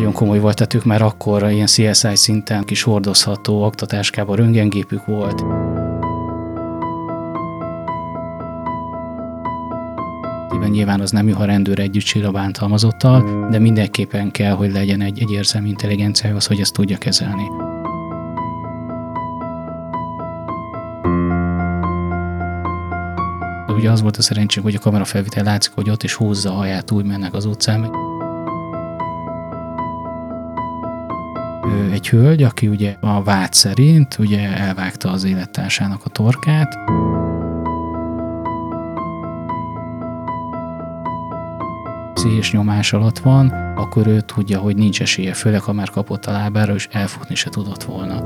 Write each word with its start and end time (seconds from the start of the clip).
nagyon 0.00 0.14
komoly 0.14 0.38
volt, 0.38 0.56
tehát 0.56 0.74
ők 0.74 0.84
már 0.84 1.02
akkor 1.02 1.50
ilyen 1.50 1.66
CSI 1.66 2.16
szinten 2.16 2.64
kis 2.64 2.82
hordozható 2.82 3.64
oktatáskában 3.64 4.36
röntgengépük 4.36 5.06
volt. 5.06 5.44
Nyilván 10.70 11.00
az 11.00 11.10
nem 11.10 11.28
jó, 11.28 11.34
ha 11.34 11.44
rendőr 11.44 11.78
együtt 11.78 12.04
sír 12.04 12.24
a 12.24 12.30
bántalmazottal, 12.30 13.48
de 13.50 13.58
mindenképpen 13.58 14.30
kell, 14.30 14.54
hogy 14.54 14.72
legyen 14.72 15.00
egy, 15.00 15.20
egy 15.20 15.30
érzelmi 15.30 15.68
intelligenciája 15.68 16.36
az, 16.36 16.46
hogy 16.46 16.60
ezt 16.60 16.72
tudja 16.72 16.98
kezelni. 16.98 17.46
Ugye 23.76 23.90
az 23.90 24.02
volt 24.02 24.16
a 24.16 24.22
szerencség, 24.22 24.62
hogy 24.62 24.74
a 24.74 24.78
kamerafelvétel 24.78 25.44
látszik, 25.44 25.72
hogy 25.74 25.90
ott 25.90 26.02
is 26.02 26.14
húzza 26.14 26.50
a 26.50 26.54
haját, 26.54 26.90
úgy 26.90 27.04
mennek 27.04 27.34
az 27.34 27.44
utcán. 27.44 28.09
Egy 32.00 32.08
hölgy, 32.08 32.42
aki 32.42 32.68
ugye 32.68 32.96
a 33.00 33.22
vád 33.22 33.52
szerint 33.52 34.18
ugye 34.18 34.56
elvágta 34.56 35.10
az 35.10 35.24
élettársának 35.24 36.04
a 36.04 36.08
torkát. 36.08 36.78
Pszichés 42.14 42.52
nyomás 42.52 42.92
alatt 42.92 43.18
van, 43.18 43.48
akkor 43.76 44.06
ő 44.06 44.20
tudja, 44.20 44.58
hogy 44.58 44.76
nincs 44.76 45.00
esélye, 45.00 45.32
főleg 45.32 45.60
ha 45.60 45.72
már 45.72 45.90
kapott 45.90 46.26
a 46.26 46.32
lábára, 46.32 46.74
és 46.74 46.88
elfutni 46.90 47.34
se 47.34 47.50
tudott 47.50 47.82
volna. 47.82 48.22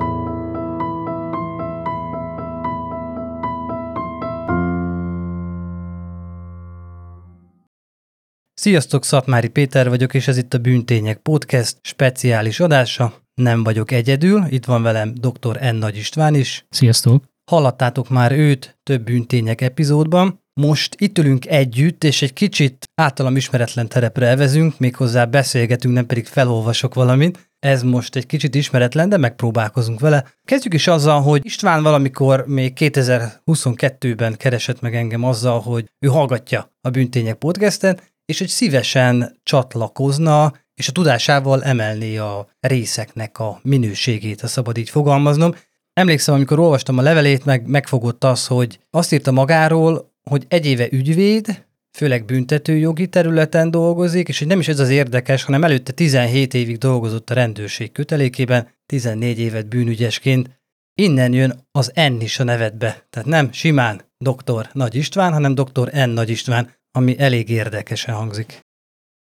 Sziasztok, 8.55 9.05
Szatmári 9.05 9.49
Péter 9.49 9.89
vagyok, 9.89 10.15
és 10.15 10.29
ez 10.29 10.37
itt 10.37 10.55
a 10.55 10.59
Bűntények 10.59 11.19
Podcast 11.19 11.79
speciális 11.83 12.61
adása. 12.61 13.24
Nem 13.35 13.63
vagyok 13.63 13.91
egyedül, 13.91 14.45
itt 14.49 14.65
van 14.65 14.83
velem 14.83 15.15
dr. 15.15 15.73
N. 15.73 15.77
Nagy 15.77 15.97
István 15.97 16.35
is. 16.35 16.67
Sziasztok! 16.71 17.25
Hallattátok 17.51 18.09
már 18.09 18.33
őt 18.33 18.79
több 18.83 19.05
Bűntények 19.05 19.61
epizódban. 19.61 20.43
Most 20.61 20.95
itt 20.99 21.19
ülünk 21.19 21.47
együtt, 21.47 22.05
és 22.05 22.23
egy 22.23 22.33
kicsit 22.33 22.89
általam 22.95 23.37
ismeretlen 23.37 23.89
terepre 23.89 24.27
evezünk, 24.27 24.79
méghozzá 24.79 25.25
beszélgetünk, 25.25 25.95
nem 25.95 26.07
pedig 26.07 26.27
felolvasok 26.27 26.95
valamit. 26.95 27.51
Ez 27.59 27.83
most 27.83 28.17
egy 28.17 28.27
kicsit 28.27 28.55
ismeretlen, 28.55 29.09
de 29.09 29.17
megpróbálkozunk 29.17 30.01
vele. 30.01 30.25
Kezdjük 30.45 30.75
is 30.75 30.87
azzal, 30.87 31.21
hogy 31.21 31.45
István 31.45 31.83
valamikor 31.83 32.47
még 32.47 32.73
2022-ben 32.81 34.37
keresett 34.37 34.81
meg 34.81 34.95
engem 34.95 35.25
azzal, 35.25 35.61
hogy 35.61 35.91
ő 35.99 36.09
hallgatja 36.09 36.73
a 36.81 36.91
Bűntények 36.91 37.35
podcastet, 37.35 38.13
és 38.25 38.39
hogy 38.39 38.49
szívesen 38.49 39.41
csatlakozna, 39.43 40.53
és 40.75 40.89
a 40.89 40.93
tudásával 40.93 41.65
emelni 41.65 42.19
a 42.19 42.49
részeknek 42.61 43.39
a 43.39 43.61
minőségét, 43.63 44.41
ha 44.41 44.47
szabad 44.47 44.77
így 44.77 44.91
fogalmaznom. 44.91 45.55
Emlékszem, 45.93 46.35
amikor 46.35 46.59
olvastam 46.59 46.99
a 46.99 47.03
levelét, 47.03 47.45
meg 47.45 47.67
megfogott 47.67 48.25
az, 48.25 48.47
hogy 48.47 48.79
azt 48.91 49.13
írta 49.13 49.33
magáról, 49.33 50.13
hogy 50.23 50.45
egy 50.49 50.67
éve 50.67 50.89
ügyvéd, 50.91 51.65
főleg 51.97 52.25
büntetőjogi 52.25 53.07
területen 53.07 53.71
dolgozik, 53.71 54.29
és 54.29 54.39
hogy 54.39 54.47
nem 54.47 54.61
is 54.61 54.69
ez 54.69 54.79
az 54.79 54.89
érdekes, 54.89 55.43
hanem 55.43 55.65
előtte 55.65 55.93
17 55.93 56.55
évig 56.55 56.79
dolgozott 56.79 57.31
a 57.31 57.35
rendőrség 57.35 57.93
kötelékében, 57.93 58.69
14 58.87 59.39
évet 59.39 59.69
bűnügyesként. 59.69 60.63
Innen 60.95 61.33
jön 61.33 61.67
az 61.73 61.93
N 61.95 62.21
is 62.21 62.39
a 62.39 62.45
nevedbe. 62.45 63.07
Tehát 63.11 63.29
nem 63.29 63.53
simán 63.53 64.01
doktor 64.19 64.69
Nagy 64.73 64.95
István, 64.95 65.33
hanem 65.33 65.55
doktor 65.55 65.91
N 65.93 66.11
Nagy 66.11 66.31
István, 66.31 66.71
ami 66.93 67.19
elég 67.19 67.49
érdekesen 67.49 68.15
hangzik. 68.15 68.64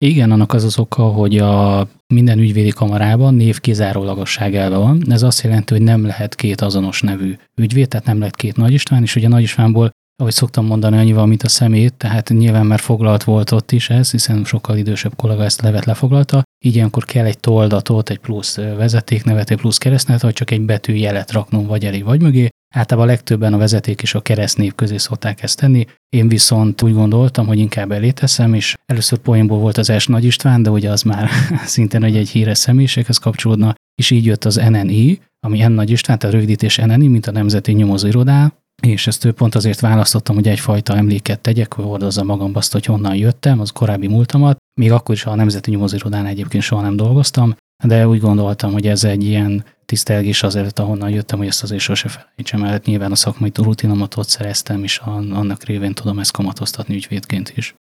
Igen, 0.04 0.32
annak 0.32 0.54
az 0.54 0.64
az 0.64 0.80
oka, 0.80 1.04
hogy 1.04 1.38
a 1.38 1.88
minden 2.14 2.40
ügyvédi 2.40 2.70
kamarában 2.70 3.34
név 3.34 3.60
kizárólagosság 3.60 4.56
elve 4.56 4.78
van. 4.78 5.04
Ez 5.10 5.24
azt 5.24 5.42
jelenti, 5.42 5.74
hogy 5.74 5.84
nem 5.84 6.06
lehet 6.06 6.36
két 6.36 6.62
azonos 6.62 7.02
nevű 7.02 7.36
ügyvéd, 7.56 7.88
tehát 7.88 8.06
nem 8.06 8.20
lehet 8.20 8.36
két 8.36 8.56
Nagy 8.56 8.74
István, 8.74 9.02
és 9.02 9.16
ugye 9.16 9.28
Nagy 9.28 9.42
Istvánból 9.42 9.90
ahogy 10.22 10.34
szoktam 10.34 10.66
mondani, 10.66 10.98
annyival, 10.98 11.26
mint 11.26 11.44
a 11.44 11.50
szemét, 11.50 11.94
tehát 11.94 12.30
nyilván 12.30 12.66
már 12.66 12.80
foglalt 12.80 13.24
volt 13.24 13.52
ott 13.52 13.72
is 13.72 13.90
ez, 13.90 14.12
hiszen 14.12 14.44
sokkal 14.44 14.78
idősebb 14.78 15.16
kollega 15.16 15.44
ezt 15.44 15.62
levet 15.62 15.86
lefoglalta, 15.86 16.44
így 16.66 16.76
ilyenkor 16.76 17.06
kell 17.06 17.26
egy 17.26 17.40
toldatot, 17.40 18.10
egy 18.10 18.20
plusz 18.20 18.56
vezetéknevet, 18.56 19.50
egy 19.50 19.58
plusz 19.58 19.78
keresztnevet, 19.78 20.22
vagy 20.22 20.34
csak 20.34 20.52
egy 20.52 20.62
betűjelet 20.62 21.32
raknom 21.32 21.66
vagy 21.66 21.86
elég 21.86 22.04
vagy 22.04 22.22
mögé. 22.22 22.50
Általában 22.76 23.10
a 23.10 23.12
legtöbben 23.12 23.54
a 23.54 23.58
vezeték 23.58 24.02
és 24.02 24.16
a 24.16 24.22
keresztnév 24.22 24.76
közé 24.76 24.98
szokták 24.98 25.44
ezt 25.44 25.60
tenni. 25.60 25.86
Én 26.10 26.28
viszont 26.28 26.82
úgy 26.82 26.94
gondoltam, 26.94 27.46
hogy 27.48 27.60
inkább 27.60 27.92
elé 27.92 28.14
és 28.52 28.76
először 28.86 29.18
poénból 29.18 29.60
volt 29.60 29.78
az 29.78 29.94
S 29.98 30.08
Nagy 30.08 30.24
István, 30.24 30.64
de 30.64 30.70
ugye 30.70 30.90
az 30.90 31.02
már 31.02 31.30
szintén 31.66 32.04
egy, 32.04 32.16
egy 32.16 32.30
híres 32.30 32.58
személyiséghez 32.58 33.18
kapcsolódna, 33.18 33.76
és 33.96 34.10
így 34.10 34.26
jött 34.26 34.46
az 34.46 34.56
NNI, 34.56 35.20
ami 35.40 35.60
N 35.60 35.72
Nagy 35.72 35.90
István, 35.90 36.20
tehát 36.20 36.36
rövidítés 36.36 36.78
NNI, 36.78 37.08
mint 37.08 37.28
a 37.28 37.32
Nemzeti 37.32 37.72
Nyomozóirodá, 37.72 38.54
és 38.82 39.08
ezt 39.08 39.32
pont 39.32 39.56
azért 39.56 39.80
választottam, 39.80 40.36
hogy 40.36 40.48
egyfajta 40.48 40.96
emléket 40.96 41.40
tegyek, 41.40 41.74
hogy 41.74 41.86
hordozza 41.86 42.24
magamba 42.24 42.60
azt, 42.60 42.72
hogy 42.72 42.86
honnan 42.86 43.16
jöttem, 43.16 43.60
az 43.60 43.70
korábbi 43.70 44.08
múltamat. 44.08 44.58
Még 44.82 44.92
akkor 44.92 45.16
is 45.16 45.26
a 45.26 45.36
Nemzeti 45.36 45.72
Nyomozóirodán 45.72 46.26
egyébként 46.26 46.64
soha 46.64 46.82
nem 46.82 46.96
dolgoztam, 46.96 47.56
de 47.84 48.08
úgy 48.08 48.20
gondoltam, 48.20 48.72
hogy 48.72 48.88
ez 48.88 49.04
egy 49.04 49.24
ilyen 49.24 49.64
tisztelgés 49.86 50.44
azért, 50.44 50.80
ahonnan 50.80 51.10
jöttem, 51.10 51.38
hogy 51.38 51.48
ezt 51.48 51.64
azért 51.64 51.82
sose 51.82 52.10
felejtsem 52.10 52.64
el. 52.64 52.70
Hát 52.70 52.86
nyilván 52.86 53.12
a 53.12 53.16
szakmai 53.16 53.52
rutinomat 53.54 54.16
ott 54.16 54.28
szereztem, 54.28 54.84
és 54.84 54.98
annak 54.98 55.64
révén 55.64 55.94
tudom 55.94 56.20
ezt 56.20 56.32
kamatoztatni 56.32 56.96
ügyvédként 56.96 57.54
is. 57.56 57.76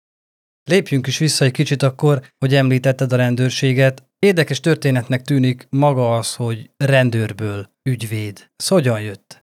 Lépjünk 0.64 1.06
is 1.06 1.18
vissza 1.18 1.44
egy 1.44 1.50
kicsit 1.50 1.82
akkor, 1.82 2.22
hogy 2.38 2.54
említetted 2.54 3.12
a 3.12 3.16
rendőrséget. 3.16 4.02
Érdekes 4.18 4.60
történetnek 4.60 5.22
tűnik 5.22 5.66
maga 5.70 6.16
az, 6.16 6.34
hogy 6.34 6.70
rendőrből 6.76 7.70
ügyvéd. 7.82 8.50
Ez 8.56 8.68
hogyan 8.68 9.00
jött? 9.00 9.44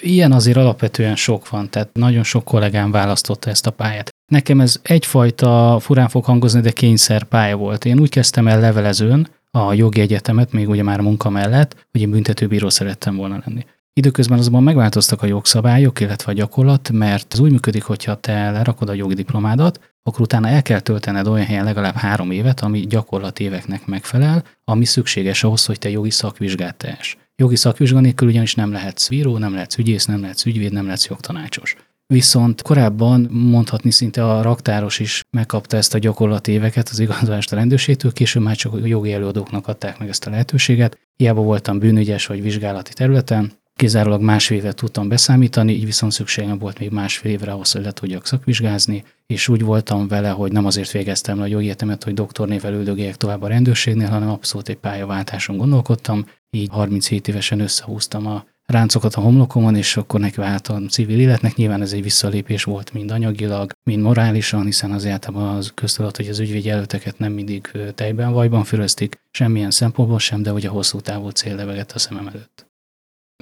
Ilyen 0.00 0.32
azért 0.32 0.56
alapvetően 0.56 1.16
sok 1.16 1.48
van, 1.48 1.70
tehát 1.70 1.92
nagyon 1.92 2.22
sok 2.22 2.44
kollégám 2.44 2.90
választotta 2.90 3.50
ezt 3.50 3.66
a 3.66 3.70
pályát. 3.70 4.10
Nekem 4.32 4.60
ez 4.60 4.80
egyfajta, 4.82 5.78
furán 5.80 6.08
fog 6.08 6.24
hangozni, 6.24 6.60
de 6.60 6.70
kényszer 6.70 7.24
pálya 7.24 7.56
volt. 7.56 7.84
Én 7.84 8.00
úgy 8.00 8.08
kezdtem 8.08 8.48
el 8.48 8.60
levelezőn 8.60 9.28
a 9.56 9.72
jogi 9.72 10.00
egyetemet, 10.00 10.52
még 10.52 10.68
ugye 10.68 10.82
már 10.82 11.00
munka 11.00 11.30
mellett, 11.30 11.86
hogy 11.92 12.00
én 12.00 12.10
büntetőbíró 12.10 12.68
szerettem 12.68 13.16
volna 13.16 13.42
lenni. 13.46 13.64
Időközben 13.92 14.38
azonban 14.38 14.62
megváltoztak 14.62 15.22
a 15.22 15.26
jogszabályok, 15.26 16.00
illetve 16.00 16.32
a 16.32 16.34
gyakorlat, 16.34 16.90
mert 16.90 17.32
ez 17.32 17.38
úgy 17.38 17.50
működik, 17.50 17.82
hogyha 17.82 18.14
te 18.14 18.50
lerakod 18.50 18.88
a 18.88 18.92
jogi 18.92 19.14
diplomádat, 19.14 19.80
akkor 20.02 20.20
utána 20.20 20.48
el 20.48 20.62
kell 20.62 20.80
töltened 20.80 21.26
olyan 21.26 21.46
helyen 21.46 21.64
legalább 21.64 21.94
három 21.94 22.30
évet, 22.30 22.60
ami 22.60 22.80
gyakorlati 22.80 23.44
éveknek 23.44 23.86
megfelel, 23.86 24.44
ami 24.64 24.84
szükséges 24.84 25.44
ahhoz, 25.44 25.64
hogy 25.64 25.78
te 25.78 25.90
jogi 25.90 26.10
szakvizsgát 26.10 26.76
tehess. 26.76 27.16
Jogi 27.36 27.56
szakvizsga 27.56 28.00
nélkül 28.00 28.28
ugyanis 28.28 28.54
nem 28.54 28.72
lehetsz 28.72 29.08
bíró, 29.08 29.38
nem 29.38 29.52
lehetsz 29.52 29.78
ügyész, 29.78 30.04
nem 30.04 30.20
lehetsz 30.20 30.44
ügyvéd, 30.44 30.72
nem 30.72 30.84
lehetsz 30.84 31.08
jogtanácsos. 31.08 31.76
Viszont 32.14 32.62
korábban 32.62 33.28
mondhatni 33.30 33.90
szinte 33.90 34.24
a 34.24 34.42
raktáros 34.42 34.98
is 34.98 35.22
megkapta 35.30 35.76
ezt 35.76 35.94
a 35.94 35.98
gyakorlati 35.98 36.52
éveket 36.52 36.88
az 36.88 36.98
igazolást 36.98 37.52
a 37.52 37.56
rendőrségtől, 37.56 38.12
később 38.12 38.42
már 38.42 38.56
csak 38.56 38.72
a 38.72 38.86
jogi 38.86 39.12
előadóknak 39.12 39.68
adták 39.68 39.98
meg 39.98 40.08
ezt 40.08 40.26
a 40.26 40.30
lehetőséget. 40.30 40.98
Hiába 41.16 41.40
voltam 41.40 41.78
bűnügyes 41.78 42.26
vagy 42.26 42.42
vizsgálati 42.42 42.92
területen, 42.92 43.52
kizárólag 43.76 44.20
másfél 44.20 44.58
évet 44.58 44.76
tudtam 44.76 45.08
beszámítani, 45.08 45.72
így 45.72 45.84
viszont 45.84 46.12
szükségem 46.12 46.58
volt 46.58 46.78
még 46.78 46.90
másfél 46.90 47.32
évre 47.32 47.52
ahhoz, 47.52 47.72
hogy 47.72 47.82
le 47.82 47.92
tudjak 47.92 48.26
szakvizsgázni, 48.26 49.04
és 49.26 49.48
úgy 49.48 49.62
voltam 49.62 50.08
vele, 50.08 50.28
hogy 50.28 50.52
nem 50.52 50.66
azért 50.66 50.90
végeztem 50.90 51.40
a 51.40 51.46
jogi 51.46 51.64
egyetemet, 51.64 52.04
hogy 52.04 52.14
doktornével 52.14 52.74
üldögéljek 52.74 53.16
tovább 53.16 53.42
a 53.42 53.48
rendőrségnél, 53.48 54.08
hanem 54.08 54.28
abszolút 54.28 54.68
egy 54.68 54.76
pályaváltáson 54.76 55.56
gondolkodtam, 55.56 56.26
így 56.50 56.68
37 56.70 57.28
évesen 57.28 57.60
összehúztam 57.60 58.26
a 58.26 58.44
ráncokat 58.66 59.14
a 59.14 59.20
homlokomon, 59.20 59.76
és 59.76 59.96
akkor 59.96 60.20
neki 60.20 60.36
váltam 60.36 60.88
civil 60.88 61.20
életnek. 61.20 61.54
Nyilván 61.54 61.82
ez 61.82 61.92
egy 61.92 62.02
visszalépés 62.02 62.64
volt 62.64 62.92
mind 62.92 63.10
anyagilag, 63.10 63.72
mind 63.82 64.02
morálisan, 64.02 64.64
hiszen 64.64 64.92
az 64.92 65.06
általában 65.06 65.56
az 65.56 65.72
köztudat, 65.74 66.16
hogy 66.16 66.28
az 66.28 66.38
ügyvéd 66.38 66.64
jelölteket 66.64 67.18
nem 67.18 67.32
mindig 67.32 67.70
tejben 67.94 68.32
vajban 68.32 68.64
füröztik, 68.64 69.20
semmilyen 69.30 69.70
szempontból 69.70 70.18
sem, 70.18 70.42
de 70.42 70.50
hogy 70.50 70.66
a 70.66 70.70
hosszú 70.70 71.00
távú 71.00 71.28
cél 71.28 71.54
levegett 71.54 71.92
a 71.92 71.98
szemem 71.98 72.26
előtt. 72.26 72.66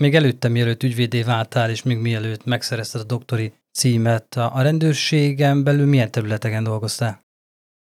Még 0.00 0.14
előtte, 0.14 0.48
mielőtt 0.48 0.82
ügyvédé 0.82 1.22
váltál, 1.22 1.70
és 1.70 1.82
még 1.82 1.98
mielőtt 1.98 2.44
megszerezted 2.44 3.00
a 3.00 3.04
doktori 3.04 3.52
címet, 3.72 4.36
a 4.36 4.62
rendőrségen 4.62 5.62
belül 5.64 5.86
milyen 5.86 6.10
területeken 6.10 6.64
dolgoztál? 6.64 7.20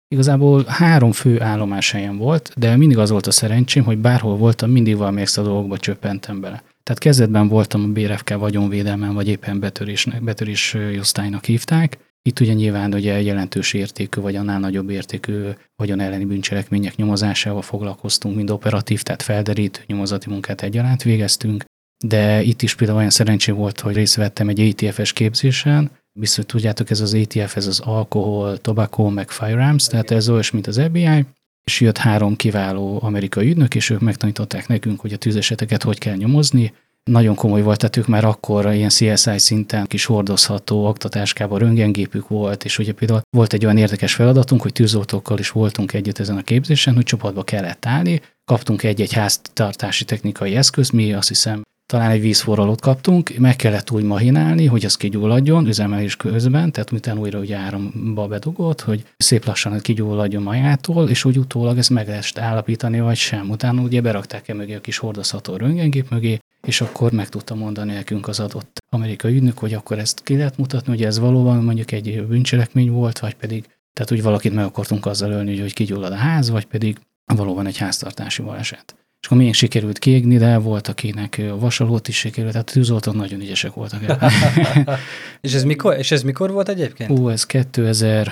Igazából 0.07 0.63
három 0.67 1.11
fő 1.11 1.41
állomáshelyen 1.41 2.17
volt, 2.17 2.53
de 2.57 2.75
mindig 2.75 2.97
az 2.97 3.09
volt 3.09 3.27
a 3.27 3.31
szerencsém, 3.31 3.83
hogy 3.83 3.97
bárhol 3.97 4.37
voltam, 4.37 4.71
mindig 4.71 4.97
valami 4.97 5.21
extra 5.21 5.43
dolgokba 5.43 5.77
csöppentem 5.77 6.39
bele. 6.39 6.63
Tehát 6.89 7.03
kezdetben 7.03 7.47
voltam 7.47 7.83
a 7.83 7.87
BRFK 7.87 8.37
vagyonvédelmen, 8.37 9.13
vagy 9.13 9.27
éppen 9.27 9.59
betörésnek, 9.59 10.23
betörés 10.23 10.77
osztálynak 10.99 11.45
hívták. 11.45 11.97
Itt 12.21 12.39
ugye 12.39 12.53
nyilván 12.53 12.93
ugye 12.93 13.21
jelentős 13.21 13.73
értékű, 13.73 14.21
vagy 14.21 14.35
annál 14.35 14.59
nagyobb 14.59 14.89
értékű 14.89 15.43
vagyon 15.75 15.99
elleni 15.99 16.25
bűncselekmények 16.25 16.95
nyomozásával 16.95 17.61
foglalkoztunk, 17.61 18.35
mind 18.35 18.49
operatív, 18.49 19.01
tehát 19.01 19.21
felderítő 19.21 19.81
nyomozati 19.85 20.29
munkát 20.29 20.61
egyaránt 20.61 21.03
végeztünk. 21.03 21.63
De 22.05 22.41
itt 22.41 22.61
is 22.61 22.75
például 22.75 22.97
olyan 22.99 23.09
szerencsém 23.09 23.55
volt, 23.55 23.79
hogy 23.79 23.95
részt 23.95 24.15
vettem 24.15 24.49
egy 24.49 24.59
ATF-es 24.59 25.13
képzésen, 25.13 25.91
biztos 26.19 26.45
tudjátok, 26.45 26.89
ez 26.89 26.99
az 26.99 27.13
ATF, 27.13 27.55
ez 27.55 27.67
az 27.67 27.79
alkohol, 27.79 28.57
tobacco, 28.57 29.09
meg 29.09 29.29
firearms, 29.29 29.87
tehát 29.87 30.11
ez 30.11 30.29
olyas, 30.29 30.51
mint 30.51 30.67
az 30.67 30.81
FBI, 30.87 31.25
és 31.63 31.81
jött 31.81 31.97
három 31.97 32.35
kiváló 32.35 32.99
amerikai 33.01 33.49
ügynök, 33.49 33.75
és 33.75 33.89
ők 33.89 33.99
megtanították 33.99 34.67
nekünk, 34.67 34.99
hogy 34.99 35.13
a 35.13 35.17
tűzeseteket 35.17 35.83
hogy 35.83 35.97
kell 35.97 36.15
nyomozni. 36.15 36.73
Nagyon 37.03 37.35
komoly 37.35 37.61
volt, 37.61 37.79
tehát 37.79 37.97
ők 37.97 38.07
már 38.07 38.25
akkor 38.25 38.73
ilyen 38.73 38.89
CSI 38.89 39.37
szinten 39.37 39.85
kis 39.85 40.05
hordozható 40.05 40.87
oktatáskában 40.87 41.59
röntgengépük 41.59 42.27
volt, 42.27 42.65
és 42.65 42.77
ugye 42.79 42.93
például 42.93 43.21
volt 43.29 43.53
egy 43.53 43.65
olyan 43.65 43.77
érdekes 43.77 44.13
feladatunk, 44.13 44.61
hogy 44.61 44.71
tűzoltókkal 44.71 45.39
is 45.39 45.49
voltunk 45.49 45.93
együtt 45.93 46.19
ezen 46.19 46.37
a 46.37 46.41
képzésen, 46.41 46.93
hogy 46.93 47.03
csoportba 47.03 47.43
kellett 47.43 47.85
állni, 47.85 48.21
kaptunk 48.45 48.83
egy-egy 48.83 49.13
háztartási 49.13 50.05
technikai 50.05 50.55
eszközt, 50.55 50.91
mi 50.91 51.13
azt 51.13 51.27
hiszem 51.27 51.61
talán 51.89 52.11
egy 52.11 52.21
vízforralót 52.21 52.81
kaptunk, 52.81 53.37
meg 53.37 53.55
kellett 53.55 53.91
úgy 53.91 54.03
mahinálni, 54.03 54.65
hogy 54.65 54.85
az 54.85 54.95
kigyulladjon 54.95 55.67
üzemelés 55.67 56.15
közben, 56.15 56.71
tehát 56.71 56.91
utána 56.91 57.19
újra 57.19 57.39
ugye 57.39 57.57
áramba 57.57 58.27
bedugott, 58.27 58.81
hogy 58.81 59.05
szép 59.17 59.45
lassan 59.45 59.79
kigyulladjon 59.79 60.43
majától, 60.43 61.09
és 61.09 61.25
úgy 61.25 61.37
utólag 61.37 61.77
ezt 61.77 61.89
meg 61.89 62.07
lehet 62.07 62.37
állapítani, 62.37 62.99
vagy 62.99 63.15
sem. 63.15 63.49
Utána 63.49 63.81
ugye 63.81 64.01
berakták 64.01 64.47
e 64.47 64.53
mögé 64.53 64.75
a 64.75 64.81
kis 64.81 64.97
hordozható 64.97 65.55
röntgengép 65.55 66.09
mögé, 66.09 66.39
és 66.61 66.81
akkor 66.81 67.11
meg 67.11 67.29
tudta 67.29 67.55
mondani 67.55 67.93
nekünk 67.93 68.27
az 68.27 68.39
adott 68.39 68.79
amerikai 68.89 69.35
ügynök, 69.35 69.57
hogy 69.57 69.73
akkor 69.73 69.99
ezt 69.99 70.23
ki 70.23 70.37
lehet 70.37 70.57
mutatni, 70.57 70.91
hogy 70.91 71.03
ez 71.03 71.19
valóban 71.19 71.63
mondjuk 71.63 71.91
egy 71.91 72.25
bűncselekmény 72.27 72.91
volt, 72.91 73.19
vagy 73.19 73.33
pedig, 73.33 73.65
tehát 73.93 74.11
úgy 74.11 74.23
valakit 74.23 74.53
meg 74.53 74.65
akartunk 74.65 75.05
azzal 75.05 75.31
ölni, 75.31 75.59
hogy 75.59 75.73
kigyullad 75.73 76.11
a 76.11 76.15
ház, 76.15 76.49
vagy 76.49 76.65
pedig 76.65 76.97
valóban 77.35 77.65
egy 77.65 77.77
háztartási 77.77 78.41
baleset. 78.41 78.95
És 79.21 79.25
akkor 79.25 79.37
még 79.37 79.53
sikerült 79.53 79.99
kiégni, 79.99 80.37
de 80.37 80.57
volt, 80.57 80.87
akinek 80.87 81.41
vasalót 81.59 82.07
is 82.07 82.17
sikerült, 82.17 82.51
tehát 82.51 82.71
tűzoltók 82.71 83.13
nagyon 83.13 83.39
ügyesek 83.39 83.73
voltak. 83.73 84.01
és, 85.41 85.53
ez 85.53 85.63
mikor, 85.63 85.97
és 85.97 86.11
ez 86.11 86.23
mikor 86.23 86.51
volt 86.51 86.69
egyébként? 86.69 87.19
Ó, 87.19 87.29
ez 87.29 87.45
2008-9 87.47 88.31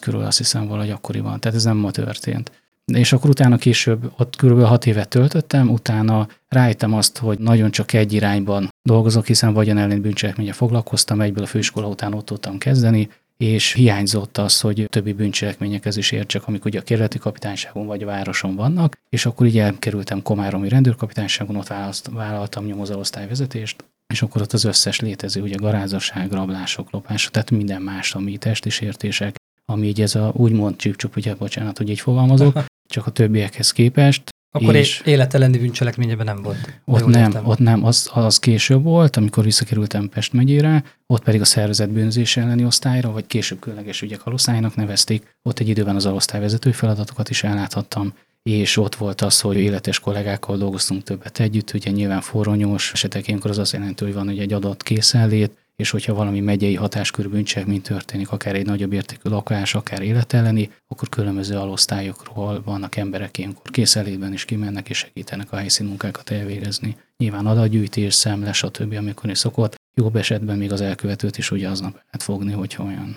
körül 0.00 0.22
azt 0.22 0.38
hiszem 0.38 0.66
valahogy 0.66 0.90
akkoriban, 0.90 1.40
tehát 1.40 1.56
ez 1.56 1.64
nem 1.64 1.76
ma 1.76 1.90
történt. 1.90 2.50
És 2.84 3.12
akkor 3.12 3.30
utána 3.30 3.56
később, 3.56 4.12
ott 4.16 4.36
kb. 4.36 4.62
6 4.62 4.86
évet 4.86 5.08
töltöttem, 5.08 5.70
utána 5.70 6.28
rájöttem 6.48 6.94
azt, 6.94 7.18
hogy 7.18 7.38
nagyon 7.38 7.70
csak 7.70 7.92
egy 7.92 8.12
irányban 8.12 8.68
dolgozok, 8.82 9.26
hiszen 9.26 9.52
vagyon 9.52 9.78
elleni 9.78 10.00
bűncselekménye 10.00 10.52
foglalkoztam, 10.52 11.20
egyből 11.20 11.44
a 11.44 11.46
főiskola 11.46 11.86
után 11.88 12.14
ott 12.14 12.26
tudtam 12.26 12.58
kezdeni, 12.58 13.08
és 13.42 13.72
hiányzott 13.72 14.38
az, 14.38 14.60
hogy 14.60 14.86
többi 14.88 15.12
bűncselekményekhez 15.12 15.96
is 15.96 16.10
értsek, 16.10 16.46
amik 16.46 16.64
ugye 16.64 16.78
a 16.78 16.82
kerületi 16.82 17.18
kapitányságon 17.18 17.86
vagy 17.86 18.02
a 18.02 18.06
városon 18.06 18.54
vannak, 18.54 18.98
és 19.08 19.26
akkor 19.26 19.46
így 19.46 19.58
elkerültem 19.58 20.22
Komáromi 20.22 20.68
rendőrkapitányságon, 20.68 21.56
ott 21.56 22.08
vállaltam 22.12 22.64
nyomozóosztályvezetést, 22.64 23.84
és 24.06 24.22
akkor 24.22 24.42
ott 24.42 24.52
az 24.52 24.64
összes 24.64 25.00
létező, 25.00 25.42
ugye 25.42 25.54
garázasság, 25.54 26.32
rablások, 26.32 26.90
lopások, 26.90 27.32
tehát 27.32 27.50
minden 27.50 27.82
más, 27.82 28.14
ami 28.14 28.36
testi 28.36 28.70
sértések, 28.70 29.36
ami 29.64 29.86
így 29.86 30.00
ez 30.00 30.14
a 30.14 30.32
úgymond 30.34 30.76
csípcsup, 30.76 31.16
ugye 31.16 31.34
bocsánat, 31.34 31.78
hogy 31.78 31.90
így 31.90 32.00
fogalmazok, 32.00 32.64
csak 32.94 33.06
a 33.06 33.10
többiekhez 33.10 33.72
képest, 33.72 34.31
akkor 34.54 34.74
és 34.74 35.02
életelendi 35.04 35.58
bűncselekményeben 35.58 36.26
nem 36.26 36.42
volt. 36.42 36.80
Ott 36.84 37.06
nem, 37.06 37.22
értem. 37.22 37.46
ott 37.46 37.58
nem, 37.58 37.84
az, 37.84 38.10
az 38.12 38.38
később 38.38 38.82
volt, 38.82 39.16
amikor 39.16 39.44
visszakerültem 39.44 40.08
Pest 40.08 40.32
megyére, 40.32 40.84
ott 41.06 41.22
pedig 41.22 41.40
a 41.40 41.44
szervezet 41.44 41.90
bűnözés 41.90 42.36
elleni 42.36 42.64
osztályra, 42.64 43.12
vagy 43.12 43.26
később 43.26 43.58
különleges 43.58 44.02
ügyek 44.02 44.26
alosztálynak 44.26 44.74
nevezték. 44.74 45.36
Ott 45.42 45.58
egy 45.58 45.68
időben 45.68 45.96
az 45.96 46.06
alosztályvezető 46.06 46.72
feladatokat 46.72 47.30
is 47.30 47.42
elláthattam, 47.44 48.12
és 48.42 48.76
ott 48.76 48.94
volt 48.94 49.20
az, 49.20 49.40
hogy 49.40 49.56
életes 49.56 50.00
kollégákkal 50.00 50.56
dolgoztunk 50.56 51.02
többet 51.02 51.40
együtt, 51.40 51.72
ugye 51.74 51.90
nyilván 51.90 52.20
forronyós 52.20 52.92
esetek 52.92 53.28
ilyenkor 53.28 53.50
az 53.50 53.58
azt 53.58 53.72
jelenti, 53.72 54.04
hogy 54.04 54.14
van 54.14 54.26
hogy 54.26 54.38
egy 54.38 54.52
adott 54.52 54.82
készenlét, 54.82 55.61
és 55.76 55.90
hogyha 55.90 56.14
valami 56.14 56.40
megyei 56.40 56.74
hatáskörű 56.74 57.28
bűncselekmény 57.28 57.82
történik, 57.82 58.30
akár 58.30 58.54
egy 58.54 58.66
nagyobb 58.66 58.92
értékű 58.92 59.30
lakás, 59.30 59.74
akár 59.74 60.02
életelleni, 60.02 60.70
akkor 60.86 61.08
különböző 61.08 61.56
alosztályokról 61.56 62.62
vannak 62.62 62.96
emberek 62.96 63.38
ilyenkor 63.38 63.70
készelétben 63.70 64.32
is 64.32 64.44
kimennek 64.44 64.88
és 64.88 64.98
segítenek 64.98 65.52
a 65.52 65.56
helyszínmunkákat 65.56 66.30
elvégezni. 66.30 66.96
Nyilván 67.16 67.46
adatgyűjtés, 67.46 68.14
szemle, 68.14 68.52
stb., 68.52 68.94
amikor 68.94 69.30
is 69.30 69.38
szokott. 69.38 69.74
Jobb 69.94 70.16
esetben 70.16 70.58
még 70.58 70.72
az 70.72 70.80
elkövetőt 70.80 71.38
is 71.38 71.50
ugye 71.50 71.68
aznap 71.68 71.92
lehet 71.92 72.22
fogni, 72.22 72.52
hogyha 72.52 72.84
olyan. 72.84 73.16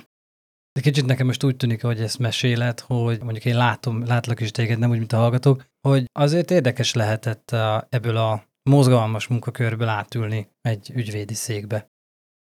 De 0.74 0.82
kicsit 0.82 1.06
nekem 1.06 1.26
most 1.26 1.44
úgy 1.44 1.56
tűnik, 1.56 1.82
hogy 1.84 2.00
ezt 2.00 2.20
meséled, 2.20 2.80
hogy 2.80 3.20
mondjuk 3.22 3.46
én 3.46 3.58
látom, 3.58 4.06
látlak 4.06 4.40
is 4.40 4.52
téged, 4.52 4.80
nem 4.80 4.90
úgy, 4.90 4.98
mint 4.98 5.14
a 5.14 5.18
hallgatók, 5.18 5.66
hogy 5.88 6.06
azért 6.12 6.52
érdekes 6.52 6.94
lehetett 6.94 7.56
ebből 7.90 8.18
a 8.18 8.44
mozgalmas 8.70 9.28
munkakörből 9.28 9.88
átülni 9.88 10.48
egy 10.62 10.92
ügyvédi 10.96 11.34
székbe 11.34 11.90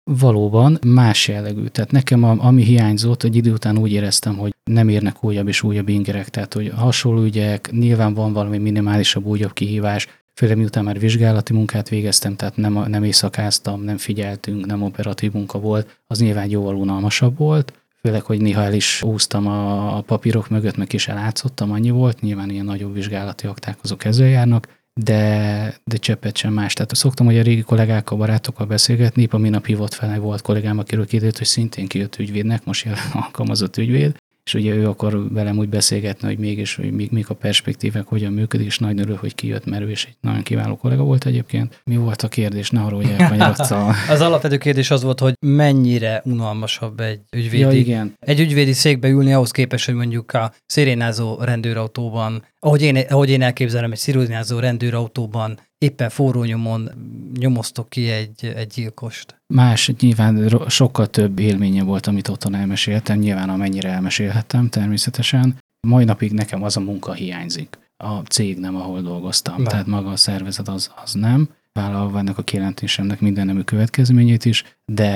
valóban 0.04 0.78
más 0.86 1.28
jellegű. 1.28 1.66
Tehát 1.66 1.90
nekem, 1.90 2.22
a, 2.22 2.36
ami 2.38 2.62
hiányzott, 2.62 3.22
egy 3.22 3.36
idő 3.36 3.52
után 3.52 3.78
úgy 3.78 3.92
éreztem, 3.92 4.36
hogy 4.36 4.54
nem 4.64 4.88
érnek 4.88 5.24
újabb 5.24 5.48
és 5.48 5.62
újabb 5.62 5.88
ingerek, 5.88 6.28
tehát 6.28 6.54
hogy 6.54 6.72
hasonló 6.76 7.22
ügyek, 7.22 7.70
nyilván 7.70 8.14
van 8.14 8.32
valami 8.32 8.58
minimálisabb, 8.58 9.24
újabb 9.24 9.52
kihívás, 9.52 10.08
főleg 10.34 10.56
miután 10.56 10.84
már 10.84 10.98
vizsgálati 10.98 11.52
munkát 11.52 11.88
végeztem, 11.88 12.36
tehát 12.36 12.56
nem, 12.56 12.84
nem 12.86 13.04
éjszakáztam, 13.04 13.82
nem 13.82 13.96
figyeltünk, 13.96 14.66
nem 14.66 14.82
operatív 14.82 15.32
munka 15.32 15.58
volt, 15.58 16.00
az 16.06 16.18
nyilván 16.18 16.50
jóval 16.50 16.74
unalmasabb 16.74 17.38
volt, 17.38 17.72
főleg, 18.00 18.22
hogy 18.22 18.40
néha 18.40 18.62
el 18.62 18.72
is 18.72 19.02
úsztam 19.02 19.46
a, 19.46 19.96
a 19.96 20.00
papírok 20.00 20.48
mögött, 20.48 20.76
meg 20.76 20.92
is 20.92 21.08
elátszottam, 21.08 21.72
annyi 21.72 21.90
volt, 21.90 22.20
nyilván 22.20 22.50
ilyen 22.50 22.64
nagyobb 22.64 22.94
vizsgálati 22.94 23.46
akták 23.46 23.78
azok 23.82 24.04
ezzel 24.04 24.28
járnak, 24.28 24.68
de, 25.00 25.76
de 25.85 25.96
cseppet 25.96 26.37
sem 26.37 26.52
más. 26.52 26.73
Tehát 26.73 26.94
szoktam, 26.94 27.26
hogy 27.26 27.38
a 27.38 27.43
régi 27.43 27.62
kollégákkal, 27.62 28.19
barátokkal 28.19 28.67
beszélgetni, 28.67 29.29
a 29.31 29.38
minap 29.38 29.67
hívott 29.67 29.94
fel, 29.94 30.20
volt 30.20 30.43
kollégám, 30.43 30.79
akiről 30.79 31.06
kérdezett, 31.06 31.38
hogy 31.38 31.46
szintén 31.46 31.87
kijött 31.87 32.19
ügyvédnek, 32.19 32.64
most 32.64 32.85
jelen 32.85 33.11
alkalmazott 33.12 33.76
ügyvéd, 33.76 34.17
és 34.44 34.55
ugye 34.55 34.75
ő 34.75 34.88
akar 34.88 35.32
velem 35.32 35.58
úgy 35.58 35.69
beszélgetni, 35.69 36.29
hogy 36.29 36.38
mégis, 36.38 36.75
hogy 36.75 36.93
mik, 36.93 37.11
mik 37.11 37.31
a 37.31 37.35
perspektívek, 37.35 38.06
hogyan 38.06 38.32
működik, 38.32 38.67
és 38.67 38.79
nagy 38.79 39.00
örül, 39.00 39.17
hogy 39.17 39.35
kijött, 39.35 39.64
mert 39.64 39.82
ő 39.82 39.91
is 39.91 40.05
egy 40.05 40.17
nagyon 40.20 40.43
kiváló 40.43 40.76
kollega 40.76 41.02
volt 41.02 41.26
egyébként. 41.26 41.81
Mi 41.85 41.96
volt 41.96 42.23
a 42.23 42.29
kérdés? 42.29 42.70
Ne 42.70 42.81
arról, 42.81 43.02
hogy 43.02 43.14
elkanyarodtam. 43.19 43.91
az 44.08 44.20
alapvető 44.20 44.56
kérdés 44.56 44.91
az 44.91 45.02
volt, 45.02 45.20
hogy 45.20 45.35
mennyire 45.46 46.23
unalmasabb 46.25 47.00
egy 47.00 47.20
ügyvédi, 47.37 47.58
ja, 47.62 47.70
igen. 47.70 48.14
egy 48.20 48.41
ügyvédi 48.41 48.73
székbe 48.73 49.08
ülni 49.08 49.32
ahhoz 49.32 49.50
képest, 49.50 49.85
hogy 49.85 49.94
mondjuk 49.94 50.32
a 50.32 50.52
szirénázó 50.67 51.38
rendőrautóban, 51.41 52.44
ahogy 52.58 52.82
én, 52.82 52.96
ahogy 52.96 53.31
én 53.31 53.43
elképzelem, 53.43 53.93
egy 53.93 53.99
szirénázó 53.99 54.58
rendőrautóban 54.58 55.58
éppen 55.84 56.08
forró 56.10 56.44
nyomon 56.44 56.91
nyomoztok 57.38 57.88
ki 57.88 58.10
egy, 58.10 58.53
egy 58.56 58.67
gyilkost. 58.67 59.41
Más, 59.46 59.93
nyilván 60.00 60.64
sokkal 60.69 61.06
több 61.06 61.38
élménye 61.38 61.82
volt, 61.82 62.06
amit 62.06 62.29
otthon 62.29 62.55
elmeséltem, 62.55 63.19
nyilván 63.19 63.48
amennyire 63.48 63.88
elmesélhettem 63.88 64.69
természetesen. 64.69 65.56
Mai 65.86 66.05
napig 66.05 66.32
nekem 66.32 66.62
az 66.62 66.76
a 66.76 66.81
munka 66.81 67.12
hiányzik. 67.12 67.79
A 67.96 68.19
cég 68.19 68.58
nem, 68.58 68.76
ahol 68.76 69.00
dolgoztam, 69.00 69.55
nem. 69.56 69.64
tehát 69.64 69.86
maga 69.86 70.10
a 70.10 70.17
szervezet 70.17 70.69
az, 70.69 70.91
az 71.05 71.12
nem 71.12 71.48
vállalva 71.74 72.19
ennek 72.19 72.38
a 72.38 72.43
kijelentésemnek 72.43 73.20
minden 73.20 73.46
nemű 73.46 73.60
következményét 73.60 74.44
is, 74.44 74.64
de 74.84 75.12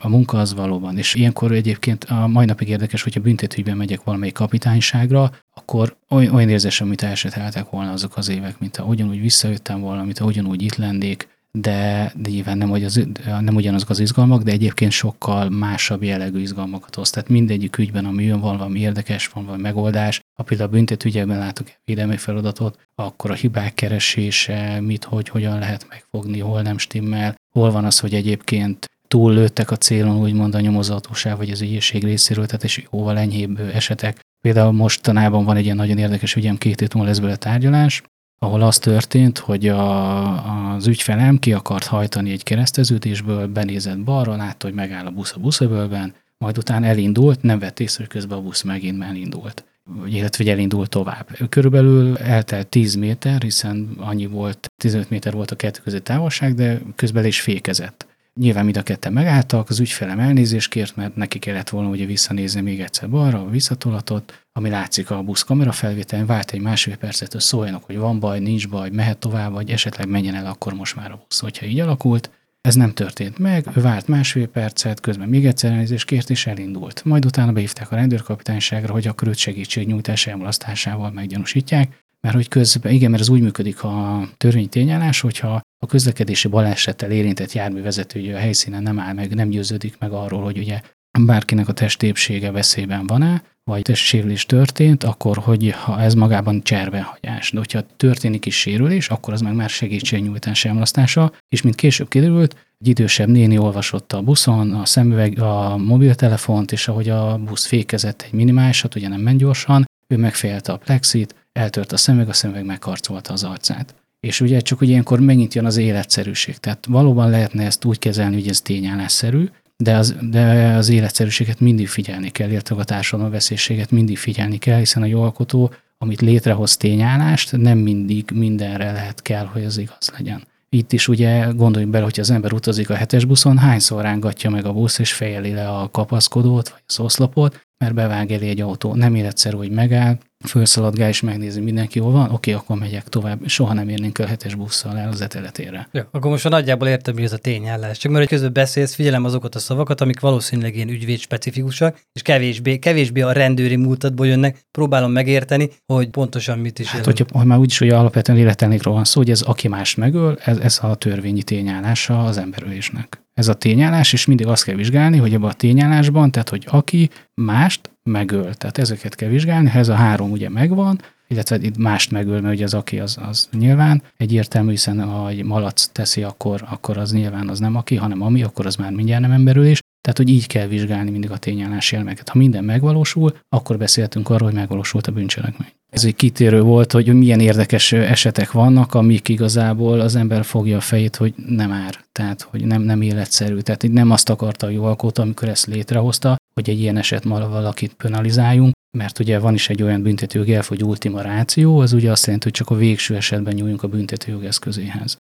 a 0.00 0.08
munka 0.08 0.38
az 0.38 0.54
valóban. 0.54 0.98
És 0.98 1.14
ilyenkor 1.14 1.52
egyébként 1.52 2.04
a 2.04 2.26
mai 2.26 2.44
napig 2.44 2.68
érdekes, 2.68 3.02
hogyha 3.02 3.20
büntetőgyben 3.20 3.76
megyek 3.76 4.04
valamelyik 4.04 4.34
kapitányságra, 4.34 5.30
akkor 5.54 5.96
olyan, 6.08 6.34
olyan 6.34 6.48
érzésem, 6.48 6.86
amit 6.86 7.02
elseteltek 7.02 7.70
volna 7.70 7.92
azok 7.92 8.16
az 8.16 8.28
évek, 8.28 8.58
mint 8.58 8.76
ha 8.76 8.84
ugyanúgy 8.84 9.20
visszajöttem 9.20 9.80
volna, 9.80 10.04
mint 10.04 10.18
ha 10.18 10.24
ugyanúgy 10.24 10.62
itt 10.62 10.76
lennék, 10.76 11.28
de, 11.60 12.12
de 12.16 12.30
nyilván 12.30 12.58
nem, 12.58 12.68
hogy 12.68 12.84
az, 12.84 13.06
nem 13.40 13.54
ugyanazok 13.54 13.90
az 13.90 13.98
izgalmak, 13.98 14.42
de 14.42 14.50
egyébként 14.52 14.92
sokkal 14.92 15.48
másabb 15.48 16.02
jellegű 16.02 16.40
izgalmakat 16.40 16.94
hoz. 16.94 17.10
Tehát 17.10 17.28
mindegyik 17.28 17.78
ügyben, 17.78 18.04
ami 18.04 18.24
jön, 18.24 18.40
van 18.40 18.56
valami 18.56 18.78
érdekes, 18.78 19.28
van 19.28 19.44
valami 19.44 19.62
megoldás. 19.62 20.20
Ha 20.36 20.42
például 20.42 20.68
a 20.68 20.72
büntetőügyekben 20.72 21.38
látok 21.38 21.66
védelmi 21.84 22.16
feladatot, 22.16 22.78
akkor 22.94 23.30
a 23.30 23.34
hibák 23.34 23.74
keresése, 23.74 24.80
mit, 24.80 25.04
hogy, 25.04 25.28
hogyan 25.28 25.58
lehet 25.58 25.86
megfogni, 25.88 26.38
hol 26.38 26.62
nem 26.62 26.78
stimmel, 26.78 27.34
hol 27.54 27.70
van 27.70 27.84
az, 27.84 27.98
hogy 27.98 28.14
egyébként 28.14 28.86
túl 29.08 29.32
lőttek 29.32 29.70
a 29.70 29.76
célon, 29.76 30.20
úgymond 30.20 30.54
a 30.54 30.60
nyomozatóság 30.60 31.36
vagy 31.36 31.50
az 31.50 31.60
ügyészség 31.60 32.04
részéről, 32.04 32.46
tehát 32.46 32.64
és 32.64 32.84
jóval 32.92 33.18
enyhébb 33.18 33.60
esetek. 33.60 34.20
Például 34.40 34.72
mostanában 34.72 35.44
van 35.44 35.56
egy 35.56 35.64
ilyen 35.64 35.76
nagyon 35.76 35.98
érdekes 35.98 36.34
ügyem, 36.34 36.58
két 36.58 36.80
hét 36.80 36.94
múlva 36.94 37.08
lesz 37.08 37.18
belőle 37.18 37.36
tárgyalás, 37.36 38.02
ahol 38.38 38.62
az 38.62 38.78
történt, 38.78 39.38
hogy 39.38 39.68
a, 39.68 40.74
az 40.74 40.86
ügyfelem 40.86 41.38
ki 41.38 41.52
akart 41.52 41.86
hajtani 41.86 42.30
egy 42.30 42.42
kereszteződésből, 42.42 43.46
benézett 43.46 43.98
balra, 43.98 44.36
látta, 44.36 44.66
hogy 44.66 44.76
megáll 44.76 45.06
a 45.06 45.10
busz 45.10 45.32
a 45.36 45.40
buszöbölben, 45.40 46.14
majd 46.38 46.58
utána 46.58 46.86
elindult, 46.86 47.42
nem 47.42 47.58
vett 47.58 47.80
észre, 47.80 48.04
hogy 48.04 48.12
közben 48.12 48.38
a 48.38 48.42
busz 48.42 48.62
megint 48.62 49.02
elindult 49.02 49.64
illetve 50.06 50.44
hogy 50.44 50.52
elindult 50.52 50.88
tovább. 50.88 51.28
Körülbelül 51.48 52.16
eltelt 52.16 52.66
10 52.66 52.94
méter, 52.94 53.42
hiszen 53.42 53.88
annyi 53.98 54.26
volt, 54.26 54.72
15 54.76 55.10
méter 55.10 55.32
volt 55.32 55.50
a 55.50 55.56
kettő 55.56 55.80
között 55.82 56.04
távolság, 56.04 56.54
de 56.54 56.80
közben 56.94 57.24
is 57.24 57.40
fékezett. 57.40 58.06
Nyilván 58.38 58.64
mind 58.64 58.76
a 58.76 58.82
ketten 58.82 59.12
megálltak, 59.12 59.68
az 59.68 59.80
ügyfelem 59.80 60.18
elnézést 60.18 60.70
kért, 60.70 60.96
mert 60.96 61.16
neki 61.16 61.38
kellett 61.38 61.68
volna 61.68 61.88
ugye 61.88 62.06
visszanézni 62.06 62.60
még 62.60 62.80
egyszer 62.80 63.10
balra, 63.10 63.40
a 63.40 63.50
visszatolatot, 63.50 64.46
ami 64.52 64.68
látszik 64.68 65.10
a 65.10 65.22
busz 65.22 65.42
kamera 65.42 65.72
felvételen, 65.72 66.26
vált 66.26 66.50
egy 66.50 66.60
másfél 66.60 66.96
percet, 66.96 67.32
hogy 67.32 67.40
szóljanak, 67.40 67.84
hogy 67.84 67.96
van 67.96 68.20
baj, 68.20 68.38
nincs 68.38 68.68
baj, 68.68 68.90
mehet 68.90 69.18
tovább, 69.18 69.52
vagy 69.52 69.70
esetleg 69.70 70.08
menjen 70.08 70.34
el 70.34 70.46
akkor 70.46 70.74
most 70.74 70.96
már 70.96 71.10
a 71.10 71.22
busz. 71.26 71.40
Hogyha 71.40 71.66
így 71.66 71.80
alakult, 71.80 72.30
Ez 72.60 72.74
nem 72.74 72.92
történt 72.92 73.38
meg, 73.38 73.66
ő 73.76 73.80
várt 73.80 74.08
másfél 74.08 74.46
percet, 74.46 75.00
közben 75.00 75.28
még 75.28 75.46
egyszer 75.46 75.70
elnézést 75.70 76.06
kért, 76.06 76.30
és 76.30 76.46
elindult. 76.46 77.04
Majd 77.04 77.24
utána 77.24 77.52
beívták 77.52 77.92
a 77.92 77.94
rendőrkapitányságra, 77.94 78.92
hogy 78.92 79.06
akkor 79.06 79.28
őt 79.28 79.36
segítségnyújtás 79.36 80.26
elmulasztásával 80.26 81.10
meggyanúsítják, 81.10 82.06
mert 82.20 82.34
hogy 82.34 82.48
közben, 82.48 82.92
igen, 82.92 83.10
mert 83.10 83.22
ez 83.22 83.28
úgy 83.28 83.40
működik 83.40 83.84
a 83.84 84.28
törvény 84.36 84.68
tényállás, 84.68 85.20
hogyha 85.20 85.60
a 85.78 85.86
közlekedési 85.86 86.48
balesettel 86.48 87.10
érintett 87.10 87.52
járművezetője 87.52 88.36
a 88.36 88.38
helyszínen 88.38 88.82
nem 88.82 88.98
áll 88.98 89.12
meg, 89.12 89.34
nem 89.34 89.48
győződik 89.48 89.96
meg 89.98 90.12
arról, 90.12 90.42
hogy 90.42 90.58
ugye 90.58 90.80
bárkinek 91.18 91.68
a 91.68 91.72
testépsége 91.72 92.50
veszélyben 92.50 93.06
van-e, 93.06 93.42
vagy 93.64 93.82
testsérülés 93.82 94.46
történt, 94.46 95.04
akkor 95.04 95.36
hogy 95.36 95.70
ha 95.70 96.00
ez 96.00 96.14
magában 96.14 96.62
cserbenhagyás. 96.62 97.50
De 97.50 97.58
hogyha 97.58 97.86
történik 97.96 98.46
is 98.46 98.58
sérülés, 98.58 99.08
akkor 99.08 99.32
az 99.32 99.40
meg 99.40 99.54
már 99.54 99.68
segítségnyújtás 99.68 100.64
elmulasztása, 100.64 101.32
és 101.48 101.62
mint 101.62 101.74
később 101.74 102.08
kiderült, 102.08 102.56
egy 102.78 102.88
idősebb 102.88 103.28
néni 103.28 103.58
olvasott 103.58 104.12
a 104.12 104.22
buszon 104.22 104.72
a 104.72 104.84
szemüveg, 104.84 105.40
a 105.40 105.76
mobiltelefont, 105.76 106.72
és 106.72 106.88
ahogy 106.88 107.08
a 107.08 107.38
busz 107.38 107.66
fékezett 107.66 108.22
egy 108.22 108.32
minimálisat, 108.32 108.94
ugye 108.94 109.08
nem 109.08 109.20
ment 109.20 109.38
gyorsan, 109.38 109.84
ő 110.06 110.16
megfejelte 110.16 110.72
a 110.72 110.76
plexit, 110.76 111.34
eltört 111.58 111.92
a 111.92 111.96
szemüveg, 111.96 112.28
a 112.28 112.32
szemüveg 112.32 112.64
megkarcolta 112.64 113.32
az 113.32 113.44
arcát. 113.44 113.94
És 114.20 114.40
ugye 114.40 114.60
csak 114.60 114.78
hogy 114.78 114.88
ilyenkor 114.88 115.20
megint 115.20 115.54
jön 115.54 115.64
az 115.64 115.76
életszerűség. 115.76 116.56
Tehát 116.56 116.86
valóban 116.88 117.30
lehetne 117.30 117.64
ezt 117.64 117.84
úgy 117.84 117.98
kezelni, 117.98 118.34
hogy 118.34 118.48
ez 118.48 118.60
tényállásszerű, 118.60 119.48
de 119.76 119.96
az, 119.96 120.16
de 120.30 120.74
az 120.74 120.88
életszerűséget 120.88 121.60
mindig 121.60 121.88
figyelni 121.88 122.30
kell, 122.30 122.50
illetve 122.50 122.76
a 122.76 122.84
társadalom 122.84 123.32
veszélységet 123.32 123.90
mindig 123.90 124.18
figyelni 124.18 124.58
kell, 124.58 124.78
hiszen 124.78 125.02
a 125.02 125.06
jogalkotó, 125.06 125.72
amit 125.98 126.20
létrehoz 126.20 126.76
tényállást, 126.76 127.56
nem 127.56 127.78
mindig 127.78 128.30
mindenre 128.34 128.92
lehet 128.92 129.22
kell, 129.22 129.44
hogy 129.44 129.64
az 129.64 129.78
igaz 129.78 130.12
legyen. 130.16 130.42
Itt 130.68 130.92
is 130.92 131.08
ugye 131.08 131.46
gondoljunk 131.54 131.92
bele, 131.92 132.04
hogy 132.04 132.20
az 132.20 132.30
ember 132.30 132.52
utazik 132.52 132.90
a 132.90 132.94
hetes 132.94 133.24
buszon, 133.24 133.58
hányszor 133.58 134.02
rángatja 134.02 134.50
meg 134.50 134.64
a 134.64 134.72
busz, 134.72 134.98
és 134.98 135.12
fejeli 135.12 135.52
le 135.52 135.68
a 135.68 135.90
kapaszkodót, 135.90 136.68
vagy 136.68 136.82
az 136.86 137.00
oszlopot, 137.00 137.66
mert 137.78 137.94
bevág 137.94 138.32
elé 138.32 138.48
egy 138.48 138.60
autó. 138.60 138.94
Nem 138.94 139.14
életszerű, 139.14 139.56
hogy 139.56 139.70
megáll, 139.70 140.18
felszaladgál 140.44 141.08
és 141.08 141.20
megnézi 141.20 141.60
mindenki, 141.60 141.98
hol 141.98 142.12
van, 142.12 142.30
oké, 142.30 142.52
akkor 142.52 142.78
megyek 142.78 143.08
tovább. 143.08 143.40
Soha 143.46 143.72
nem 143.72 143.88
érnénk 143.88 144.18
el 144.18 144.26
hetes 144.26 144.54
busszal 144.54 144.98
el 144.98 145.08
az 145.08 145.20
eteletére. 145.20 145.88
Ja, 145.92 146.08
akkor 146.12 146.30
most 146.30 146.48
nagyjából 146.48 146.88
értem, 146.88 147.14
mi 147.14 147.22
ez 147.22 147.32
a 147.32 147.36
tényállás. 147.36 147.98
Csak 147.98 148.12
mert 148.12 148.24
hogy 148.24 148.32
közben 148.32 148.52
beszélsz, 148.52 148.94
figyelem 148.94 149.24
azokat 149.24 149.54
a 149.54 149.58
szavakat, 149.58 150.00
amik 150.00 150.20
valószínűleg 150.20 150.76
ilyen 150.76 150.88
ügyvéd 150.88 151.18
specifikusak, 151.18 152.00
és 152.12 152.22
kevésbé, 152.22 152.78
kevésbé 152.78 153.20
a 153.20 153.32
rendőri 153.32 153.76
múltadból 153.76 154.26
jönnek, 154.26 154.58
próbálom 154.70 155.12
megérteni, 155.12 155.70
hogy 155.86 156.08
pontosan 156.08 156.58
mit 156.58 156.78
is 156.78 156.90
Hát, 156.90 157.04
hogyha 157.04 157.24
ha 157.32 157.44
már 157.44 157.58
úgyis, 157.58 157.78
hogy 157.78 157.88
alapvetően 157.88 158.38
életelnékről 158.38 158.94
van 158.94 159.04
szó, 159.04 159.20
hogy 159.20 159.30
ez 159.30 159.40
aki 159.40 159.68
más 159.68 159.94
megöl, 159.94 160.38
ez, 160.44 160.58
ez 160.58 160.78
a 160.82 160.94
törvényi 160.94 161.42
tényállása 161.42 162.24
az 162.24 162.38
emberölésnek. 162.38 163.22
Ez 163.34 163.48
a 163.48 163.54
tényállás, 163.54 164.12
és 164.12 164.26
mindig 164.26 164.46
azt 164.46 164.64
kell 164.64 164.74
vizsgálni, 164.74 165.16
hogy 165.16 165.34
ebben 165.34 165.48
a 165.48 165.52
tényállásban, 165.52 166.30
tehát 166.30 166.48
hogy 166.48 166.64
aki 166.66 167.10
mást 167.34 167.90
megöl. 168.08 168.54
Tehát 168.54 168.78
ezeket 168.78 169.14
kell 169.14 169.28
vizsgálni, 169.28 169.68
ha 169.68 169.78
ez 169.78 169.88
a 169.88 169.94
három 169.94 170.30
ugye 170.30 170.48
megvan, 170.48 171.00
illetve 171.28 171.56
itt 171.60 171.76
mást 171.76 172.10
megöl, 172.10 172.40
mert 172.40 172.54
ugye 172.54 172.64
az 172.64 172.74
aki 172.74 172.98
az, 172.98 173.18
az 173.28 173.48
nyilván 173.52 174.02
egyértelmű, 174.16 174.70
hiszen 174.70 175.00
ha 175.08 175.28
egy 175.28 175.44
malac 175.44 175.86
teszi, 175.86 176.22
akkor, 176.22 176.64
akkor 176.70 176.96
az 176.96 177.12
nyilván 177.12 177.48
az 177.48 177.58
nem 177.58 177.76
aki, 177.76 177.96
hanem 177.96 178.22
ami, 178.22 178.42
akkor 178.42 178.66
az 178.66 178.76
már 178.76 178.92
mindjárt 178.92 179.22
nem 179.22 179.30
emberülés. 179.30 179.80
Tehát, 180.08 180.22
hogy 180.22 180.36
így 180.36 180.46
kell 180.46 180.66
vizsgálni 180.66 181.10
mindig 181.10 181.30
a 181.30 181.36
tényállás 181.36 181.92
élmeket. 181.92 182.28
Ha 182.28 182.38
minden 182.38 182.64
megvalósul, 182.64 183.36
akkor 183.48 183.78
beszéltünk 183.78 184.30
arról, 184.30 184.48
hogy 184.48 184.58
megvalósult 184.58 185.06
a 185.06 185.12
bűncselekmény. 185.12 185.68
Ez 185.90 186.04
egy 186.04 186.14
kitérő 186.14 186.60
volt, 186.60 186.92
hogy 186.92 187.14
milyen 187.14 187.40
érdekes 187.40 187.92
esetek 187.92 188.52
vannak, 188.52 188.94
amik 188.94 189.28
igazából 189.28 190.00
az 190.00 190.16
ember 190.16 190.44
fogja 190.44 190.76
a 190.76 190.80
fejét, 190.80 191.16
hogy 191.16 191.34
nem 191.46 191.72
ár, 191.72 191.94
tehát 192.12 192.42
hogy 192.42 192.64
nem, 192.64 192.82
nem 192.82 193.02
életszerű. 193.02 193.58
Tehát 193.58 193.88
nem 193.88 194.10
azt 194.10 194.28
akarta 194.28 194.66
a 194.66 194.70
jogalkotó, 194.70 195.22
amikor 195.22 195.48
ezt 195.48 195.66
létrehozta, 195.66 196.36
hogy 196.54 196.70
egy 196.70 196.80
ilyen 196.80 196.96
eset 196.96 197.24
valakit 197.24 197.94
penalizáljunk, 197.94 198.74
mert 198.96 199.18
ugye 199.18 199.38
van 199.38 199.54
is 199.54 199.68
egy 199.68 199.82
olyan 199.82 200.02
büntetőjogi 200.02 200.54
elf, 200.54 200.68
hogy 200.68 200.84
ultima 200.84 201.20
ráció, 201.20 201.78
az 201.78 201.92
ugye 201.92 202.10
azt 202.10 202.24
jelenti, 202.24 202.44
hogy 202.44 202.54
csak 202.54 202.70
a 202.70 202.74
végső 202.74 203.16
esetben 203.16 203.54
nyúljunk 203.54 203.82
a 203.82 203.88
büntetőjog 203.88 204.44
eszközéhez. 204.44 205.16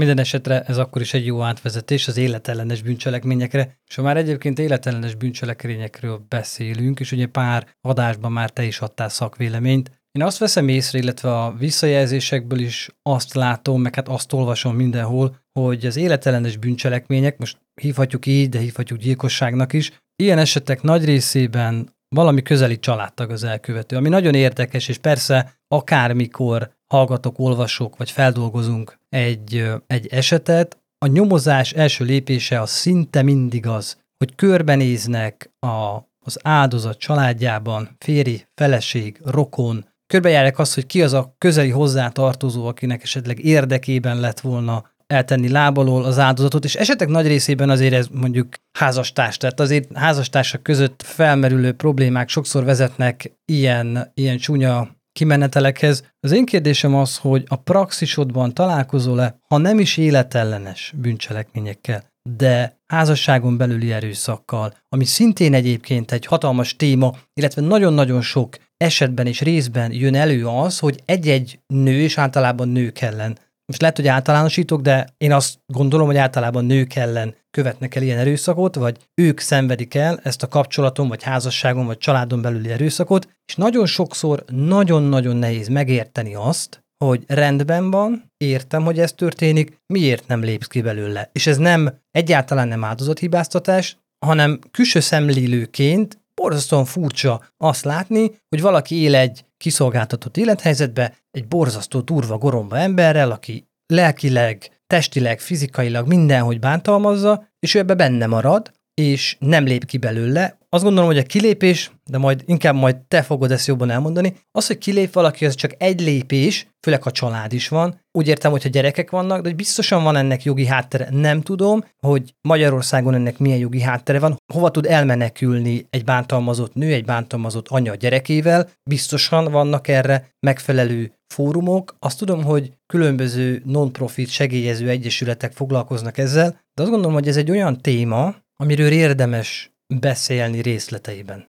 Minden 0.00 0.18
esetre 0.18 0.60
ez 0.60 0.78
akkor 0.78 1.02
is 1.02 1.14
egy 1.14 1.26
jó 1.26 1.42
átvezetés 1.42 2.08
az 2.08 2.16
életellenes 2.16 2.82
bűncselekményekre, 2.82 3.78
és 3.86 3.94
ha 3.94 4.02
már 4.02 4.16
egyébként 4.16 4.58
életellenes 4.58 5.14
bűncselekményekről 5.14 6.24
beszélünk, 6.28 7.00
és 7.00 7.12
ugye 7.12 7.26
pár 7.26 7.76
adásban 7.80 8.32
már 8.32 8.50
te 8.50 8.64
is 8.64 8.80
adtál 8.80 9.08
szakvéleményt, 9.08 9.90
én 10.16 10.22
azt 10.22 10.38
veszem 10.38 10.68
észre, 10.68 10.98
illetve 10.98 11.42
a 11.42 11.54
visszajelzésekből 11.58 12.58
is 12.58 12.88
azt 13.02 13.34
látom, 13.34 13.82
meg 13.82 13.94
hát 13.94 14.08
azt 14.08 14.32
olvasom 14.32 14.76
mindenhol, 14.76 15.36
hogy 15.52 15.86
az 15.86 15.96
életellenes 15.96 16.56
bűncselekmények, 16.56 17.38
most 17.38 17.58
hívhatjuk 17.80 18.26
így, 18.26 18.48
de 18.48 18.58
hívhatjuk 18.58 18.98
gyilkosságnak 18.98 19.72
is, 19.72 19.92
ilyen 20.16 20.38
esetek 20.38 20.82
nagy 20.82 21.04
részében 21.04 21.94
valami 22.08 22.42
közeli 22.42 22.78
családtag 22.78 23.30
az 23.30 23.44
elkövető, 23.44 23.96
ami 23.96 24.08
nagyon 24.08 24.34
érdekes, 24.34 24.88
és 24.88 24.98
persze 24.98 25.58
akármikor 25.68 26.75
hallgatok, 26.86 27.38
olvasok, 27.38 27.96
vagy 27.96 28.10
feldolgozunk 28.10 28.98
egy, 29.08 29.64
egy 29.86 30.06
esetet, 30.06 30.78
a 30.98 31.06
nyomozás 31.06 31.72
első 31.72 32.04
lépése 32.04 32.60
az 32.60 32.70
szinte 32.70 33.22
mindig 33.22 33.66
az, 33.66 33.96
hogy 34.18 34.34
körbenéznek 34.34 35.50
a, 35.58 35.96
az 36.24 36.38
áldozat 36.42 36.98
családjában, 36.98 37.96
férj, 37.98 38.44
feleség, 38.54 39.20
rokon, 39.24 39.86
körbejárják 40.06 40.58
azt, 40.58 40.74
hogy 40.74 40.86
ki 40.86 41.02
az 41.02 41.12
a 41.12 41.34
közeli 41.38 41.70
hozzátartozó, 41.70 42.66
akinek 42.66 43.02
esetleg 43.02 43.44
érdekében 43.44 44.20
lett 44.20 44.40
volna 44.40 44.94
eltenni 45.06 45.48
lábalól 45.48 46.04
az 46.04 46.18
áldozatot, 46.18 46.64
és 46.64 46.74
esetek 46.74 47.08
nagy 47.08 47.26
részében 47.26 47.70
azért 47.70 47.94
ez 47.94 48.06
mondjuk 48.12 48.48
házastárs, 48.78 49.36
tehát 49.36 49.60
azért 49.60 49.96
házastársak 49.96 50.62
között 50.62 51.02
felmerülő 51.02 51.72
problémák 51.72 52.28
sokszor 52.28 52.64
vezetnek 52.64 53.32
ilyen, 53.44 54.10
ilyen 54.14 54.38
csúnya 54.38 54.95
kimenetelekhez. 55.16 56.02
Az 56.20 56.32
én 56.32 56.44
kérdésem 56.44 56.94
az, 56.94 57.16
hogy 57.16 57.44
a 57.48 57.56
praxisodban 57.56 58.54
találkozol-e, 58.54 59.38
ha 59.48 59.58
nem 59.58 59.78
is 59.78 59.96
életellenes 59.96 60.92
bűncselekményekkel, 60.96 62.04
de 62.36 62.78
házasságon 62.86 63.56
belüli 63.56 63.92
erőszakkal, 63.92 64.74
ami 64.88 65.04
szintén 65.04 65.54
egyébként 65.54 66.12
egy 66.12 66.26
hatalmas 66.26 66.76
téma, 66.76 67.12
illetve 67.34 67.62
nagyon-nagyon 67.62 68.20
sok 68.20 68.56
esetben 68.76 69.26
és 69.26 69.40
részben 69.40 69.92
jön 69.92 70.14
elő 70.14 70.46
az, 70.46 70.78
hogy 70.78 71.02
egy-egy 71.04 71.58
nő, 71.66 72.00
és 72.00 72.18
általában 72.18 72.68
nők 72.68 73.00
ellen 73.00 73.38
most 73.66 73.80
lehet, 73.80 73.96
hogy 73.96 74.06
általánosítok, 74.06 74.80
de 74.80 75.06
én 75.16 75.32
azt 75.32 75.58
gondolom, 75.66 76.06
hogy 76.06 76.16
általában 76.16 76.64
nők 76.64 76.94
ellen 76.94 77.34
követnek 77.50 77.94
el 77.94 78.02
ilyen 78.02 78.18
erőszakot, 78.18 78.74
vagy 78.74 78.96
ők 79.14 79.40
szenvedik 79.40 79.94
el 79.94 80.20
ezt 80.22 80.42
a 80.42 80.48
kapcsolaton, 80.48 81.08
vagy 81.08 81.22
házasságon, 81.22 81.86
vagy 81.86 81.98
családon 81.98 82.42
belüli 82.42 82.70
erőszakot, 82.70 83.28
és 83.46 83.54
nagyon 83.56 83.86
sokszor 83.86 84.44
nagyon-nagyon 84.46 85.36
nehéz 85.36 85.68
megérteni 85.68 86.34
azt, 86.34 86.84
hogy 87.04 87.24
rendben 87.26 87.90
van, 87.90 88.32
értem, 88.36 88.84
hogy 88.84 88.98
ez 88.98 89.12
történik, 89.12 89.80
miért 89.86 90.26
nem 90.26 90.40
lépsz 90.40 90.66
ki 90.66 90.82
belőle. 90.82 91.30
És 91.32 91.46
ez 91.46 91.56
nem 91.56 91.98
egyáltalán 92.10 92.68
nem 92.68 92.84
áldozathibáztatás, 92.84 93.96
hanem 94.26 94.58
külső 94.70 95.00
szemlélőként 95.00 96.18
borzasztóan 96.34 96.84
furcsa 96.84 97.42
azt 97.56 97.84
látni, 97.84 98.30
hogy 98.48 98.60
valaki 98.60 98.94
él 98.94 99.14
egy 99.14 99.44
kiszolgáltatott 99.56 100.36
élethelyzetbe, 100.36 101.16
egy 101.30 101.48
borzasztó 101.48 102.02
turva 102.02 102.38
goromba 102.38 102.78
emberrel, 102.78 103.30
aki 103.30 103.68
lelkileg, 103.86 104.70
testileg, 104.86 105.40
fizikailag 105.40 106.06
mindenhogy 106.06 106.58
bántalmazza, 106.58 107.48
és 107.58 107.74
ő 107.74 107.78
ebbe 107.78 107.94
benne 107.94 108.26
marad, 108.26 108.72
és 108.94 109.36
nem 109.38 109.64
lép 109.64 109.84
ki 109.84 109.98
belőle. 109.98 110.58
Azt 110.76 110.84
gondolom, 110.84 111.10
hogy 111.10 111.18
a 111.18 111.22
kilépés, 111.22 111.90
de 112.04 112.18
majd 112.18 112.42
inkább 112.46 112.74
majd 112.74 112.96
te 112.96 113.22
fogod 113.22 113.50
ezt 113.50 113.66
jobban 113.66 113.90
elmondani, 113.90 114.36
az, 114.50 114.66
hogy 114.66 114.78
kilép 114.78 115.12
valaki, 115.12 115.46
az 115.46 115.54
csak 115.54 115.74
egy 115.78 116.00
lépés, 116.00 116.66
főleg 116.80 117.02
ha 117.02 117.10
család 117.10 117.52
is 117.52 117.68
van. 117.68 118.00
Úgy 118.12 118.28
értem, 118.28 118.50
hogyha 118.50 118.68
gyerekek 118.68 119.10
vannak, 119.10 119.40
de 119.40 119.48
hogy 119.48 119.56
biztosan 119.56 120.02
van 120.02 120.16
ennek 120.16 120.42
jogi 120.42 120.66
háttere. 120.66 121.08
Nem 121.10 121.40
tudom, 121.42 121.84
hogy 121.98 122.34
Magyarországon 122.48 123.14
ennek 123.14 123.38
milyen 123.38 123.58
jogi 123.58 123.80
háttere 123.80 124.18
van, 124.18 124.36
hova 124.52 124.70
tud 124.70 124.86
elmenekülni 124.86 125.86
egy 125.90 126.04
bántalmazott 126.04 126.74
nő, 126.74 126.92
egy 126.92 127.04
bántalmazott 127.04 127.68
anya 127.68 127.92
a 127.92 127.96
gyerekével. 127.96 128.68
Biztosan 128.90 129.50
vannak 129.50 129.88
erre 129.88 130.28
megfelelő 130.40 131.12
fórumok. 131.34 131.96
Azt 131.98 132.18
tudom, 132.18 132.44
hogy 132.44 132.72
különböző 132.86 133.62
non-profit 133.64 134.28
segélyező 134.28 134.88
egyesületek 134.88 135.52
foglalkoznak 135.52 136.18
ezzel, 136.18 136.50
de 136.50 136.82
azt 136.82 136.90
gondolom, 136.90 137.14
hogy 137.14 137.28
ez 137.28 137.36
egy 137.36 137.50
olyan 137.50 137.80
téma, 137.80 138.34
amiről 138.56 138.90
érdemes 138.90 139.70
beszélni 139.94 140.62
részleteiben. 140.62 141.46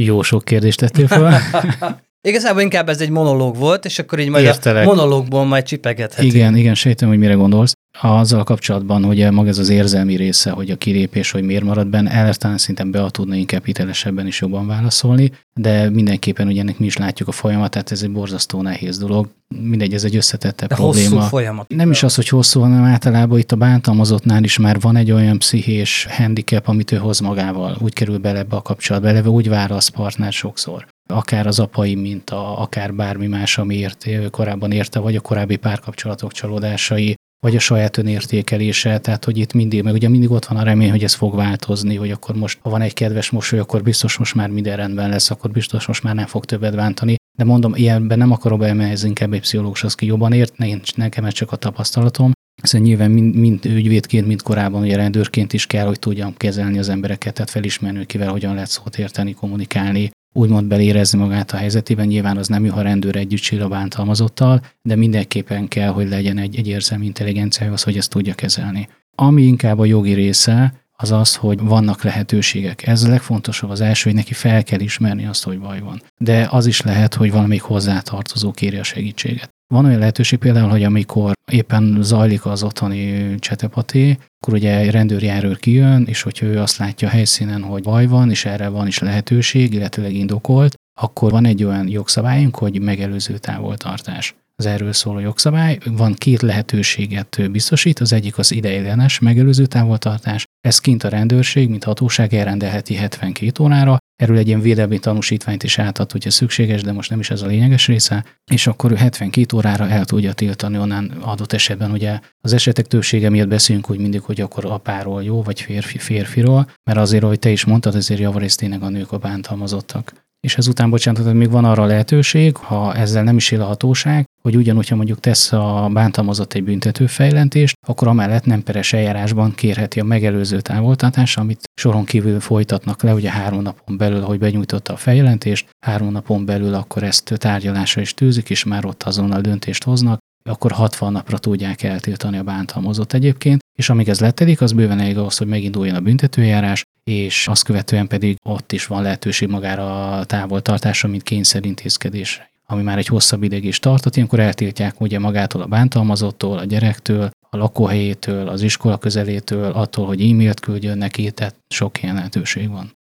Jó 0.00 0.22
sok 0.22 0.44
kérdést 0.44 0.78
tettél 0.78 1.06
fel. 1.06 1.40
Igazából 2.28 2.62
inkább 2.62 2.88
ez 2.88 3.00
egy 3.00 3.10
monológ 3.10 3.56
volt, 3.56 3.84
és 3.84 3.98
akkor 3.98 4.18
így 4.18 4.28
majd 4.28 4.44
Értelek. 4.44 4.86
a 4.86 4.86
monológból 4.86 5.44
majd 5.44 5.64
csipegethetünk. 5.64 6.32
Igen, 6.32 6.56
igen, 6.56 6.74
sejtem, 6.74 7.08
hogy 7.08 7.18
mire 7.18 7.34
gondolsz. 7.34 7.73
Azzal 8.00 8.44
kapcsolatban, 8.44 9.04
hogy 9.04 9.30
maga 9.30 9.48
ez 9.48 9.58
az 9.58 9.68
érzelmi 9.68 10.16
része, 10.16 10.50
hogy 10.50 10.70
a 10.70 10.76
kilépés, 10.76 11.30
hogy 11.30 11.42
miért 11.42 11.64
marad 11.64 11.86
benne, 11.86 12.10
erre 12.10 12.34
talán 12.34 12.58
szinten 12.58 12.90
be 12.90 13.10
tudna 13.10 13.34
inkább 13.34 13.64
hitelesebben 13.64 14.26
is 14.26 14.40
jobban 14.40 14.66
válaszolni, 14.66 15.32
de 15.54 15.90
mindenképpen 15.90 16.46
ugye 16.46 16.60
ennek 16.60 16.78
mi 16.78 16.86
is 16.86 16.96
látjuk 16.96 17.28
a 17.28 17.32
folyamatát, 17.32 17.90
ez 17.90 18.02
egy 18.02 18.10
borzasztó 18.10 18.62
nehéz 18.62 18.98
dolog. 18.98 19.28
Mindegy, 19.62 19.94
ez 19.94 20.04
egy 20.04 20.16
összetettebb 20.16 20.68
De 20.68 20.74
probléma. 20.74 21.14
hosszú 21.14 21.28
folyamat. 21.28 21.68
Nem 21.68 21.90
is 21.90 22.02
az, 22.02 22.14
hogy 22.14 22.28
hosszú, 22.28 22.60
hanem 22.60 22.84
általában 22.84 23.38
itt 23.38 23.52
a 23.52 23.56
bántalmazottnál 23.56 24.44
is 24.44 24.58
már 24.58 24.80
van 24.80 24.96
egy 24.96 25.10
olyan 25.10 25.38
pszichés 25.38 26.06
handicap, 26.10 26.68
amit 26.68 26.92
ő 26.92 26.96
hoz 26.96 27.20
magával. 27.20 27.76
Úgy 27.80 27.92
kerül 27.92 28.18
bele 28.18 28.38
ebbe 28.38 28.56
a 28.56 28.62
kapcsolatba, 28.62 29.08
eleve 29.08 29.28
úgy 29.28 29.48
válasz 29.48 29.88
partner 29.88 30.32
sokszor 30.32 30.86
akár 31.06 31.46
az 31.46 31.58
apai 31.58 31.94
minta, 31.94 32.58
akár 32.58 32.94
bármi 32.94 33.26
más, 33.26 33.58
ami 33.58 33.76
ért, 33.76 34.06
korábban 34.30 34.72
érte, 34.72 34.98
vagy 34.98 35.16
a 35.16 35.20
korábbi 35.20 35.56
párkapcsolatok 35.56 36.32
csalódásai, 36.32 37.14
vagy 37.44 37.56
a 37.56 37.58
saját 37.58 37.96
önértékelése, 37.96 38.98
tehát 38.98 39.24
hogy 39.24 39.38
itt 39.38 39.52
mindig, 39.52 39.82
meg 39.82 39.94
ugye 39.94 40.08
mindig 40.08 40.30
ott 40.30 40.44
van 40.44 40.58
a 40.58 40.62
remény, 40.62 40.90
hogy 40.90 41.04
ez 41.04 41.14
fog 41.14 41.34
változni, 41.34 41.96
hogy 41.96 42.10
akkor 42.10 42.34
most, 42.34 42.58
ha 42.62 42.70
van 42.70 42.80
egy 42.80 42.92
kedves 42.92 43.30
mosoly, 43.30 43.58
akkor 43.58 43.82
biztos 43.82 44.16
most 44.16 44.34
már 44.34 44.48
minden 44.48 44.76
rendben 44.76 45.08
lesz, 45.08 45.30
akkor 45.30 45.50
biztos 45.50 45.86
most 45.86 46.02
már 46.02 46.14
nem 46.14 46.26
fog 46.26 46.44
többet 46.44 46.76
bántani. 46.76 47.14
De 47.38 47.44
mondom, 47.44 47.74
ilyenben 47.74 48.18
nem 48.18 48.32
akarok 48.32 48.58
beemelni, 48.58 48.92
ez 48.92 49.04
inkább 49.04 49.32
egy 49.32 49.40
pszichológus, 49.40 49.84
az 49.84 49.94
ki 49.94 50.06
jobban 50.06 50.32
ért, 50.32 50.58
nincs, 50.58 50.96
nekem 50.96 51.24
ez 51.24 51.32
csak 51.32 51.52
a 51.52 51.56
tapasztalatom. 51.56 52.32
Szóval 52.62 52.86
nyilván 52.86 53.10
mind, 53.10 53.34
mind 53.34 53.64
ügyvédként, 53.64 54.26
mind 54.26 54.42
korábban, 54.42 54.82
ugye 54.82 54.96
rendőrként 54.96 55.52
is 55.52 55.66
kell, 55.66 55.86
hogy 55.86 55.98
tudjam 55.98 56.34
kezelni 56.36 56.78
az 56.78 56.88
embereket, 56.88 57.34
tehát 57.34 57.50
felismerni, 57.50 58.06
kivel 58.06 58.30
hogyan 58.30 58.54
lehet 58.54 58.70
szót 58.70 58.98
érteni, 58.98 59.34
kommunikálni, 59.34 60.10
úgymond 60.36 60.66
belérezni 60.66 61.18
magát 61.18 61.52
a 61.52 61.56
helyzetében. 61.56 62.06
Nyilván 62.06 62.36
az 62.36 62.48
nem 62.48 62.64
jó, 62.64 62.72
ha 62.72 62.82
rendőr 62.82 63.16
együtt 63.16 63.40
sír 63.40 63.62
a 63.62 63.68
bántalmazottal, 63.68 64.62
de 64.82 64.96
mindenképpen 64.96 65.68
kell, 65.68 65.90
hogy 65.90 66.08
legyen 66.08 66.38
egy, 66.38 66.56
egy 66.56 66.68
érzelmi 66.68 67.06
intelligencia 67.06 67.72
az, 67.72 67.82
hogy 67.82 67.96
ezt 67.96 68.10
tudja 68.10 68.34
kezelni. 68.34 68.88
Ami 69.14 69.42
inkább 69.42 69.78
a 69.78 69.84
jogi 69.84 70.12
része, 70.12 70.84
az 70.96 71.12
az, 71.12 71.36
hogy 71.36 71.60
vannak 71.60 72.02
lehetőségek. 72.02 72.86
Ez 72.86 73.02
a 73.02 73.08
legfontosabb 73.08 73.70
az 73.70 73.80
első, 73.80 74.02
hogy 74.04 74.18
neki 74.18 74.32
fel 74.32 74.62
kell 74.62 74.80
ismerni 74.80 75.26
azt, 75.26 75.44
hogy 75.44 75.58
baj 75.58 75.80
van. 75.80 76.02
De 76.18 76.48
az 76.50 76.66
is 76.66 76.80
lehet, 76.80 77.14
hogy 77.14 77.30
valamelyik 77.30 77.62
hozzátartozó 77.62 78.50
kéri 78.50 78.76
a 78.76 78.82
segítséget. 78.82 79.53
Van 79.66 79.84
olyan 79.84 79.98
lehetőség 79.98 80.38
például, 80.38 80.68
hogy 80.68 80.82
amikor 80.82 81.32
éppen 81.52 81.98
zajlik 82.00 82.46
az 82.46 82.62
otthoni 82.62 83.34
csetepaté, 83.38 84.18
akkor 84.38 84.54
ugye 84.54 84.78
egy 84.78 84.90
rendőrjárőr 84.90 85.56
kijön, 85.56 86.04
és 86.04 86.22
hogyha 86.22 86.46
ő 86.46 86.60
azt 86.60 86.76
látja 86.76 87.08
a 87.08 87.10
helyszínen, 87.10 87.62
hogy 87.62 87.82
baj 87.82 88.06
van, 88.06 88.30
és 88.30 88.44
erre 88.44 88.68
van 88.68 88.86
is 88.86 88.98
lehetőség, 88.98 89.72
illetőleg 89.74 90.14
indokolt, 90.14 90.74
akkor 91.00 91.30
van 91.30 91.44
egy 91.44 91.64
olyan 91.64 91.88
jogszabályunk, 91.88 92.56
hogy 92.56 92.80
megelőző 92.80 93.38
távoltartás. 93.38 94.34
Az 94.56 94.66
erről 94.66 94.92
szóló 94.92 95.18
jogszabály 95.18 95.78
van 95.84 96.14
két 96.14 96.42
lehetőséget 96.42 97.50
biztosít, 97.50 97.98
az 97.98 98.12
egyik 98.12 98.38
az 98.38 98.52
ideiglenes 98.52 99.18
megelőző 99.18 99.66
távoltartás, 99.66 100.44
ez 100.60 100.78
kint 100.78 101.04
a 101.04 101.08
rendőrség, 101.08 101.68
mint 101.68 101.84
hatóság 101.84 102.34
elrendelheti 102.34 102.94
72 102.94 103.64
órára, 103.64 103.98
erről 104.22 104.36
egy 104.36 104.46
ilyen 104.46 104.60
védelmi 104.60 104.98
tanúsítványt 104.98 105.62
is 105.62 105.78
átad, 105.78 106.12
hogyha 106.12 106.30
szükséges, 106.30 106.82
de 106.82 106.92
most 106.92 107.10
nem 107.10 107.20
is 107.20 107.30
ez 107.30 107.42
a 107.42 107.46
lényeges 107.46 107.86
része, 107.86 108.24
és 108.50 108.66
akkor 108.66 108.92
ő 108.92 108.94
72 108.94 109.56
órára 109.56 109.88
el 109.88 110.04
tudja 110.04 110.32
tiltani 110.32 110.78
onnan 110.78 111.10
adott 111.20 111.52
esetben, 111.52 111.90
ugye 111.90 112.20
az 112.40 112.52
esetek 112.52 112.86
többsége 112.86 113.30
miatt 113.30 113.48
beszélünk 113.48 113.90
úgy 113.90 113.98
mindig, 113.98 114.20
hogy 114.20 114.40
akkor 114.40 114.64
apáról 114.64 115.22
jó, 115.22 115.42
vagy 115.42 115.60
férfi 115.60 115.98
férfiról, 115.98 116.70
mert 116.84 116.98
azért, 116.98 117.24
hogy 117.24 117.38
te 117.38 117.50
is 117.50 117.64
mondtad, 117.64 117.94
ezért 117.94 118.20
javarészt 118.20 118.58
tényleg 118.58 118.82
a 118.82 118.88
nők 118.88 119.12
a 119.12 119.18
bántalmazottak 119.18 120.23
és 120.44 120.56
ezután, 120.56 120.90
bocsánat, 120.90 121.32
még 121.32 121.50
van 121.50 121.64
arra 121.64 121.84
lehetőség, 121.84 122.56
ha 122.56 122.94
ezzel 122.94 123.22
nem 123.22 123.36
is 123.36 123.50
él 123.50 123.60
a 123.60 123.64
hatóság, 123.64 124.24
hogy 124.42 124.56
ugyanúgy, 124.56 124.88
ha 124.88 124.96
mondjuk 124.96 125.20
tesz 125.20 125.52
a 125.52 125.90
bántalmazott 125.92 126.52
egy 126.52 126.64
büntető 126.64 127.06
fejlentést, 127.06 127.76
akkor 127.86 128.08
amellett 128.08 128.44
nem 128.44 128.62
peres 128.62 128.92
eljárásban 128.92 129.54
kérheti 129.54 130.00
a 130.00 130.04
megelőző 130.04 130.60
távoltatást, 130.60 131.38
amit 131.38 131.70
soron 131.74 132.04
kívül 132.04 132.40
folytatnak 132.40 133.02
le, 133.02 133.14
ugye 133.14 133.30
három 133.30 133.62
napon 133.62 133.96
belül, 133.96 134.20
hogy 134.20 134.38
benyújtotta 134.38 134.92
a 134.92 134.96
feljelentést, 134.96 135.68
három 135.86 136.10
napon 136.12 136.44
belül 136.44 136.74
akkor 136.74 137.02
ezt 137.02 137.34
tárgyalásra 137.36 138.00
is 138.00 138.14
tűzik, 138.14 138.50
és 138.50 138.64
már 138.64 138.84
ott 138.84 139.02
azonnal 139.02 139.40
döntést 139.40 139.84
hoznak, 139.84 140.18
akkor 140.50 140.72
60 140.72 141.12
napra 141.12 141.38
tudják 141.38 141.82
eltiltani 141.82 142.38
a 142.38 142.42
bántalmazott 142.42 143.12
egyébként, 143.12 143.60
és 143.78 143.90
amíg 143.90 144.08
ez 144.08 144.20
letelik, 144.20 144.60
az 144.60 144.72
bőven 144.72 145.00
elég 145.00 145.18
ahhoz, 145.18 145.36
hogy 145.36 145.46
meginduljon 145.46 145.94
a 145.94 146.00
büntetőjárás, 146.00 146.84
és 147.04 147.48
azt 147.48 147.64
követően 147.64 148.06
pedig 148.06 148.38
ott 148.42 148.72
is 148.72 148.86
van 148.86 149.02
lehetőség 149.02 149.48
magára 149.48 150.18
a 150.18 150.24
távoltartásra, 150.24 151.08
mint 151.08 151.22
kényszerintézkedés, 151.22 152.42
ami 152.66 152.82
már 152.82 152.98
egy 152.98 153.06
hosszabb 153.06 153.42
ideig 153.42 153.64
is 153.64 153.78
tartott, 153.78 154.16
ilyenkor 154.16 154.40
eltiltják 154.40 155.00
ugye 155.00 155.18
magától 155.18 155.62
a 155.62 155.66
bántalmazottól, 155.66 156.58
a 156.58 156.64
gyerektől, 156.64 157.30
a 157.50 157.56
lakóhelyétől, 157.56 158.48
az 158.48 158.62
iskola 158.62 158.98
közelétől, 158.98 159.72
attól, 159.72 160.06
hogy 160.06 160.20
e-mailt 160.30 160.60
küldjön 160.60 160.98
neki, 160.98 161.30
tehát 161.30 161.54
sok 161.68 162.02
ilyen 162.02 162.14
lehetőség 162.14 162.70
van. 162.70 162.96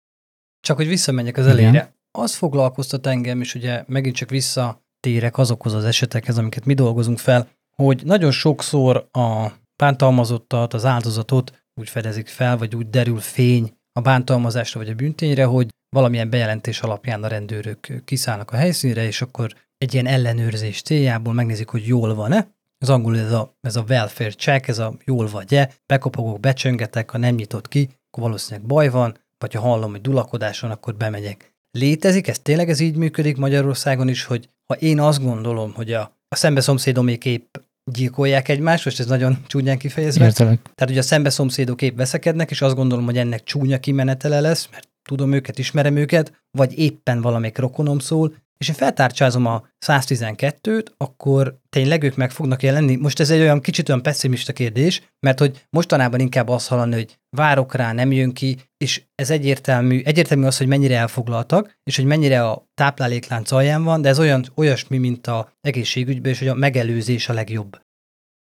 Csak 0.59 0.77
hogy 0.77 0.87
visszamenjek 0.87 1.37
az 1.37 1.47
elére. 1.47 1.69
Igen. 1.69 1.89
Az 2.11 2.35
foglalkoztat 2.35 3.07
engem, 3.07 3.41
és 3.41 3.55
ugye 3.55 3.83
megint 3.87 4.15
csak 4.15 4.29
visszatérek 4.29 5.37
azokhoz 5.37 5.73
az 5.73 5.83
esetekhez, 5.83 6.37
amiket 6.37 6.65
mi 6.65 6.73
dolgozunk 6.73 7.17
fel, 7.17 7.47
hogy 7.75 8.01
nagyon 8.05 8.31
sokszor 8.31 9.07
a 9.11 9.47
bántalmazottat, 9.75 10.73
az 10.73 10.85
áldozatot 10.85 11.63
úgy 11.73 11.89
fedezik 11.89 12.27
fel, 12.27 12.57
vagy 12.57 12.75
úgy 12.75 12.89
derül 12.89 13.19
fény 13.19 13.73
a 13.93 14.01
bántalmazásra 14.01 14.79
vagy 14.79 14.89
a 14.89 14.95
büntényre, 14.95 15.45
hogy 15.45 15.69
valamilyen 15.89 16.29
bejelentés 16.29 16.81
alapján 16.81 17.23
a 17.23 17.27
rendőrök 17.27 18.03
kiszállnak 18.05 18.51
a 18.51 18.55
helyszínre, 18.55 19.05
és 19.05 19.21
akkor 19.21 19.53
egy 19.77 19.93
ilyen 19.93 20.07
ellenőrzés 20.07 20.81
céljából 20.81 21.33
megnézik, 21.33 21.67
hogy 21.67 21.87
jól 21.87 22.15
van-e. 22.15 22.47
Az 22.77 22.89
angol 22.89 23.19
ez 23.19 23.31
a, 23.31 23.55
ez 23.61 23.75
a 23.75 23.83
welfare 23.87 24.31
check, 24.31 24.67
ez 24.67 24.79
a 24.79 24.93
jól 25.05 25.27
vagy-e, 25.27 25.71
bekopogok, 25.85 26.39
becsöngetek, 26.39 27.09
ha 27.09 27.17
nem 27.17 27.35
nyitott 27.35 27.67
ki, 27.67 27.89
akkor 28.07 28.23
valószínűleg 28.23 28.67
baj 28.67 28.89
van, 28.89 29.17
vagy 29.37 29.53
ha 29.53 29.61
hallom, 29.61 29.91
hogy 29.91 30.01
dulakodás 30.01 30.59
van, 30.59 30.71
akkor 30.71 30.95
bemegyek. 30.95 31.53
Létezik, 31.71 32.27
ez 32.27 32.39
tényleg 32.39 32.69
ez 32.69 32.79
így 32.79 32.95
működik 32.95 33.37
Magyarországon 33.37 34.07
is, 34.07 34.23
hogy 34.23 34.49
ha 34.65 34.75
én 34.79 34.99
azt 34.99 35.23
gondolom, 35.23 35.73
hogy 35.73 35.93
a, 35.93 36.01
a 36.27 36.35
szembe 36.35 36.61
szomszédomék 36.61 37.25
épp 37.25 37.55
gyilkolják 37.83 38.47
egymást, 38.49 38.85
most 38.85 38.99
ez 38.99 39.05
nagyon 39.05 39.37
csúnyán 39.47 39.77
kifejezve. 39.77 40.25
Értelek. 40.25 40.61
Tehát 40.61 40.89
ugye 40.89 40.99
a 40.99 41.03
szembe 41.03 41.29
szomszédok 41.29 41.81
épp 41.81 41.97
veszekednek, 41.97 42.51
és 42.51 42.61
azt 42.61 42.75
gondolom, 42.75 43.05
hogy 43.05 43.17
ennek 43.17 43.43
csúnya 43.43 43.79
kimenetele 43.79 44.39
lesz, 44.39 44.67
mert 44.71 44.89
tudom 45.03 45.31
őket, 45.31 45.59
ismerem 45.59 45.95
őket, 45.95 46.43
vagy 46.51 46.77
éppen 46.77 47.21
valamelyik 47.21 47.57
rokonom 47.57 47.99
szól, 47.99 48.35
és 48.61 48.69
én 48.69 48.75
feltárcsázom 48.75 49.45
a 49.45 49.63
112-t, 49.85 50.85
akkor 50.97 51.57
tényleg 51.69 52.03
ők 52.03 52.15
meg 52.15 52.31
fognak 52.31 52.63
jelenni? 52.63 52.95
Most 52.95 53.19
ez 53.19 53.29
egy 53.29 53.39
olyan 53.39 53.61
kicsit 53.61 53.89
olyan 53.89 54.01
pessimista 54.01 54.53
kérdés, 54.53 55.01
mert 55.19 55.39
hogy 55.39 55.65
mostanában 55.69 56.19
inkább 56.19 56.47
azt 56.47 56.67
hallani, 56.67 56.93
hogy 56.93 57.19
várok 57.29 57.75
rá, 57.75 57.93
nem 57.93 58.11
jön 58.11 58.33
ki, 58.33 58.57
és 58.77 59.01
ez 59.15 59.29
egyértelmű, 59.29 60.01
egyértelmű 60.03 60.45
az, 60.45 60.57
hogy 60.57 60.67
mennyire 60.67 60.97
elfoglaltak, 60.97 61.77
és 61.83 61.95
hogy 61.95 62.05
mennyire 62.05 62.47
a 62.47 62.65
tápláléklánc 62.73 63.51
alján 63.51 63.83
van, 63.83 64.01
de 64.01 64.09
ez 64.09 64.19
olyan, 64.19 64.45
olyasmi, 64.55 64.97
mint 64.97 65.27
a 65.27 65.53
egészségügyben, 65.61 66.31
és 66.31 66.39
hogy 66.39 66.47
a 66.47 66.55
megelőzés 66.55 67.29
a 67.29 67.33
legjobb. 67.33 67.81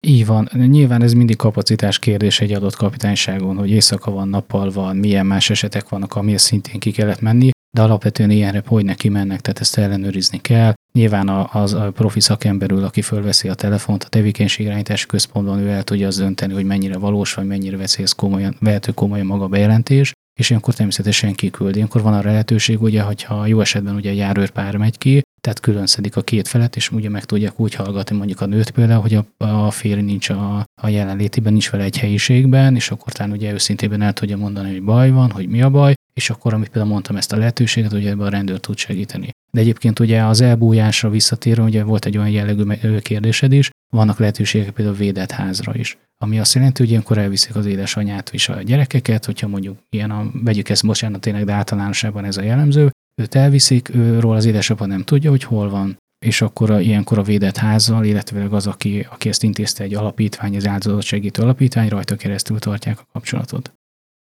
Így 0.06 0.26
van. 0.26 0.48
Nyilván 0.52 1.02
ez 1.02 1.12
mindig 1.12 1.36
kapacitás 1.36 1.98
kérdés 1.98 2.40
egy 2.40 2.52
adott 2.52 2.76
kapitányságon, 2.76 3.56
hogy 3.56 3.70
éjszaka 3.70 4.10
van, 4.10 4.28
nappal 4.28 4.70
van, 4.70 4.96
milyen 4.96 5.26
más 5.26 5.50
esetek 5.50 5.88
vannak, 5.88 6.14
amihez 6.14 6.42
szintén 6.42 6.80
ki 6.80 6.90
kellett 6.90 7.20
menni, 7.20 7.50
de 7.70 7.82
alapvetően 7.82 8.30
ilyenre 8.30 8.62
hogy 8.66 8.84
neki 8.84 9.08
mennek, 9.08 9.40
tehát 9.40 9.60
ezt 9.60 9.78
ellenőrizni 9.78 10.40
kell. 10.40 10.72
Nyilván 10.92 11.28
az 11.52 11.72
a 11.72 11.90
profi 11.90 12.20
szakemberül, 12.20 12.84
aki 12.84 13.02
fölveszi 13.02 13.48
a 13.48 13.54
telefont, 13.54 14.04
a 14.04 14.08
tevékenységirányítási 14.08 15.06
központban 15.06 15.58
ő 15.58 15.68
el 15.68 15.82
tudja 15.82 16.06
az 16.06 16.16
dönteni, 16.16 16.52
hogy 16.52 16.64
mennyire 16.64 16.98
valós, 16.98 17.34
vagy 17.34 17.46
mennyire 17.46 17.76
veszi 17.76 18.02
komolyan, 18.16 18.56
vehető 18.60 18.92
komolyan 18.92 19.26
maga 19.26 19.46
bejelentés, 19.46 20.12
és 20.40 20.50
ilyenkor 20.50 20.74
természetesen 20.74 21.34
kiküldi. 21.34 21.76
Ilyenkor 21.76 22.02
van 22.02 22.14
a 22.14 22.22
lehetőség, 22.22 22.82
ugye, 22.82 23.02
hogyha 23.02 23.46
jó 23.46 23.60
esetben 23.60 23.94
ugye 23.94 24.10
a 24.10 24.14
járőrpár 24.14 24.76
megy 24.76 24.98
ki, 24.98 25.22
tehát 25.40 25.60
külön 25.60 25.86
szedik 25.86 26.16
a 26.16 26.22
két 26.22 26.48
felet, 26.48 26.76
és 26.76 26.90
ugye 26.90 27.08
meg 27.08 27.24
tudják 27.24 27.60
úgy 27.60 27.74
hallgatni 27.74 28.16
mondjuk 28.16 28.40
a 28.40 28.46
nőt 28.46 28.70
például, 28.70 29.00
hogy 29.00 29.14
a, 29.14 29.44
a 29.44 29.70
férj 29.70 30.00
nincs 30.00 30.28
a, 30.28 30.64
a 30.82 30.88
jelenlétében, 30.88 31.52
nincs 31.52 31.70
vele 31.70 31.84
egy 31.84 31.98
helyiségben, 31.98 32.74
és 32.74 32.90
akkor 32.90 33.12
talán 33.12 33.32
ugye 33.32 33.52
őszintében 33.52 34.02
el 34.02 34.12
tudja 34.12 34.36
mondani, 34.36 34.70
hogy 34.70 34.82
baj 34.82 35.10
van, 35.10 35.30
hogy 35.30 35.48
mi 35.48 35.62
a 35.62 35.70
baj, 35.70 35.94
és 36.20 36.30
akkor, 36.30 36.54
amit 36.54 36.68
például 36.68 36.92
mondtam 36.92 37.16
ezt 37.16 37.32
a 37.32 37.36
lehetőséget, 37.36 37.90
hogy 37.90 38.06
ebben 38.06 38.26
a 38.26 38.30
rendőr 38.30 38.60
tud 38.60 38.76
segíteni. 38.76 39.30
De 39.52 39.60
egyébként 39.60 39.98
ugye 39.98 40.22
az 40.22 40.40
elbújásra 40.40 41.10
visszatérve, 41.10 41.62
ugye 41.62 41.82
volt 41.84 42.04
egy 42.04 42.16
olyan 42.16 42.30
jellegű 42.30 42.64
kérdésed 42.98 43.52
is, 43.52 43.70
vannak 43.92 44.18
lehetőségek 44.18 44.70
például 44.70 44.96
védett 44.96 45.30
házra 45.30 45.74
is. 45.74 45.98
Ami 46.22 46.38
azt 46.38 46.54
jelenti, 46.54 46.82
hogy 46.82 46.90
ilyenkor 46.90 47.18
elviszik 47.18 47.56
az 47.56 47.66
édesanyját 47.66 48.30
és 48.32 48.48
a 48.48 48.62
gyerekeket, 48.62 49.24
hogyha 49.24 49.48
mondjuk 49.48 49.78
ilyen 49.90 50.10
a, 50.10 50.30
vegyük 50.32 50.68
ezt, 50.68 50.86
bocsánat, 50.86 51.20
tényleg, 51.20 51.44
de 51.44 51.52
általánosában 51.52 52.24
ez 52.24 52.36
a 52.36 52.42
jellemző, 52.42 52.90
őt 53.14 53.34
elviszik, 53.34 53.94
őről 53.94 54.32
az 54.32 54.44
édesapa 54.44 54.86
nem 54.86 55.02
tudja, 55.02 55.30
hogy 55.30 55.44
hol 55.44 55.70
van, 55.70 55.96
és 56.26 56.42
akkor 56.42 56.70
a, 56.70 56.80
ilyenkor 56.80 57.18
a 57.18 57.22
védett 57.22 57.56
házzal, 57.56 58.04
illetve 58.04 58.46
az, 58.50 58.66
aki, 58.66 59.06
aki 59.10 59.28
ezt 59.28 59.42
intézte 59.42 59.84
egy 59.84 59.94
alapítvány, 59.94 60.56
az 60.56 60.66
áldozat 60.66 61.02
segítő 61.02 61.42
alapítvány, 61.42 61.88
rajta 61.88 62.16
keresztül 62.16 62.58
tartják 62.58 62.98
a 63.00 63.06
kapcsolatot. 63.12 63.72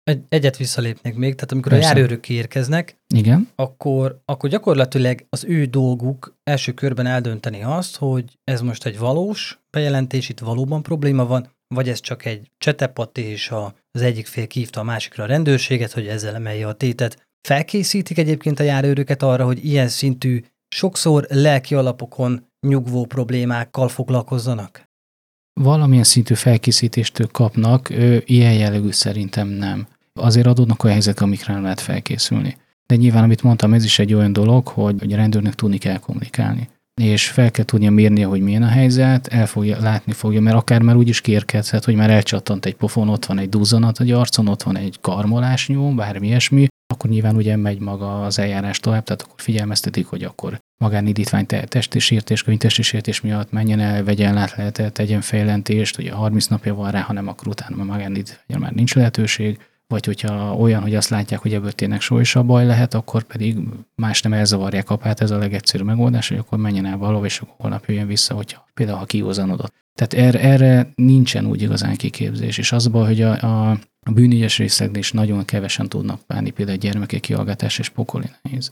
Egy, 0.03 0.21
egyet 0.29 0.57
visszalépnék 0.57 1.15
még, 1.15 1.35
tehát 1.35 1.51
amikor 1.51 1.71
Persze. 1.71 1.87
a 1.87 1.89
járőrök 1.89 2.29
érkeznek, 2.29 2.95
Igen. 3.15 3.49
Akkor, 3.55 4.21
akkor 4.25 4.49
gyakorlatilag 4.49 5.25
az 5.29 5.43
ő 5.43 5.65
dolguk 5.65 6.35
első 6.43 6.71
körben 6.71 7.05
eldönteni 7.05 7.63
azt, 7.63 7.95
hogy 7.97 8.37
ez 8.43 8.61
most 8.61 8.85
egy 8.85 8.97
valós 8.97 9.59
bejelentés, 9.69 10.29
itt 10.29 10.39
valóban 10.39 10.83
probléma 10.83 11.25
van, 11.25 11.49
vagy 11.75 11.89
ez 11.89 11.99
csak 11.99 12.25
egy 12.25 12.51
csetepat, 12.57 13.17
és 13.17 13.49
a, 13.49 13.75
az 13.91 14.01
egyik 14.01 14.27
fél 14.27 14.47
kívta 14.47 14.79
a 14.79 14.83
másikra 14.83 15.23
a 15.23 15.27
rendőrséget, 15.27 15.91
hogy 15.91 16.07
ezzel 16.07 16.35
emelje 16.35 16.67
a 16.67 16.73
tétet. 16.73 17.27
Felkészítik 17.47 18.17
egyébként 18.17 18.59
a 18.59 18.63
járőröket 18.63 19.23
arra, 19.23 19.45
hogy 19.45 19.65
ilyen 19.65 19.87
szintű, 19.87 20.43
sokszor 20.75 21.25
lelki 21.29 21.75
alapokon 21.75 22.45
nyugvó 22.67 23.05
problémákkal 23.05 23.87
foglalkozzanak? 23.87 24.89
Valamilyen 25.53 26.03
szintű 26.03 26.33
felkészítést 26.33 27.27
kapnak, 27.31 27.89
ő, 27.89 28.23
ilyen 28.25 28.53
jellegű 28.53 28.91
szerintem 28.91 29.47
nem. 29.47 29.87
Azért 30.13 30.47
adódnak 30.47 30.83
olyan 30.83 30.95
helyzetek, 30.95 31.23
amikre 31.23 31.53
nem 31.53 31.63
lehet 31.63 31.81
felkészülni. 31.81 32.57
De 32.85 32.95
nyilván, 32.95 33.23
amit 33.23 33.43
mondtam, 33.43 33.73
ez 33.73 33.83
is 33.83 33.99
egy 33.99 34.13
olyan 34.13 34.33
dolog, 34.33 34.67
hogy 34.67 35.13
a 35.13 35.15
rendőrnek 35.15 35.55
tudni 35.55 35.77
kell 35.77 35.97
kommunikálni 35.97 36.69
és 37.01 37.29
fel 37.29 37.51
kell 37.51 37.65
tudnia 37.65 37.91
mérnie, 37.91 38.25
hogy 38.25 38.41
milyen 38.41 38.63
a 38.63 38.67
helyzet, 38.67 39.27
el 39.27 39.47
fogja, 39.47 39.79
látni 39.79 40.13
fogja, 40.13 40.41
mert 40.41 40.55
akár 40.55 40.81
már 40.81 40.95
úgy 40.95 41.07
is 41.07 41.21
kérkedhet, 41.21 41.85
hogy 41.85 41.95
már 41.95 42.09
elcsattant 42.09 42.65
egy 42.65 42.75
pofon, 42.75 43.09
ott 43.09 43.25
van 43.25 43.37
egy 43.37 43.49
duzzanat 43.49 43.97
a 43.97 44.19
arcon, 44.19 44.47
ott 44.47 44.63
van 44.63 44.77
egy 44.77 44.97
karmolás 45.01 45.67
nyom, 45.67 45.95
bármi 45.95 46.27
ilyesmi, 46.27 46.67
akkor 46.91 47.09
nyilván 47.09 47.35
ugye 47.35 47.55
megy 47.55 47.79
maga 47.79 48.23
az 48.25 48.39
eljárás 48.39 48.79
tovább, 48.79 49.03
tehát 49.03 49.21
akkor 49.21 49.41
figyelmeztetik, 49.41 50.05
hogy 50.05 50.23
akkor 50.23 50.59
magánidítvány 50.77 51.45
testi 51.45 51.99
sértés, 51.99 52.43
könyvtesti 52.43 52.81
sértés 52.81 53.21
miatt 53.21 53.51
menjen 53.51 53.79
el, 53.79 54.03
vegyen 54.03 54.33
látlehetet, 54.33 54.93
tegyen 54.93 55.21
fejlentést, 55.21 55.97
ugye 55.97 56.11
30 56.11 56.45
napja 56.45 56.75
van 56.75 56.91
rá, 56.91 57.01
ha 57.01 57.13
nem, 57.13 57.27
akkor 57.27 57.47
utána 57.47 57.81
a 57.81 57.85
magánidítvány 57.85 58.59
már 58.59 58.71
nincs 58.71 58.95
lehetőség, 58.95 59.59
vagy 59.87 60.05
hogyha 60.05 60.55
olyan, 60.55 60.81
hogy 60.81 60.95
azt 60.95 61.09
látják, 61.09 61.39
hogy 61.39 61.53
ebből 61.53 61.71
tényleg 61.71 62.01
a 62.33 62.43
baj 62.43 62.65
lehet, 62.65 62.93
akkor 62.93 63.23
pedig 63.23 63.57
más 63.95 64.21
nem 64.21 64.33
elzavarják 64.33 64.89
apát, 64.89 65.21
ez 65.21 65.31
a 65.31 65.37
legegyszerűbb 65.37 65.85
megoldás, 65.85 66.27
hogy 66.27 66.37
akkor 66.37 66.57
menjen 66.57 66.85
el 66.85 66.97
valahol, 66.97 67.25
és 67.25 67.39
akkor 67.39 67.55
holnap 67.57 67.85
jöjjön 67.87 68.07
vissza, 68.07 68.33
hogyha 68.33 68.67
például 68.73 68.97
ha 68.97 69.05
kiózanodott. 69.05 69.73
Tehát 69.93 70.27
erre, 70.27 70.39
erre 70.39 70.91
nincsen 70.95 71.45
úgy 71.45 71.61
igazán 71.61 71.95
kiképzés, 71.95 72.57
és 72.57 72.71
az 72.71 72.87
baj, 72.87 73.05
hogy 73.05 73.21
a, 73.21 73.31
a, 73.69 73.79
a 74.05 74.11
bűnügyes 74.11 74.57
részeknél 74.57 74.99
is 74.99 75.11
nagyon 75.11 75.45
kevesen 75.45 75.89
tudnak 75.89 76.21
bánni, 76.27 76.49
például 76.49 76.77
gyermekek 76.77 77.19
kiallgatás 77.19 77.79
és 77.79 77.89
pokoli 77.89 78.29
nehéz. 78.41 78.71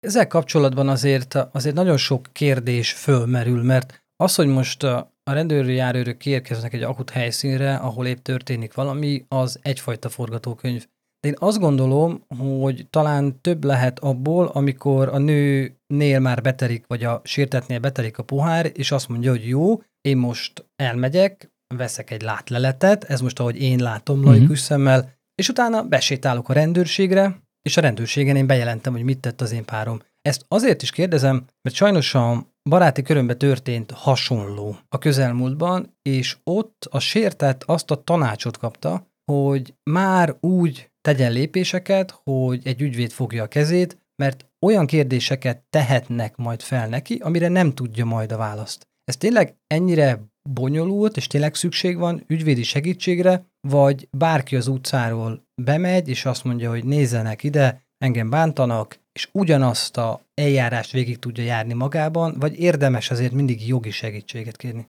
Ezzel 0.00 0.26
kapcsolatban 0.26 0.88
azért, 0.88 1.34
azért 1.34 1.74
nagyon 1.74 1.96
sok 1.96 2.26
kérdés 2.32 2.92
fölmerül, 2.92 3.62
mert 3.62 4.02
az, 4.16 4.34
hogy 4.34 4.46
most 4.46 4.82
a 4.82 5.12
rendőri 5.24 5.74
járőrök 5.74 6.16
kiérkeznek 6.16 6.72
egy 6.72 6.82
akut 6.82 7.10
helyszínre, 7.10 7.74
ahol 7.74 8.06
épp 8.06 8.18
történik 8.18 8.74
valami, 8.74 9.24
az 9.28 9.58
egyfajta 9.62 10.08
forgatókönyv. 10.08 10.86
De 11.20 11.28
én 11.28 11.34
azt 11.38 11.58
gondolom, 11.58 12.24
hogy 12.60 12.86
talán 12.90 13.40
több 13.40 13.64
lehet 13.64 13.98
abból, 13.98 14.46
amikor 14.46 15.08
a 15.08 15.18
nőnél 15.18 16.20
már 16.20 16.42
beterik, 16.42 16.84
vagy 16.86 17.04
a 17.04 17.20
sértetnél 17.24 17.78
beterik 17.78 18.18
a 18.18 18.22
pohár, 18.22 18.70
és 18.74 18.92
azt 18.92 19.08
mondja, 19.08 19.30
hogy 19.30 19.48
jó, 19.48 19.82
én 20.00 20.16
most 20.16 20.64
elmegyek, 20.76 21.50
veszek 21.74 22.10
egy 22.10 22.22
látleletet, 22.22 23.04
ez 23.04 23.20
most 23.20 23.40
ahogy 23.40 23.60
én 23.62 23.78
látom 23.78 24.24
laikus 24.24 24.44
mm-hmm. 24.44 24.54
szemmel, 24.54 25.16
és 25.34 25.48
utána 25.48 25.82
besétálok 25.82 26.48
a 26.48 26.52
rendőrségre, 26.52 27.42
és 27.62 27.76
a 27.76 27.80
rendőrségen 27.80 28.36
én 28.36 28.46
bejelentem, 28.46 28.92
hogy 28.92 29.02
mit 29.02 29.20
tett 29.20 29.40
az 29.40 29.52
én 29.52 29.64
párom. 29.64 30.00
Ezt 30.22 30.44
azért 30.48 30.82
is 30.82 30.90
kérdezem, 30.90 31.44
mert 31.62 31.76
sajnos 31.76 32.14
a 32.14 32.46
baráti 32.68 33.02
körömbe 33.02 33.34
történt 33.34 33.90
hasonló 33.90 34.76
a 34.88 34.98
közelmúltban, 34.98 35.96
és 36.02 36.36
ott 36.44 36.88
a 36.90 36.98
sértett 36.98 37.62
azt 37.62 37.90
a 37.90 38.02
tanácsot 38.02 38.56
kapta, 38.56 39.06
hogy 39.32 39.74
már 39.90 40.36
úgy 40.40 40.90
tegyen 41.00 41.32
lépéseket, 41.32 42.20
hogy 42.22 42.60
egy 42.64 42.82
ügyvéd 42.82 43.10
fogja 43.10 43.42
a 43.42 43.48
kezét, 43.48 43.98
mert 44.22 44.46
olyan 44.66 44.86
kérdéseket 44.86 45.64
tehetnek 45.70 46.36
majd 46.36 46.62
fel 46.62 46.88
neki, 46.88 47.14
amire 47.14 47.48
nem 47.48 47.74
tudja 47.74 48.04
majd 48.04 48.32
a 48.32 48.36
választ. 48.36 48.86
Ez 49.04 49.16
tényleg 49.16 49.56
ennyire 49.66 50.20
bonyolult, 50.52 51.16
és 51.16 51.26
tényleg 51.26 51.54
szükség 51.54 51.96
van 51.96 52.24
ügyvédi 52.26 52.62
segítségre, 52.62 53.46
vagy 53.68 54.08
bárki 54.10 54.56
az 54.56 54.66
utcáról 54.66 55.42
bemegy, 55.62 56.08
és 56.08 56.24
azt 56.24 56.44
mondja, 56.44 56.70
hogy 56.70 56.84
nézzenek 56.84 57.42
ide, 57.42 57.82
engem 57.98 58.30
bántanak, 58.30 58.98
és 59.12 59.28
ugyanazt 59.32 59.96
a 59.96 60.20
eljárást 60.34 60.90
végig 60.90 61.18
tudja 61.18 61.44
járni 61.44 61.72
magában, 61.72 62.36
vagy 62.38 62.58
érdemes 62.58 63.10
azért 63.10 63.32
mindig 63.32 63.68
jogi 63.68 63.90
segítséget 63.90 64.56
kérni? 64.56 64.86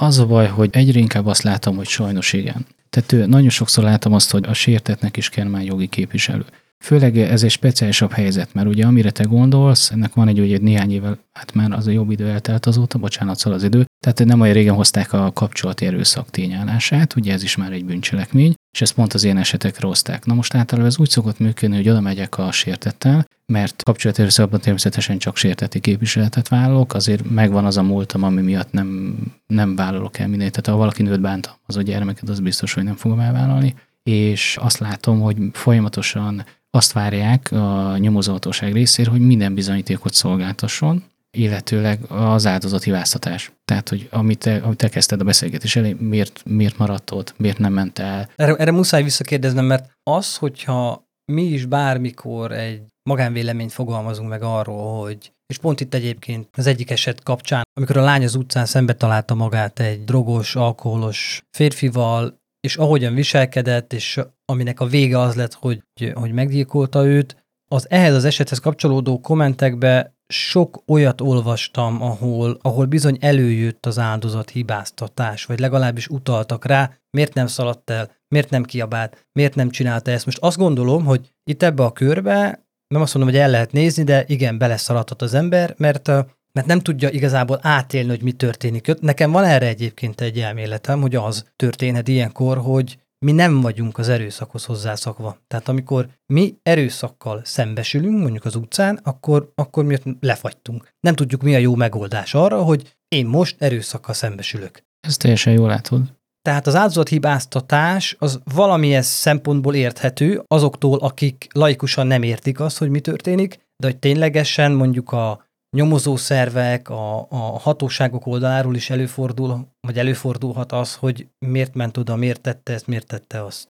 Az 0.00 0.18
a 0.18 0.26
baj, 0.26 0.46
hogy 0.46 0.70
egyre 0.72 0.98
inkább 0.98 1.26
azt 1.26 1.42
látom, 1.42 1.76
hogy 1.76 1.86
sajnos 1.86 2.32
igen. 2.32 2.66
Tehát 2.90 3.26
nagyon 3.26 3.48
sokszor 3.48 3.84
látom 3.84 4.12
azt, 4.12 4.30
hogy 4.30 4.44
a 4.46 4.52
sértetnek 4.52 5.16
is 5.16 5.28
kell 5.28 5.46
már 5.46 5.62
jogi 5.62 5.86
képviselő. 5.86 6.44
Főleg 6.78 7.18
ez 7.18 7.42
egy 7.42 7.50
speciálisabb 7.50 8.12
helyzet, 8.12 8.54
mert 8.54 8.68
ugye 8.68 8.86
amire 8.86 9.10
te 9.10 9.24
gondolsz, 9.24 9.90
ennek 9.90 10.14
van 10.14 10.28
egy, 10.28 10.40
ugye 10.40 10.58
néhány 10.58 10.92
évvel, 10.92 11.18
hát 11.32 11.54
már 11.54 11.72
az 11.72 11.86
a 11.86 11.90
jobb 11.90 12.10
idő 12.10 12.28
eltelt 12.28 12.66
azóta, 12.66 12.98
bocsánat, 12.98 13.38
szól 13.38 13.52
az 13.52 13.62
idő, 13.62 13.84
tehát 14.00 14.24
nem 14.24 14.40
olyan 14.40 14.54
régen 14.54 14.74
hozták 14.74 15.12
a 15.12 15.32
kapcsolati 15.32 15.86
erőszak 15.86 16.30
tényállását, 16.30 17.16
ugye 17.16 17.32
ez 17.32 17.42
is 17.42 17.56
már 17.56 17.72
egy 17.72 17.84
bűncselekmény, 17.84 18.54
és 18.72 18.80
ezt 18.80 18.94
pont 18.94 19.12
az 19.12 19.24
ilyen 19.24 19.36
esetekre 19.36 19.86
hozták. 19.86 20.24
Na 20.24 20.34
most 20.34 20.54
általában 20.54 20.90
ez 20.90 20.98
úgy 20.98 21.10
szokott 21.10 21.38
működni, 21.38 21.76
hogy 21.76 21.88
oda 21.88 22.00
megyek 22.00 22.38
a 22.38 22.52
sértettel, 22.52 23.26
mert 23.46 23.82
kapcsolati 23.82 24.20
erőszakban 24.20 24.60
természetesen 24.60 25.18
csak 25.18 25.36
sérteti 25.36 25.80
képviseletet 25.80 26.48
vállalok, 26.48 26.94
azért 26.94 27.30
megvan 27.30 27.64
az 27.64 27.76
a 27.76 27.82
múltam, 27.82 28.22
ami 28.22 28.42
miatt 28.42 28.72
nem, 28.72 29.18
nem 29.46 29.76
vállalok 29.76 30.18
el 30.18 30.28
mindent. 30.28 30.50
Tehát 30.50 30.66
ha 30.66 30.76
valaki 30.76 31.02
nőtt 31.02 31.20
bántam 31.20 31.52
az 31.66 31.76
a 31.76 31.82
gyermeket, 31.82 32.28
az 32.28 32.40
biztos, 32.40 32.72
hogy 32.72 32.84
nem 32.84 32.96
fogom 32.96 33.20
elvállalni 33.20 33.74
és 34.06 34.56
azt 34.60 34.78
látom, 34.78 35.20
hogy 35.20 35.36
folyamatosan 35.52 36.44
azt 36.76 36.92
várják 36.92 37.52
a 37.52 37.96
nyomozóhatóság 37.98 38.72
részéről, 38.72 39.12
hogy 39.12 39.26
minden 39.26 39.54
bizonyítékot 39.54 40.14
szolgáltasson, 40.14 41.04
illetőleg 41.30 42.00
az 42.08 42.46
áldozat 42.46 42.82
hibáztatás. 42.82 43.52
Tehát, 43.64 43.88
hogy 43.88 44.08
amit 44.10 44.38
te, 44.38 44.56
amit 44.56 44.76
te 44.78 44.88
kezdted 44.88 45.20
a 45.20 45.24
beszélgetés 45.24 45.76
elé, 45.76 45.96
miért, 45.98 46.42
miért 46.44 46.78
maradt 46.78 47.10
ott, 47.10 47.34
miért 47.36 47.58
nem 47.58 47.72
ment 47.72 47.98
el. 47.98 48.28
Erre, 48.36 48.54
erre 48.54 48.70
muszáj 48.70 49.02
visszakérdeznem, 49.02 49.64
mert 49.64 49.90
az, 50.02 50.36
hogyha 50.36 51.04
mi 51.32 51.42
is 51.42 51.64
bármikor 51.64 52.52
egy 52.52 52.82
magánvéleményt 53.02 53.72
fogalmazunk 53.72 54.28
meg 54.28 54.42
arról, 54.42 55.00
hogy 55.00 55.32
és 55.46 55.58
pont 55.58 55.80
itt 55.80 55.94
egyébként 55.94 56.48
az 56.56 56.66
egyik 56.66 56.90
eset 56.90 57.22
kapcsán, 57.22 57.62
amikor 57.74 57.96
a 57.96 58.02
lány 58.02 58.24
az 58.24 58.34
utcán 58.34 58.66
szembe 58.66 58.94
találta 58.94 59.34
magát 59.34 59.80
egy 59.80 60.04
drogos, 60.04 60.56
alkoholos 60.56 61.42
férfival, 61.56 62.40
és 62.66 62.76
ahogyan 62.76 63.14
viselkedett, 63.14 63.92
és 63.92 64.20
aminek 64.44 64.80
a 64.80 64.86
vége 64.86 65.18
az 65.18 65.34
lett, 65.34 65.54
hogy, 65.54 65.82
hogy 66.14 66.32
meggyilkolta 66.32 67.04
őt, 67.04 67.44
az 67.68 67.90
ehhez 67.90 68.14
az 68.14 68.24
esethez 68.24 68.58
kapcsolódó 68.58 69.20
kommentekbe 69.20 70.14
sok 70.28 70.82
olyat 70.86 71.20
olvastam, 71.20 72.02
ahol, 72.02 72.58
ahol 72.62 72.84
bizony 72.84 73.16
előjött 73.20 73.86
az 73.86 73.98
áldozat 73.98 74.50
hibáztatás, 74.50 75.44
vagy 75.44 75.58
legalábbis 75.58 76.08
utaltak 76.08 76.64
rá, 76.64 76.90
miért 77.10 77.34
nem 77.34 77.46
szaladt 77.46 77.90
el, 77.90 78.10
miért 78.28 78.50
nem 78.50 78.64
kiabált, 78.64 79.28
miért 79.32 79.54
nem 79.54 79.70
csinálta 79.70 80.10
ezt. 80.10 80.24
Most 80.24 80.38
azt 80.38 80.56
gondolom, 80.56 81.04
hogy 81.04 81.32
itt 81.44 81.62
ebbe 81.62 81.82
a 81.82 81.92
körbe, 81.92 82.66
nem 82.88 83.02
azt 83.02 83.14
mondom, 83.14 83.32
hogy 83.32 83.42
el 83.42 83.50
lehet 83.50 83.72
nézni, 83.72 84.02
de 84.02 84.24
igen, 84.26 84.58
beleszaladhat 84.58 85.22
az 85.22 85.34
ember, 85.34 85.74
mert 85.76 86.10
mert 86.56 86.68
nem 86.68 86.80
tudja 86.80 87.08
igazából 87.08 87.58
átélni, 87.62 88.08
hogy 88.08 88.22
mi 88.22 88.32
történik. 88.32 89.00
Nekem 89.00 89.30
van 89.30 89.44
erre 89.44 89.66
egyébként 89.66 90.20
egy 90.20 90.38
elméletem, 90.38 91.00
hogy 91.00 91.14
az 91.14 91.44
történhet 91.56 92.08
ilyenkor, 92.08 92.58
hogy 92.58 92.98
mi 93.24 93.32
nem 93.32 93.60
vagyunk 93.60 93.98
az 93.98 94.08
erőszakhoz 94.08 94.64
hozzászokva. 94.64 95.38
Tehát 95.46 95.68
amikor 95.68 96.08
mi 96.26 96.54
erőszakkal 96.62 97.40
szembesülünk, 97.44 98.20
mondjuk 98.20 98.44
az 98.44 98.54
utcán, 98.54 99.00
akkor, 99.02 99.52
akkor 99.54 99.84
mi 99.84 99.96
lefagytunk. 100.20 100.88
Nem 101.00 101.14
tudjuk, 101.14 101.42
mi 101.42 101.54
a 101.54 101.58
jó 101.58 101.74
megoldás 101.74 102.34
arra, 102.34 102.62
hogy 102.62 102.96
én 103.08 103.26
most 103.26 103.56
erőszakkal 103.58 104.14
szembesülök. 104.14 104.82
Ez 105.00 105.16
teljesen 105.16 105.52
jól 105.52 105.68
látod. 105.68 106.02
Tehát 106.42 106.66
az 106.66 106.74
áldozathibáztatás 106.74 108.16
az 108.18 108.40
valamilyen 108.54 109.02
szempontból 109.02 109.74
érthető 109.74 110.42
azoktól, 110.46 110.98
akik 110.98 111.46
laikusan 111.52 112.06
nem 112.06 112.22
értik 112.22 112.60
azt, 112.60 112.78
hogy 112.78 112.88
mi 112.88 113.00
történik, 113.00 113.58
de 113.76 113.86
hogy 113.86 113.96
ténylegesen 113.96 114.72
mondjuk 114.72 115.12
a 115.12 115.45
nyomozószervek, 115.76 116.88
a, 116.88 117.26
a 117.30 117.58
hatóságok 117.58 118.26
oldaláról 118.26 118.74
is 118.74 118.90
előfordul, 118.90 119.68
vagy 119.80 119.98
előfordulhat 119.98 120.72
az, 120.72 120.94
hogy 120.94 121.26
miért 121.38 121.74
ment 121.74 121.96
oda, 121.96 122.16
miért 122.16 122.40
tette 122.40 122.72
ezt, 122.72 122.86
miért 122.86 123.06
tette 123.06 123.44
azt. 123.44 123.74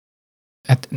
Hát 0.67 0.87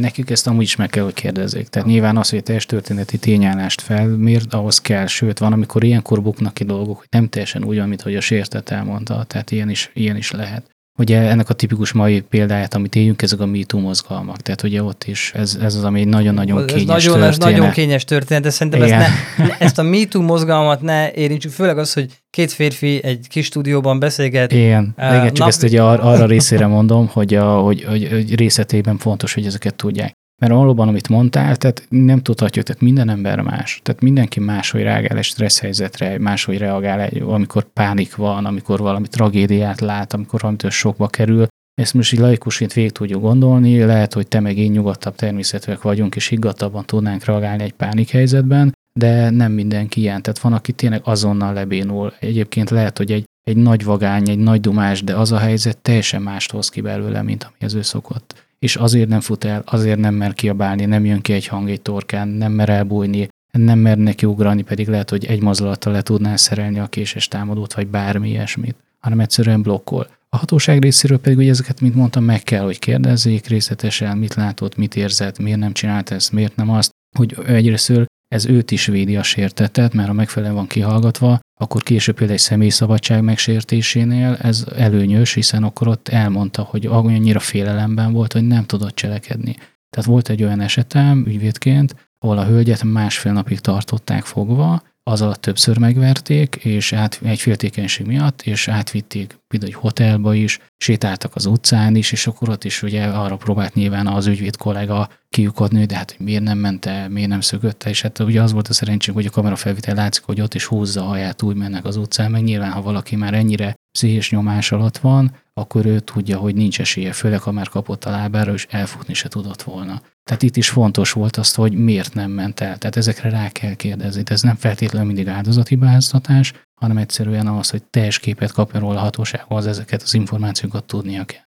nekük 0.00 0.30
ezt 0.30 0.46
amúgy 0.46 0.62
is 0.62 0.76
meg 0.76 0.88
kell, 0.88 1.04
hogy 1.04 1.14
kérdezzék. 1.14 1.68
Tehát 1.68 1.88
nyilván 1.88 2.16
az, 2.16 2.30
hogy 2.30 2.42
teljes 2.42 2.66
történeti 2.66 3.18
tényállást 3.18 3.80
felmért, 3.80 4.54
ahhoz 4.54 4.80
kell, 4.80 5.06
sőt, 5.06 5.38
van, 5.38 5.52
amikor 5.52 5.84
ilyenkor 5.84 6.22
buknak 6.22 6.54
ki 6.54 6.64
dolgok, 6.64 6.98
hogy 6.98 7.06
nem 7.10 7.28
teljesen 7.28 7.64
úgy, 7.64 7.86
mint 7.86 8.02
hogy 8.02 8.16
a 8.16 8.20
sértett 8.20 8.68
elmondta, 8.68 9.24
tehát 9.24 9.50
ilyen 9.50 9.68
is, 9.68 9.90
ilyen 9.94 10.16
is 10.16 10.30
lehet. 10.30 10.75
Ugye 10.98 11.18
ennek 11.18 11.48
a 11.48 11.54
tipikus 11.54 11.92
mai 11.92 12.20
példáját, 12.20 12.74
amit 12.74 12.94
éljünk, 12.94 13.22
ezek 13.22 13.40
a 13.40 13.46
MeToo 13.46 13.80
mozgalmak. 13.80 14.36
Tehát 14.36 14.62
ugye 14.62 14.82
ott 14.82 15.04
is 15.04 15.32
ez, 15.34 15.58
ez 15.62 15.74
az, 15.74 15.84
ami 15.84 16.04
nagyon-nagyon 16.04 16.58
ez 16.58 16.64
kényes 16.64 16.84
nagyon, 16.86 17.18
történet. 17.18 17.28
Ez 17.28 17.38
nagyon 17.38 17.70
kényes 17.70 18.04
történet, 18.04 18.42
de 18.42 18.50
szerintem 18.50 18.82
ezt, 18.82 18.92
ne, 19.36 19.56
ezt 19.58 19.78
a 19.78 19.82
MeToo 19.82 20.22
mozgalmat 20.22 20.80
ne 20.82 21.12
érintsük, 21.12 21.50
főleg 21.50 21.78
az, 21.78 21.92
hogy 21.92 22.12
két 22.30 22.52
férfi 22.52 23.04
egy 23.04 23.26
kis 23.28 23.46
stúdióban 23.46 23.98
beszélget. 23.98 24.52
Igen, 24.52 24.94
uh, 24.98 25.04
igen 25.06 25.26
csak 25.26 25.38
nap... 25.38 25.48
ezt 25.48 25.62
ugye 25.62 25.82
ar- 25.82 26.02
arra 26.02 26.26
részére 26.26 26.66
mondom, 26.66 27.06
hogy, 27.06 27.34
a, 27.34 27.60
hogy, 27.60 27.84
hogy, 27.84 28.08
hogy 28.10 28.34
részletében 28.34 28.98
fontos, 28.98 29.34
hogy 29.34 29.46
ezeket 29.46 29.74
tudják. 29.74 30.12
Mert 30.40 30.52
valóban, 30.52 30.88
amit 30.88 31.08
mondtál, 31.08 31.56
tehát 31.56 31.86
nem 31.88 32.22
tudhatjuk, 32.22 32.64
tehát 32.64 32.82
minden 32.82 33.08
ember 33.08 33.40
más. 33.40 33.80
Tehát 33.82 34.02
mindenki 34.02 34.40
máshogy 34.40 34.82
reagál 34.82 35.18
egy 35.18 35.24
stressz 35.24 35.60
helyzetre, 35.60 36.18
máshogy 36.18 36.58
reagál, 36.58 37.08
amikor 37.20 37.64
pánik 37.72 38.14
van, 38.16 38.44
amikor 38.44 38.78
valami 38.78 39.08
tragédiát 39.08 39.80
lát, 39.80 40.12
amikor 40.12 40.40
valamitől 40.40 40.70
sokba 40.70 41.06
kerül. 41.06 41.46
Ezt 41.74 41.94
most 41.94 42.12
így 42.12 42.18
laikusként 42.18 42.72
végig 42.72 42.92
tudjuk 42.92 43.20
gondolni, 43.20 43.84
lehet, 43.84 44.14
hogy 44.14 44.28
te 44.28 44.40
meg 44.40 44.58
én 44.58 44.70
nyugodtabb 44.70 45.14
természetűek 45.14 45.82
vagyunk, 45.82 46.16
és 46.16 46.26
higgadtabban 46.26 46.84
tudnánk 46.84 47.24
reagálni 47.24 47.62
egy 47.62 47.72
pánik 47.72 48.10
helyzetben, 48.10 48.72
de 48.98 49.30
nem 49.30 49.52
mindenki 49.52 50.00
ilyen. 50.00 50.22
Tehát 50.22 50.38
van, 50.38 50.52
aki 50.52 50.72
tényleg 50.72 51.00
azonnal 51.04 51.52
lebénul. 51.52 52.12
Egyébként 52.20 52.70
lehet, 52.70 52.98
hogy 52.98 53.12
egy, 53.12 53.24
egy 53.42 53.56
nagy 53.56 53.84
vagány, 53.84 54.28
egy 54.28 54.38
nagy 54.38 54.60
dumás, 54.60 55.02
de 55.04 55.14
az 55.14 55.32
a 55.32 55.38
helyzet 55.38 55.78
teljesen 55.78 56.22
mást 56.22 56.50
hoz 56.50 56.68
ki 56.68 56.80
belőle, 56.80 57.22
mint 57.22 57.44
ami 57.44 57.56
az 57.60 57.74
ő 57.74 57.82
szokott. 57.82 58.45
És 58.66 58.76
azért 58.76 59.08
nem 59.08 59.20
fut 59.20 59.44
el, 59.44 59.62
azért 59.66 59.98
nem 59.98 60.14
mer 60.14 60.34
kiabálni, 60.34 60.84
nem 60.84 61.04
jön 61.04 61.20
ki 61.20 61.32
egy 61.32 61.46
hang 61.46 61.70
egy 61.70 61.82
torkán, 61.82 62.28
nem 62.28 62.52
mer 62.52 62.68
elbújni, 62.68 63.28
nem 63.50 63.78
mer 63.78 63.98
neki 63.98 64.26
ugrani, 64.26 64.62
pedig 64.62 64.88
lehet, 64.88 65.10
hogy 65.10 65.24
egy 65.24 65.42
mozdulattal 65.42 65.92
le 65.92 66.02
tudná 66.02 66.36
szerelni 66.36 66.78
a 66.78 66.86
késes 66.86 67.28
támadót, 67.28 67.74
vagy 67.74 67.86
bármi 67.86 68.28
ilyesmit, 68.28 68.76
hanem 68.98 69.20
egyszerűen 69.20 69.62
blokkol. 69.62 70.06
A 70.28 70.36
hatóság 70.36 70.82
részéről 70.82 71.18
pedig, 71.18 71.36
hogy 71.36 71.48
ezeket, 71.48 71.80
mint 71.80 71.94
mondtam, 71.94 72.24
meg 72.24 72.42
kell, 72.42 72.64
hogy 72.64 72.78
kérdezzék 72.78 73.46
részletesen, 73.46 74.18
mit 74.18 74.34
látott, 74.34 74.76
mit 74.76 74.96
érzett, 74.96 75.38
miért 75.38 75.58
nem 75.58 75.72
csinált 75.72 76.10
ezt, 76.10 76.32
miért 76.32 76.56
nem 76.56 76.70
azt, 76.70 76.90
hogy 77.16 77.36
egyrészt 77.46 77.92
ez 78.28 78.46
őt 78.46 78.70
is 78.70 78.86
védi 78.86 79.16
a 79.16 79.22
sértetet, 79.22 79.94
mert 79.94 80.08
ha 80.08 80.14
megfelelően 80.14 80.56
van 80.56 80.66
kihallgatva, 80.66 81.40
akkor 81.58 81.82
később 81.82 82.14
például 82.14 82.38
egy 82.38 82.44
személyszabadság 82.44 83.22
megsértésénél 83.22 84.38
ez 84.42 84.64
előnyös, 84.76 85.34
hiszen 85.34 85.62
akkor 85.62 85.88
ott 85.88 86.08
elmondta, 86.08 86.62
hogy 86.62 86.86
annyira 86.86 87.38
félelemben 87.38 88.12
volt, 88.12 88.32
hogy 88.32 88.46
nem 88.46 88.64
tudott 88.64 88.94
cselekedni. 88.94 89.56
Tehát 89.90 90.10
volt 90.10 90.28
egy 90.28 90.42
olyan 90.42 90.60
esetem 90.60 91.24
ügyvédként, 91.26 92.10
ahol 92.18 92.38
a 92.38 92.44
hölgyet 92.44 92.82
másfél 92.82 93.32
napig 93.32 93.60
tartották 93.60 94.24
fogva, 94.24 94.82
az 95.02 95.22
alatt 95.22 95.40
többször 95.40 95.78
megverték, 95.78 96.54
és 96.54 96.92
át, 96.92 97.20
egy 97.22 97.40
féltékenység 97.40 98.06
miatt, 98.06 98.42
és 98.42 98.68
átvitték 98.68 99.38
például 99.48 99.72
egy 99.72 99.78
hotelba 99.78 100.34
is, 100.34 100.58
sétáltak 100.76 101.34
az 101.34 101.46
utcán 101.46 101.96
is, 101.96 102.12
és 102.12 102.26
akkor 102.26 102.48
ott 102.48 102.64
is 102.64 102.82
ugye 102.82 103.04
arra 103.04 103.36
próbált 103.36 103.74
nyilván 103.74 104.06
az 104.06 104.26
ügyvéd 104.26 104.56
kollega 104.56 105.08
kiukodni, 105.28 105.84
de 105.84 105.96
hát 105.96 106.14
hogy 106.16 106.26
miért 106.26 106.42
nem 106.42 106.58
ment 106.58 106.86
el, 106.86 107.08
miért 107.08 107.28
nem 107.28 107.40
szögött 107.40 107.82
el, 107.82 107.90
és 107.90 108.02
hát 108.02 108.18
ugye 108.18 108.42
az 108.42 108.52
volt 108.52 108.68
a 108.68 108.72
szerencsém, 108.72 109.14
hogy 109.14 109.26
a 109.26 109.30
kamera 109.30 109.56
felvitel 109.56 109.94
látszik, 109.94 110.24
hogy 110.24 110.40
ott 110.40 110.54
is 110.54 110.64
húzza 110.64 111.02
a 111.02 111.06
haját, 111.06 111.42
úgy 111.42 111.56
mennek 111.56 111.84
az 111.84 111.96
utcán, 111.96 112.30
meg 112.30 112.42
nyilván, 112.42 112.72
ha 112.72 112.82
valaki 112.82 113.16
már 113.16 113.34
ennyire 113.34 113.74
pszichés 113.92 114.30
nyomás 114.30 114.72
alatt 114.72 114.98
van, 114.98 115.34
akkor 115.54 115.86
ő 115.86 116.00
tudja, 116.00 116.38
hogy 116.38 116.54
nincs 116.54 116.80
esélye, 116.80 117.12
főleg 117.12 117.40
ha 117.40 117.52
már 117.52 117.68
kapott 117.68 118.04
a 118.04 118.10
lábára, 118.10 118.52
és 118.52 118.66
elfutni 118.70 119.14
se 119.14 119.28
tudott 119.28 119.62
volna. 119.62 120.02
Tehát 120.24 120.42
itt 120.42 120.56
is 120.56 120.68
fontos 120.68 121.12
volt 121.12 121.36
azt, 121.36 121.54
hogy 121.54 121.72
miért 121.72 122.14
nem 122.14 122.30
ment 122.30 122.60
el. 122.60 122.78
Tehát 122.78 122.96
ezekre 122.96 123.30
rá 123.30 123.48
kell 123.48 123.74
kérdezni. 123.74 124.22
De 124.22 124.32
ez 124.32 124.42
nem 124.42 124.56
feltétlenül 124.56 125.06
mindig 125.06 125.28
áldozati 125.28 125.74
báztatás, 125.74 126.52
hanem 126.80 126.96
egyszerűen 126.96 127.46
az, 127.46 127.70
hogy 127.70 127.82
teljes 127.82 128.18
képet 128.18 128.52
kapjon 128.52 128.82
róla 128.82 128.98
a 128.98 129.02
hatósághoz, 129.02 129.66
ezeket 129.66 130.02
az 130.02 130.14
információkat 130.14 130.84
tudnia 130.84 131.24
kell. 131.24 131.44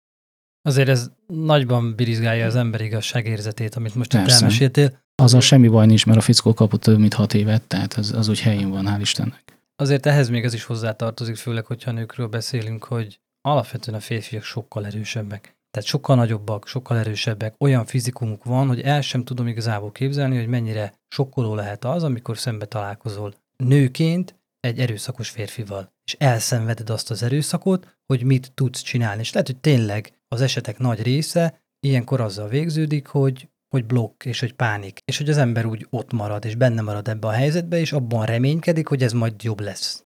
Azért 0.61 0.89
ez 0.89 1.11
nagyban 1.27 1.95
birizgálja 1.95 2.45
az 2.45 2.55
ember 2.55 2.81
igazságérzetét, 2.81 3.75
amit 3.75 3.95
most 3.95 4.13
itt 4.13 4.29
elmeséltél. 4.29 5.03
a 5.15 5.39
semmi 5.39 5.67
baj 5.67 5.85
nincs, 5.85 6.05
mert 6.05 6.17
a 6.17 6.21
fickó 6.21 6.53
kapott 6.53 6.81
több 6.81 6.99
mint 6.99 7.13
hat 7.13 7.33
évet, 7.33 7.61
tehát 7.61 7.93
az, 7.93 8.11
az 8.11 8.27
úgy 8.27 8.39
helyén 8.39 8.69
van, 8.69 8.85
hál' 8.87 9.01
Istennek. 9.01 9.43
Azért 9.75 10.05
ehhez 10.05 10.29
még 10.29 10.43
ez 10.43 10.53
is 10.53 10.63
hozzátartozik, 10.63 11.35
főleg, 11.35 11.65
hogyha 11.65 11.91
nőkről 11.91 12.27
beszélünk, 12.27 12.83
hogy 12.83 13.19
alapvetően 13.41 13.97
a 13.97 14.01
férfiak 14.01 14.43
sokkal 14.43 14.85
erősebbek. 14.85 15.55
Tehát 15.71 15.89
sokkal 15.89 16.15
nagyobbak, 16.15 16.67
sokkal 16.67 16.97
erősebbek, 16.97 17.55
olyan 17.57 17.85
fizikumuk 17.85 18.43
van, 18.43 18.67
hogy 18.67 18.81
el 18.81 19.01
sem 19.01 19.23
tudom 19.23 19.47
igazából 19.47 19.91
képzelni, 19.91 20.37
hogy 20.37 20.47
mennyire 20.47 20.93
sokkoló 21.07 21.55
lehet 21.55 21.85
az, 21.85 22.03
amikor 22.03 22.37
szembe 22.37 22.65
találkozol 22.65 23.33
nőként 23.57 24.35
egy 24.65 24.79
erőszakos 24.79 25.29
férfival, 25.29 25.93
és 26.05 26.15
elszenveded 26.19 26.89
azt 26.89 27.11
az 27.11 27.23
erőszakot, 27.23 27.97
hogy 28.05 28.23
mit 28.23 28.51
tudsz 28.53 28.81
csinálni. 28.81 29.21
És 29.21 29.31
lehet, 29.31 29.47
hogy 29.47 29.59
tényleg 29.59 30.13
az 30.27 30.41
esetek 30.41 30.77
nagy 30.77 31.01
része 31.01 31.63
ilyenkor 31.79 32.21
azzal 32.21 32.47
végződik, 32.47 33.07
hogy 33.07 33.49
hogy 33.69 33.85
blokk, 33.85 34.25
és 34.25 34.39
hogy 34.39 34.53
pánik, 34.53 34.99
és 35.05 35.17
hogy 35.17 35.29
az 35.29 35.37
ember 35.37 35.65
úgy 35.65 35.87
ott 35.89 36.11
marad, 36.11 36.45
és 36.45 36.55
benne 36.55 36.81
marad 36.81 37.07
ebbe 37.07 37.27
a 37.27 37.31
helyzetbe, 37.31 37.79
és 37.79 37.91
abban 37.91 38.25
reménykedik, 38.25 38.87
hogy 38.87 39.03
ez 39.03 39.13
majd 39.13 39.43
jobb 39.43 39.59
lesz. 39.59 40.05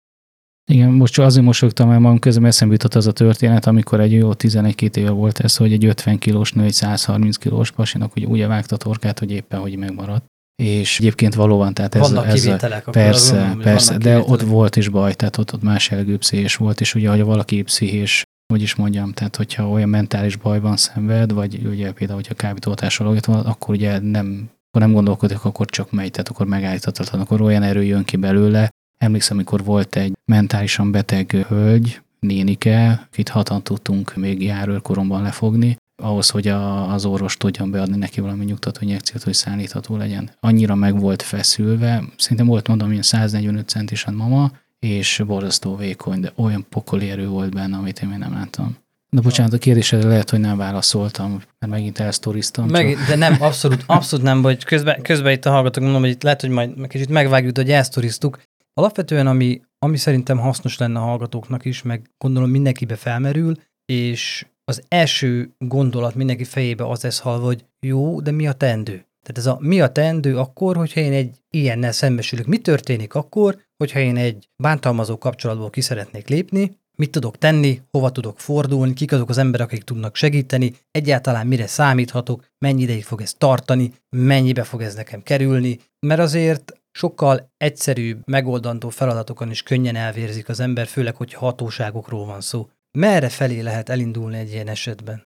Igen, 0.70 0.90
most 0.90 1.12
csak 1.12 1.24
azért 1.24 1.44
mosolyogtam, 1.44 1.88
mert 1.88 2.00
magam 2.00 2.18
közben 2.18 2.44
eszembe 2.44 2.72
jutott 2.72 2.94
az 2.94 3.06
a 3.06 3.12
történet, 3.12 3.66
amikor 3.66 4.00
egy 4.00 4.12
jó 4.12 4.34
11 4.34 4.96
éve 4.96 5.10
volt 5.10 5.38
ez, 5.38 5.56
hogy 5.56 5.72
egy 5.72 5.84
50 5.84 6.18
kilós 6.18 6.52
nő 6.52 6.64
egy 6.64 6.72
130 6.72 7.36
kilós 7.36 7.70
pasinak 7.70 8.12
hogy 8.12 8.24
úgy 8.24 8.46
vágta 8.46 8.76
torkát, 8.76 9.18
hogy 9.18 9.30
éppen 9.30 9.60
hogy 9.60 9.76
megmaradt. 9.76 10.26
És 10.62 10.98
egyébként 10.98 11.34
valóban, 11.34 11.74
tehát 11.74 11.94
ez, 11.94 12.00
vannak 12.00 12.26
ez 12.26 12.42
kivételek, 12.42 12.86
a, 12.86 12.90
persze, 12.90 13.36
gondolom, 13.36 13.60
persze, 13.60 13.92
de 13.92 13.98
kivételek. 13.98 14.28
ott 14.28 14.40
volt 14.40 14.76
is 14.76 14.88
baj, 14.88 15.14
tehát 15.14 15.36
ott, 15.36 15.52
ott 15.52 15.62
más 15.62 15.90
jellegű 15.90 16.16
pszichés 16.16 16.56
volt, 16.56 16.80
és 16.80 16.94
ugye, 16.94 17.08
ha 17.08 17.24
valaki 17.24 17.62
pszichés, 17.62 18.22
hogy 18.52 18.62
is 18.62 18.74
mondjam, 18.74 19.12
tehát 19.12 19.36
hogyha 19.36 19.68
olyan 19.68 19.88
mentális 19.88 20.36
bajban 20.36 20.76
szenved, 20.76 21.32
vagy 21.32 21.60
ugye 21.66 21.92
például, 21.92 22.18
hogyha 22.18 22.34
kábítótással 22.34 23.20
van, 23.26 23.40
akkor 23.40 23.74
ugye 23.74 23.98
nem, 23.98 24.50
akkor 24.68 24.82
nem 24.82 24.92
gondolkodik, 24.92 25.44
akkor 25.44 25.66
csak 25.66 25.90
megy, 25.90 26.10
tehát 26.10 26.28
akkor 26.28 26.46
megállíthatatlan, 26.46 27.20
akkor 27.20 27.40
olyan 27.40 27.62
erő 27.62 27.84
jön 27.84 28.04
ki 28.04 28.16
belőle, 28.16 28.70
Emlékszem, 28.98 29.36
amikor 29.36 29.64
volt 29.64 29.96
egy 29.96 30.12
mentálisan 30.24 30.90
beteg 30.90 31.30
hölgy, 31.30 32.00
nénike, 32.20 33.06
akit 33.10 33.28
hatan 33.28 33.62
tudtunk 33.62 34.16
még 34.16 34.42
járőrkoromban 34.42 35.22
lefogni, 35.22 35.76
ahhoz, 36.02 36.30
hogy 36.30 36.48
a, 36.48 36.92
az 36.92 37.04
orvos 37.04 37.36
tudjon 37.36 37.70
beadni 37.70 37.96
neki 37.96 38.20
valami 38.20 38.44
nyugtató 38.44 38.78
injekciót, 38.82 39.22
hogy 39.22 39.34
szállítható 39.34 39.96
legyen. 39.96 40.30
Annyira 40.40 40.74
meg 40.74 41.00
volt 41.00 41.22
feszülve, 41.22 42.02
szerintem 42.16 42.46
volt 42.46 42.68
mondom, 42.68 42.90
ilyen 42.90 43.02
145 43.02 43.68
centisen 43.68 44.14
mama, 44.14 44.50
és 44.78 45.22
borzasztó 45.26 45.76
vékony, 45.76 46.20
de 46.20 46.32
olyan 46.36 46.66
pokoli 46.68 47.10
erő 47.10 47.28
volt 47.28 47.54
benne, 47.54 47.76
amit 47.76 48.02
én 48.02 48.08
még 48.08 48.18
nem 48.18 48.32
láttam. 48.32 48.76
De 49.10 49.20
bocsánat, 49.20 49.52
a 49.52 49.58
kérdésre 49.58 50.06
lehet, 50.06 50.30
hogy 50.30 50.40
nem 50.40 50.56
válaszoltam, 50.56 51.30
mert 51.30 51.72
megint 51.72 51.98
elsztoriztam. 51.98 52.68
Meg, 52.68 52.96
de 53.08 53.16
nem, 53.16 53.36
abszolút, 53.42 53.84
abszolút 53.86 54.24
nem, 54.24 54.42
vagy 54.42 54.64
közben, 54.64 55.02
közben 55.02 55.32
itt 55.32 55.44
a 55.44 55.50
hallgatók 55.50 55.82
mondom, 55.82 56.00
hogy 56.00 56.10
itt 56.10 56.22
lehet, 56.22 56.40
hogy 56.40 56.50
majd 56.50 56.86
kicsit 56.86 57.08
megvágjuk, 57.08 57.56
hogy 57.56 57.70
elsztoriztuk. 57.70 58.40
Alapvetően, 58.74 59.26
ami, 59.26 59.60
ami 59.78 59.96
szerintem 59.96 60.38
hasznos 60.38 60.78
lenne 60.78 60.98
a 60.98 61.02
hallgatóknak 61.02 61.64
is, 61.64 61.82
meg 61.82 62.10
gondolom 62.18 62.50
mindenkibe 62.50 62.96
felmerül, 62.96 63.54
és 63.84 64.46
az 64.68 64.82
első 64.88 65.54
gondolat 65.58 66.14
mindenki 66.14 66.44
fejébe 66.44 66.88
az 66.88 67.02
lesz 67.02 67.18
halva, 67.18 67.44
hogy 67.44 67.64
jó, 67.80 68.20
de 68.20 68.30
mi 68.30 68.46
a 68.46 68.52
teendő? 68.52 68.92
Tehát 68.92 69.38
ez 69.38 69.46
a 69.46 69.56
mi 69.60 69.80
a 69.80 69.92
teendő 69.92 70.38
akkor, 70.38 70.76
hogyha 70.76 71.00
én 71.00 71.12
egy 71.12 71.36
ilyennel 71.50 71.92
szembesülök? 71.92 72.46
Mi 72.46 72.58
történik 72.58 73.14
akkor, 73.14 73.58
hogyha 73.76 73.98
én 73.98 74.16
egy 74.16 74.48
bántalmazó 74.56 75.18
kapcsolatból 75.18 75.70
ki 75.70 75.80
szeretnék 75.80 76.28
lépni, 76.28 76.78
mit 76.96 77.10
tudok 77.10 77.38
tenni, 77.38 77.80
hova 77.90 78.10
tudok 78.10 78.40
fordulni, 78.40 78.94
kik 78.94 79.12
azok 79.12 79.28
az 79.28 79.38
emberek, 79.38 79.66
akik 79.66 79.84
tudnak 79.84 80.16
segíteni, 80.16 80.74
egyáltalán 80.90 81.46
mire 81.46 81.66
számíthatok, 81.66 82.44
mennyi 82.58 82.82
ideig 82.82 83.04
fog 83.04 83.20
ez 83.20 83.34
tartani, 83.38 83.92
mennyibe 84.16 84.62
fog 84.62 84.82
ez 84.82 84.94
nekem 84.94 85.22
kerülni, 85.22 85.80
mert 86.06 86.20
azért 86.20 86.72
sokkal 86.90 87.50
egyszerűbb, 87.56 88.22
megoldandó 88.26 88.88
feladatokon 88.88 89.50
is 89.50 89.62
könnyen 89.62 89.96
elvérzik 89.96 90.48
az 90.48 90.60
ember, 90.60 90.86
főleg, 90.86 91.16
hogy 91.16 91.32
hatóságokról 91.32 92.26
van 92.26 92.40
szó. 92.40 92.68
Merre 92.90 93.28
felé 93.28 93.60
lehet 93.60 93.88
elindulni 93.88 94.38
egy 94.38 94.50
ilyen 94.50 94.68
esetben? 94.68 95.22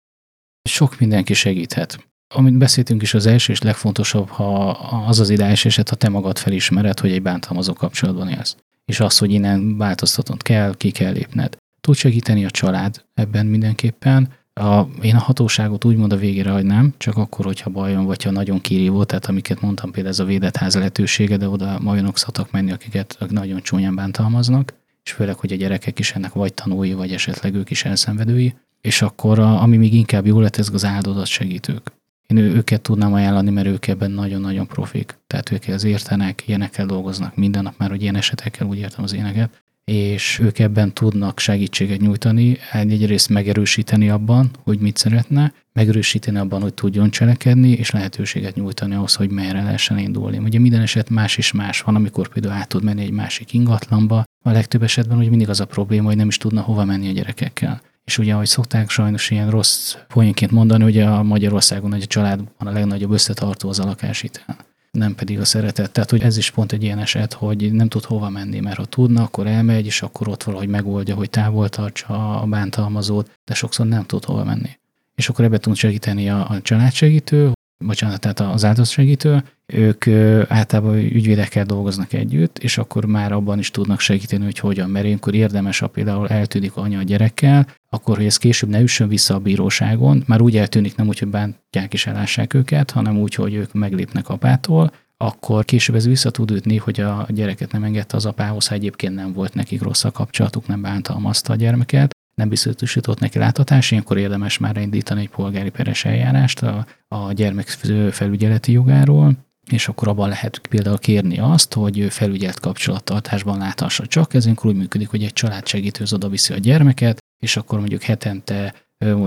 Sok 0.69 0.99
mindenki 0.99 1.35
segíthet. 1.35 2.09
Amit 2.35 2.59
beszéltünk 2.59 3.03
is 3.03 3.15
az 3.15 3.27
első 3.27 3.53
és 3.53 3.63
legfontosabb, 3.63 4.29
ha 4.29 4.69
az 5.07 5.21
az 5.21 5.31
ideális 5.31 5.65
eset, 5.65 5.89
ha 5.89 5.97
te 5.97 6.09
magad 6.09 6.39
felismered, 6.39 7.01
hogy 7.01 7.13
egy 7.13 7.23
bántalmazó 7.23 7.73
kapcsolatban 7.73 8.29
élsz. 8.29 8.57
És 8.85 9.01
az, 9.01 9.19
hogy 9.19 9.33
innen 9.33 9.77
változtatnod 9.77 10.43
kell, 10.43 10.77
ki 10.77 10.91
kell 10.91 11.13
lépned. 11.13 11.57
Tud 11.81 11.95
segíteni 11.95 12.45
a 12.45 12.51
család 12.51 13.05
ebben 13.15 13.47
mindenképpen, 13.47 14.29
a, 14.59 14.89
én 15.03 15.15
a 15.15 15.19
hatóságot 15.19 15.85
úgymond 15.85 16.13
a 16.13 16.17
végére 16.17 16.51
hagynám, 16.51 16.95
csak 16.97 17.17
akkor, 17.17 17.45
hogyha 17.45 17.71
bajon, 17.71 18.05
vagy 18.05 18.23
ha 18.23 18.31
nagyon 18.31 18.61
kirívó, 18.61 19.05
tehát 19.05 19.27
amiket 19.27 19.61
mondtam, 19.61 19.91
például 19.91 20.15
ez 20.15 20.21
a 20.21 20.25
védett 20.25 20.57
ház 20.57 20.75
lehetősége, 20.75 21.37
de 21.37 21.49
oda 21.49 21.79
majonok 21.81 22.19
szoktak 22.19 22.51
menni, 22.51 22.73
akiket 22.73 23.17
nagyon 23.29 23.63
csúnyán 23.63 23.95
bántalmaznak, 23.95 24.75
és 25.09 25.15
főleg, 25.15 25.37
hogy 25.37 25.53
a 25.53 25.57
gyerekek 25.57 25.99
is 25.99 26.13
ennek 26.13 26.33
vagy 26.33 26.55
tanulói, 26.55 26.93
vagy 26.93 27.13
esetleg 27.13 27.55
ők 27.55 27.71
is 27.71 27.85
elszenvedői, 27.85 28.55
és 28.81 29.03
akkor 29.03 29.39
a, 29.39 29.63
ami 29.63 29.77
még 29.77 29.95
inkább 29.95 30.27
jó 30.27 30.41
lett, 30.41 30.57
ez 30.57 30.69
az 30.73 30.85
áldozat 30.85 31.27
segítők. 31.27 31.93
Én 32.27 32.37
őket 32.37 32.81
tudnám 32.81 33.13
ajánlani, 33.13 33.51
mert 33.51 33.67
ők 33.67 33.87
ebben 33.87 34.11
nagyon-nagyon 34.11 34.67
profik. 34.67 35.19
Tehát 35.27 35.53
ők 35.53 35.69
az 35.69 35.85
értenek, 35.85 36.43
ilyenekkel 36.47 36.87
dolgoznak 36.87 37.37
minden 37.37 37.63
nap, 37.63 37.75
már 37.79 37.91
hogy 37.91 38.03
ilyen 38.03 38.17
esetekkel 38.17 38.67
úgy 38.67 38.79
értem 38.79 39.05
az 39.05 39.15
éneket, 39.15 39.63
és 39.89 40.39
ők 40.43 40.59
ebben 40.59 40.95
tudnak 40.95 41.39
segítséget 41.39 42.01
nyújtani, 42.01 42.59
egyrészt 42.73 43.29
megerősíteni 43.29 44.11
abban, 44.11 44.51
hogy 44.63 44.79
mit 44.79 44.97
szeretne, 44.97 45.53
megerősíteni 45.73 46.39
abban, 46.39 46.61
hogy 46.61 46.75
tudjon 46.75 47.11
cselekedni, 47.11 47.71
és 47.71 47.91
lehetőséget 47.91 48.55
nyújtani 48.55 48.95
ahhoz, 48.95 49.15
hogy 49.15 49.31
merre 49.31 49.63
lehessen 49.63 49.99
indulni. 49.99 50.39
Ugye 50.39 50.59
minden 50.59 50.81
eset 50.81 51.11
más 51.11 51.39
is 51.39 51.53
más 51.53 51.81
van, 51.81 51.95
amikor 51.95 52.29
például 52.29 52.55
át 52.55 52.69
tud 52.69 52.83
menni 52.83 53.03
egy 53.03 53.11
másik 53.11 53.53
ingatlanba, 53.53 54.25
a 54.45 54.51
legtöbb 54.51 54.83
esetben 54.83 55.17
hogy 55.17 55.29
mindig 55.29 55.49
az 55.49 55.61
a 55.61 55.65
probléma, 55.65 56.07
hogy 56.07 56.17
nem 56.17 56.29
is 56.29 56.37
tudna 56.37 56.61
hova 56.61 56.85
menni 56.85 57.09
a 57.09 57.13
gyerekekkel. 57.13 57.81
És 58.05 58.19
ugye, 58.19 58.35
ahogy 58.35 58.47
szokták 58.47 58.91
sajnos 58.91 59.31
ilyen 59.31 59.51
rossz 59.51 59.97
poénként 60.09 60.51
mondani, 60.51 60.83
hogy 60.83 60.99
a 60.99 61.23
Magyarországon 61.23 61.91
hogy 61.91 62.03
a 62.03 62.07
családban 62.07 62.69
a 62.69 62.71
legnagyobb 62.71 63.11
összetartó 63.11 63.69
az 63.69 63.79
a 63.79 63.85
lakáshitel 63.85 64.68
nem 64.91 65.15
pedig 65.15 65.41
a 65.41 65.45
szeretet. 65.45 65.91
Tehát, 65.91 66.11
hogy 66.11 66.23
ez 66.23 66.37
is 66.37 66.51
pont 66.51 66.73
egy 66.73 66.83
ilyen 66.83 66.99
eset, 66.99 67.33
hogy 67.33 67.73
nem 67.73 67.89
tud 67.89 68.05
hova 68.05 68.29
menni, 68.29 68.61
mert 68.61 68.77
ha 68.77 68.85
tudna, 68.85 69.23
akkor 69.23 69.47
elmegy, 69.47 69.87
és 69.87 70.03
akkor 70.03 70.29
ott 70.29 70.43
valahogy 70.43 70.69
megoldja, 70.69 71.15
hogy 71.15 71.31
távol 71.31 71.69
tartsa 71.69 72.41
a 72.41 72.47
bántalmazót, 72.47 73.31
de 73.45 73.55
sokszor 73.55 73.87
nem 73.87 74.05
tud 74.05 74.25
hova 74.25 74.45
menni. 74.45 74.71
És 75.15 75.29
akkor 75.29 75.45
ebbe 75.45 75.59
tud 75.59 75.77
segíteni 75.77 76.31
a, 76.31 76.51
a 76.51 76.61
családsegítő, 76.61 77.53
bocsánat, 77.85 78.21
tehát 78.21 78.41
az 78.41 78.65
áldozatsegítő, 78.65 79.43
ők 79.67 80.07
általában 80.49 80.95
ügyvédekkel 80.97 81.65
dolgoznak 81.65 82.13
együtt, 82.13 82.59
és 82.59 82.79
akkor 82.79 83.05
már 83.05 83.33
abban 83.33 83.59
is 83.59 83.71
tudnak 83.71 84.01
segíteni, 84.01 84.45
hogy 84.45 84.59
hogyan, 84.59 84.91
mert 84.91 85.05
ilyenkor 85.05 85.35
érdemes, 85.35 85.79
ha 85.79 85.87
például 85.87 86.29
eltűnik 86.29 86.77
anya 86.77 86.99
a 86.99 87.03
gyerekkel, 87.03 87.67
akkor, 87.91 88.17
hogy 88.17 88.27
ez 88.27 88.37
később 88.37 88.69
ne 88.69 88.81
üssön 88.81 89.09
vissza 89.09 89.35
a 89.35 89.39
bíróságon, 89.39 90.23
már 90.27 90.41
úgy 90.41 90.57
eltűnik, 90.57 90.97
nem 90.97 91.09
úgy, 91.09 91.19
hogy 91.19 91.29
bántják 91.29 91.93
és 91.93 92.07
elássák 92.07 92.55
őket, 92.55 92.91
hanem 92.91 93.19
úgy, 93.19 93.35
hogy 93.35 93.55
ők 93.55 93.73
meglépnek 93.73 94.29
apától, 94.29 94.93
akkor 95.17 95.65
később 95.65 95.97
ez 95.97 96.07
vissza 96.07 96.31
tud 96.31 96.51
ütni, 96.51 96.77
hogy 96.77 97.01
a 97.01 97.27
gyereket 97.29 97.73
nem 97.73 97.85
engedte 97.85 98.17
az 98.17 98.27
apához, 98.27 98.67
ha 98.67 98.75
egyébként 98.75 99.15
nem 99.15 99.33
volt 99.33 99.55
nekik 99.55 99.83
rossz 99.83 100.05
a 100.05 100.11
kapcsolatuk, 100.11 100.67
nem 100.67 100.83
bántalmazta 100.83 101.53
a 101.53 101.57
gyermeket, 101.57 102.18
nem 102.39 102.49
biztosított 102.49 103.21
neki 103.21 103.39
láthatás, 103.39 103.91
ilyenkor 103.91 104.19
érdemes 104.19 104.59
már 104.59 104.77
indítani 104.77 105.21
egy 105.21 105.29
polgári 105.29 105.71
peres 105.71 106.05
eljárást 106.05 106.63
a, 106.63 106.87
a 107.09 107.33
gyermek 107.33 107.69
felügyeleti 108.11 108.73
jogáról, 108.73 109.33
és 109.71 109.89
akkor 109.89 110.09
abban 110.09 110.29
lehet 110.29 110.59
például 110.69 110.99
kérni 110.99 111.39
azt, 111.39 111.75
hogy 111.75 112.07
felügyelt 112.11 112.61
kapcsolattartásban 112.61 113.59
láthassa 113.59 114.07
csak. 114.07 114.35
Ez 114.35 114.47
úgy 114.63 114.77
működik, 114.77 115.09
hogy 115.09 115.23
egy 115.23 115.33
család 115.33 115.67
segítőz 115.67 116.13
oda 116.13 116.29
viszi 116.29 116.53
a 116.53 116.59
gyermeket, 116.59 117.19
és 117.39 117.57
akkor 117.57 117.79
mondjuk 117.79 118.03
hetente 118.03 118.75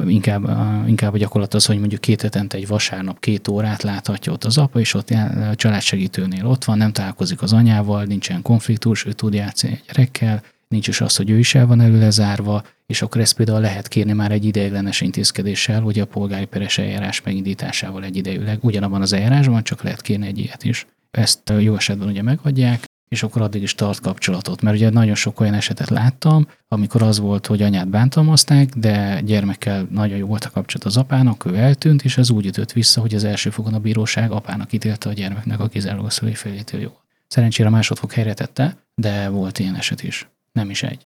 inkább, 0.07 0.49
inkább 0.87 1.13
a 1.13 1.17
gyakorlat 1.17 1.53
az, 1.53 1.65
hogy 1.65 1.79
mondjuk 1.79 2.01
két 2.01 2.21
hetente 2.21 2.57
egy 2.57 2.67
vasárnap 2.67 3.19
két 3.19 3.47
órát 3.47 3.83
láthatja 3.83 4.31
ott 4.31 4.43
az 4.43 4.57
apa, 4.57 4.79
és 4.79 4.93
ott 4.93 5.09
a 5.09 5.55
családsegítőnél 5.55 6.45
ott 6.45 6.63
van, 6.63 6.77
nem 6.77 6.91
találkozik 6.91 7.41
az 7.41 7.53
anyával, 7.53 8.03
nincsen 8.03 8.41
konfliktus, 8.41 9.05
ő 9.05 9.11
tud 9.11 9.33
játszani 9.33 9.73
a 9.73 9.83
gyerekkel, 9.87 10.43
nincs 10.67 10.87
is 10.87 11.01
az, 11.01 11.15
hogy 11.15 11.29
ő 11.29 11.37
is 11.37 11.55
el 11.55 11.65
van 11.65 11.81
előle 11.81 12.09
zárva, 12.09 12.63
és 12.91 13.01
akkor 13.01 13.21
ezt 13.21 13.33
például 13.33 13.59
lehet 13.59 13.87
kérni 13.87 14.13
már 14.13 14.31
egy 14.31 14.45
ideiglenes 14.45 15.01
intézkedéssel, 15.01 15.81
hogy 15.81 15.99
a 15.99 16.05
polgári 16.05 16.45
peres 16.45 16.77
eljárás 16.77 17.21
megindításával 17.21 18.03
egyidejűleg 18.03 18.63
ugyanabban 18.63 19.01
az 19.01 19.13
eljárásban, 19.13 19.63
csak 19.63 19.83
lehet 19.83 20.01
kérni 20.01 20.27
egy 20.27 20.37
ilyet 20.37 20.63
is. 20.63 20.87
Ezt 21.11 21.53
jó 21.59 21.75
esetben 21.75 22.07
ugye 22.07 22.21
megadják, 22.21 22.83
és 23.07 23.23
akkor 23.23 23.41
addig 23.41 23.61
is 23.61 23.75
tart 23.75 23.99
kapcsolatot. 23.99 24.61
Mert 24.61 24.75
ugye 24.75 24.89
nagyon 24.89 25.15
sok 25.15 25.39
olyan 25.39 25.53
esetet 25.53 25.89
láttam, 25.89 26.47
amikor 26.67 27.01
az 27.01 27.19
volt, 27.19 27.47
hogy 27.47 27.61
anyát 27.61 27.87
bántalmazták, 27.87 28.69
de 28.69 29.21
gyermekkel 29.21 29.87
nagyon 29.91 30.17
jó 30.17 30.27
volt 30.27 30.45
a 30.45 30.49
kapcsolat 30.49 30.87
az 30.87 30.97
apának, 30.97 31.45
ő 31.45 31.55
eltűnt, 31.55 32.03
és 32.03 32.17
ez 32.17 32.29
úgy 32.29 32.45
ütött 32.45 32.71
vissza, 32.71 33.01
hogy 33.01 33.15
az 33.15 33.23
első 33.23 33.49
fogon 33.49 33.73
a 33.73 33.79
bíróság 33.79 34.31
apának 34.31 34.73
ítélte 34.73 35.09
a 35.09 35.13
gyermeknek 35.13 35.59
a 35.59 35.67
kizárólagos 35.67 36.13
szülői 36.13 36.35
felétől 36.35 36.81
jó. 36.81 36.91
Szerencsére 37.27 37.69
másodfok 37.69 38.13
helyre 38.13 38.33
tette, 38.33 38.77
de 38.95 39.29
volt 39.29 39.59
ilyen 39.59 39.75
eset 39.75 40.03
is. 40.03 40.29
Nem 40.51 40.69
is 40.69 40.83
egy. 40.83 41.09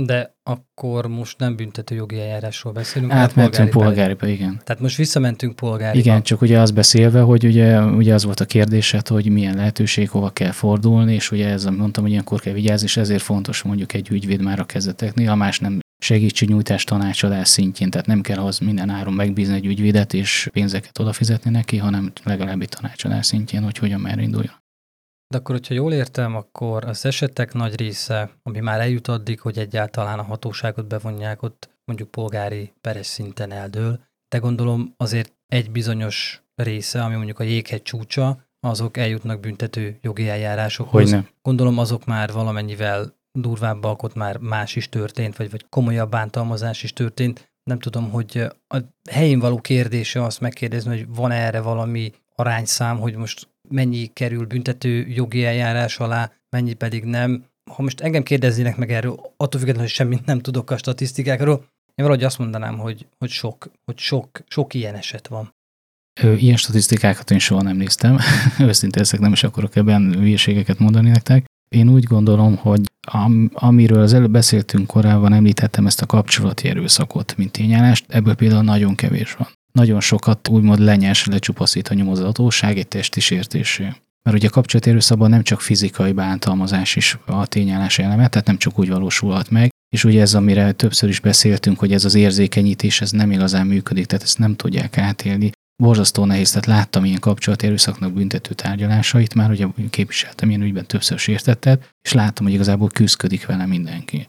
De 0.00 0.36
akkor 0.42 1.06
most 1.06 1.38
nem 1.38 1.56
büntető 1.56 1.94
jogi 1.94 2.20
eljárásról 2.20 2.72
beszélünk. 2.72 3.12
Átmentünk 3.12 3.70
polgári, 3.70 4.14
polgári 4.14 4.32
igen. 4.32 4.60
Tehát 4.64 4.82
most 4.82 4.96
visszamentünk 4.96 5.56
polgári. 5.56 5.98
Igen, 5.98 6.22
csak 6.22 6.40
ugye 6.40 6.58
az 6.58 6.70
beszélve, 6.70 7.20
hogy 7.20 7.44
ugye, 7.46 7.80
ugye 7.80 8.14
az 8.14 8.24
volt 8.24 8.40
a 8.40 8.44
kérdésed, 8.44 9.08
hogy 9.08 9.28
milyen 9.30 9.56
lehetőség, 9.56 10.10
hova 10.10 10.30
kell 10.30 10.50
fordulni, 10.50 11.14
és 11.14 11.30
ugye 11.30 11.48
ez, 11.48 11.64
mondtam, 11.64 12.02
hogy 12.02 12.12
ilyenkor 12.12 12.40
kell 12.40 12.52
vigyázni, 12.52 12.86
és 12.86 12.96
ezért 12.96 13.22
fontos 13.22 13.62
mondjuk 13.62 13.92
egy 13.92 14.08
ügyvéd 14.10 14.42
már 14.42 14.60
a 14.60 14.64
kezdeteknél, 14.64 15.30
a 15.30 15.34
más 15.34 15.58
nem 15.58 15.80
segítségnyújtás 16.02 16.84
tanácsadás 16.84 17.48
szintjén, 17.48 17.90
tehát 17.90 18.06
nem 18.06 18.20
kell 18.20 18.38
az 18.38 18.58
minden 18.58 18.90
áron 18.90 19.12
megbízni 19.14 19.54
egy 19.54 19.66
ügyvédet 19.66 20.14
és 20.14 20.48
pénzeket 20.52 20.98
odafizetni 20.98 21.50
neki, 21.50 21.76
hanem 21.76 22.12
legalább 22.24 22.60
egy 22.60 22.68
tanácsadás 22.68 23.26
szintjén, 23.26 23.62
hogy 23.62 23.78
hogyan 23.78 24.00
már 24.00 24.18
induljon. 24.18 24.61
De 25.32 25.38
akkor, 25.38 25.54
hogyha 25.54 25.74
jól 25.74 25.92
értem, 25.92 26.36
akkor 26.36 26.84
az 26.84 27.04
esetek 27.04 27.52
nagy 27.52 27.76
része, 27.76 28.30
ami 28.42 28.60
már 28.60 28.80
eljut 28.80 29.08
addig, 29.08 29.40
hogy 29.40 29.58
egyáltalán 29.58 30.18
a 30.18 30.22
hatóságot 30.22 30.86
bevonják, 30.86 31.42
ott 31.42 31.70
mondjuk 31.84 32.10
polgári 32.10 32.72
peres 32.80 33.06
szinten 33.06 33.52
eldől, 33.52 34.00
de 34.28 34.38
gondolom 34.38 34.94
azért 34.96 35.32
egy 35.46 35.70
bizonyos 35.70 36.42
része, 36.54 37.02
ami 37.02 37.14
mondjuk 37.14 37.38
a 37.38 37.42
jéghegy 37.42 37.82
csúcsa, 37.82 38.46
azok 38.60 38.96
eljutnak 38.96 39.40
büntető 39.40 39.98
jogi 40.00 40.28
eljárásokhoz. 40.28 41.10
Hogyne. 41.10 41.28
Gondolom 41.42 41.78
azok 41.78 42.04
már 42.04 42.32
valamennyivel 42.32 43.16
durvábbak, 43.38 44.02
ott 44.02 44.14
már 44.14 44.36
más 44.36 44.76
is 44.76 44.88
történt, 44.88 45.36
vagy, 45.36 45.50
vagy 45.50 45.66
komolyabb 45.68 46.10
bántalmazás 46.10 46.82
is 46.82 46.92
történt. 46.92 47.52
Nem 47.70 47.78
tudom, 47.78 48.10
hogy 48.10 48.38
a 48.68 48.78
helyén 49.10 49.38
való 49.38 49.60
kérdése 49.60 50.22
azt 50.22 50.40
megkérdezni, 50.40 50.96
hogy 50.96 51.14
van 51.14 51.30
erre 51.30 51.60
valami 51.60 52.12
arányszám, 52.34 52.98
hogy 52.98 53.16
most 53.16 53.50
mennyi 53.72 54.10
kerül 54.12 54.46
büntető 54.46 55.06
jogi 55.08 55.44
eljárás 55.44 55.98
alá, 55.98 56.32
mennyi 56.50 56.72
pedig 56.72 57.04
nem. 57.04 57.44
Ha 57.70 57.82
most 57.82 58.00
engem 58.00 58.22
kérdeznének 58.22 58.76
meg 58.76 58.92
erről, 58.92 59.12
attól 59.12 59.60
függetlenül, 59.60 59.80
hogy 59.80 59.90
semmit 59.90 60.24
nem 60.24 60.38
tudok 60.38 60.70
a 60.70 60.76
statisztikákról, 60.76 61.64
én 61.94 62.04
valahogy 62.04 62.24
azt 62.24 62.38
mondanám, 62.38 62.78
hogy, 62.78 63.06
hogy, 63.18 63.30
sok, 63.30 63.70
hogy 63.84 63.98
sok, 63.98 64.42
sok 64.48 64.74
ilyen 64.74 64.94
eset 64.94 65.28
van. 65.28 65.54
Ilyen 66.36 66.56
statisztikákat 66.56 67.30
én 67.30 67.38
soha 67.38 67.62
nem 67.62 67.76
néztem. 67.76 68.18
Őszintén 68.68 69.02
ezek 69.02 69.20
nem 69.20 69.32
is 69.32 69.42
akarok 69.42 69.76
ebben 69.76 70.14
hülyeségeket 70.14 70.78
mondani 70.78 71.08
nektek. 71.08 71.44
Én 71.68 71.88
úgy 71.88 72.04
gondolom, 72.04 72.56
hogy 72.56 72.80
am, 73.06 73.50
amiről 73.52 74.02
az 74.02 74.12
előbb 74.12 74.30
beszéltünk 74.30 74.86
korábban, 74.86 75.32
említettem 75.32 75.86
ezt 75.86 76.02
a 76.02 76.06
kapcsolati 76.06 76.68
erőszakot, 76.68 77.36
mint 77.36 77.52
tényállást, 77.52 78.04
ebből 78.08 78.34
például 78.34 78.62
nagyon 78.62 78.94
kevés 78.94 79.34
van 79.34 79.48
nagyon 79.72 80.00
sokat 80.00 80.48
úgymond 80.48 80.78
lenyes, 80.78 81.26
lecsupaszít 81.26 81.88
a 81.88 81.94
nyomozhatóság 81.94 82.78
egy 82.78 82.88
testi 82.88 83.20
sértésé. 83.20 83.92
Mert 84.22 84.36
ugye 84.36 84.48
a 84.48 84.50
kapcsolati 84.50 84.90
erőszakban 84.90 85.30
nem 85.30 85.42
csak 85.42 85.60
fizikai 85.60 86.12
bántalmazás 86.12 86.96
is 86.96 87.18
a 87.26 87.46
tényállás 87.46 87.98
eleme, 87.98 88.28
tehát 88.28 88.46
nem 88.46 88.58
csak 88.58 88.78
úgy 88.78 88.88
valósulhat 88.88 89.50
meg, 89.50 89.70
és 89.94 90.04
ugye 90.04 90.20
ez, 90.20 90.34
amire 90.34 90.72
többször 90.72 91.08
is 91.08 91.20
beszéltünk, 91.20 91.78
hogy 91.78 91.92
ez 91.92 92.04
az 92.04 92.14
érzékenyítés, 92.14 93.00
ez 93.00 93.10
nem 93.10 93.30
igazán 93.30 93.66
működik, 93.66 94.06
tehát 94.06 94.24
ezt 94.24 94.38
nem 94.38 94.56
tudják 94.56 94.98
átélni. 94.98 95.50
Borzasztó 95.82 96.24
nehéz, 96.24 96.50
tehát 96.50 96.66
láttam 96.66 97.04
ilyen 97.04 97.20
kapcsolati 97.20 97.66
erőszaknak 97.66 98.12
büntető 98.12 98.54
tárgyalásait, 98.54 99.34
már 99.34 99.50
ugye 99.50 99.66
képviseltem 99.90 100.48
ilyen 100.48 100.62
ügyben 100.62 100.86
többször 100.86 101.18
sértettet, 101.18 101.90
és 102.02 102.12
láttam, 102.12 102.44
hogy 102.44 102.54
igazából 102.54 102.88
küzdködik 102.88 103.46
vele 103.46 103.66
mindenki. 103.66 104.26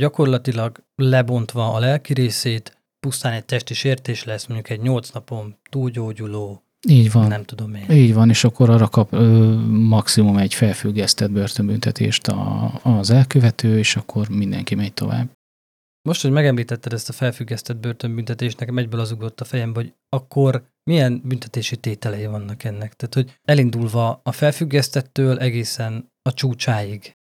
Gyakorlatilag 0.00 0.84
lebontva 0.94 1.74
a 1.74 1.78
lelki 1.78 2.12
részét, 2.12 2.76
pusztán 3.06 3.32
egy 3.32 3.44
testi 3.44 3.74
sértés 3.74 4.24
lesz, 4.24 4.46
mondjuk 4.46 4.70
egy 4.70 4.80
nyolc 4.80 5.10
napon 5.10 5.56
túlgyógyuló, 5.70 6.62
így 6.88 7.12
van. 7.12 7.28
Nem 7.28 7.44
tudom 7.44 7.74
én. 7.74 7.90
Így 7.90 8.14
van, 8.14 8.28
és 8.28 8.44
akkor 8.44 8.70
arra 8.70 8.88
kap 8.88 9.12
ö, 9.12 9.54
maximum 9.68 10.36
egy 10.36 10.54
felfüggesztett 10.54 11.30
börtönbüntetést 11.30 12.26
a, 12.28 12.72
az 12.82 13.10
elkövető, 13.10 13.78
és 13.78 13.96
akkor 13.96 14.28
mindenki 14.28 14.74
megy 14.74 14.92
tovább. 14.92 15.30
Most, 16.08 16.22
hogy 16.22 16.30
megemlítetted 16.30 16.92
ezt 16.92 17.08
a 17.08 17.12
felfüggesztett 17.12 17.76
börtönbüntetést, 17.76 18.58
nekem 18.58 18.78
egyből 18.78 19.00
az 19.00 19.12
ugrott 19.12 19.40
a 19.40 19.44
fejembe, 19.44 19.80
hogy 19.80 19.94
akkor 20.08 20.64
milyen 20.90 21.20
büntetési 21.24 21.76
tételei 21.76 22.26
vannak 22.26 22.64
ennek? 22.64 22.94
Tehát, 22.94 23.14
hogy 23.14 23.38
elindulva 23.42 24.20
a 24.22 24.32
felfüggesztettől 24.32 25.38
egészen 25.38 26.10
a 26.22 26.32
csúcsáig 26.32 27.16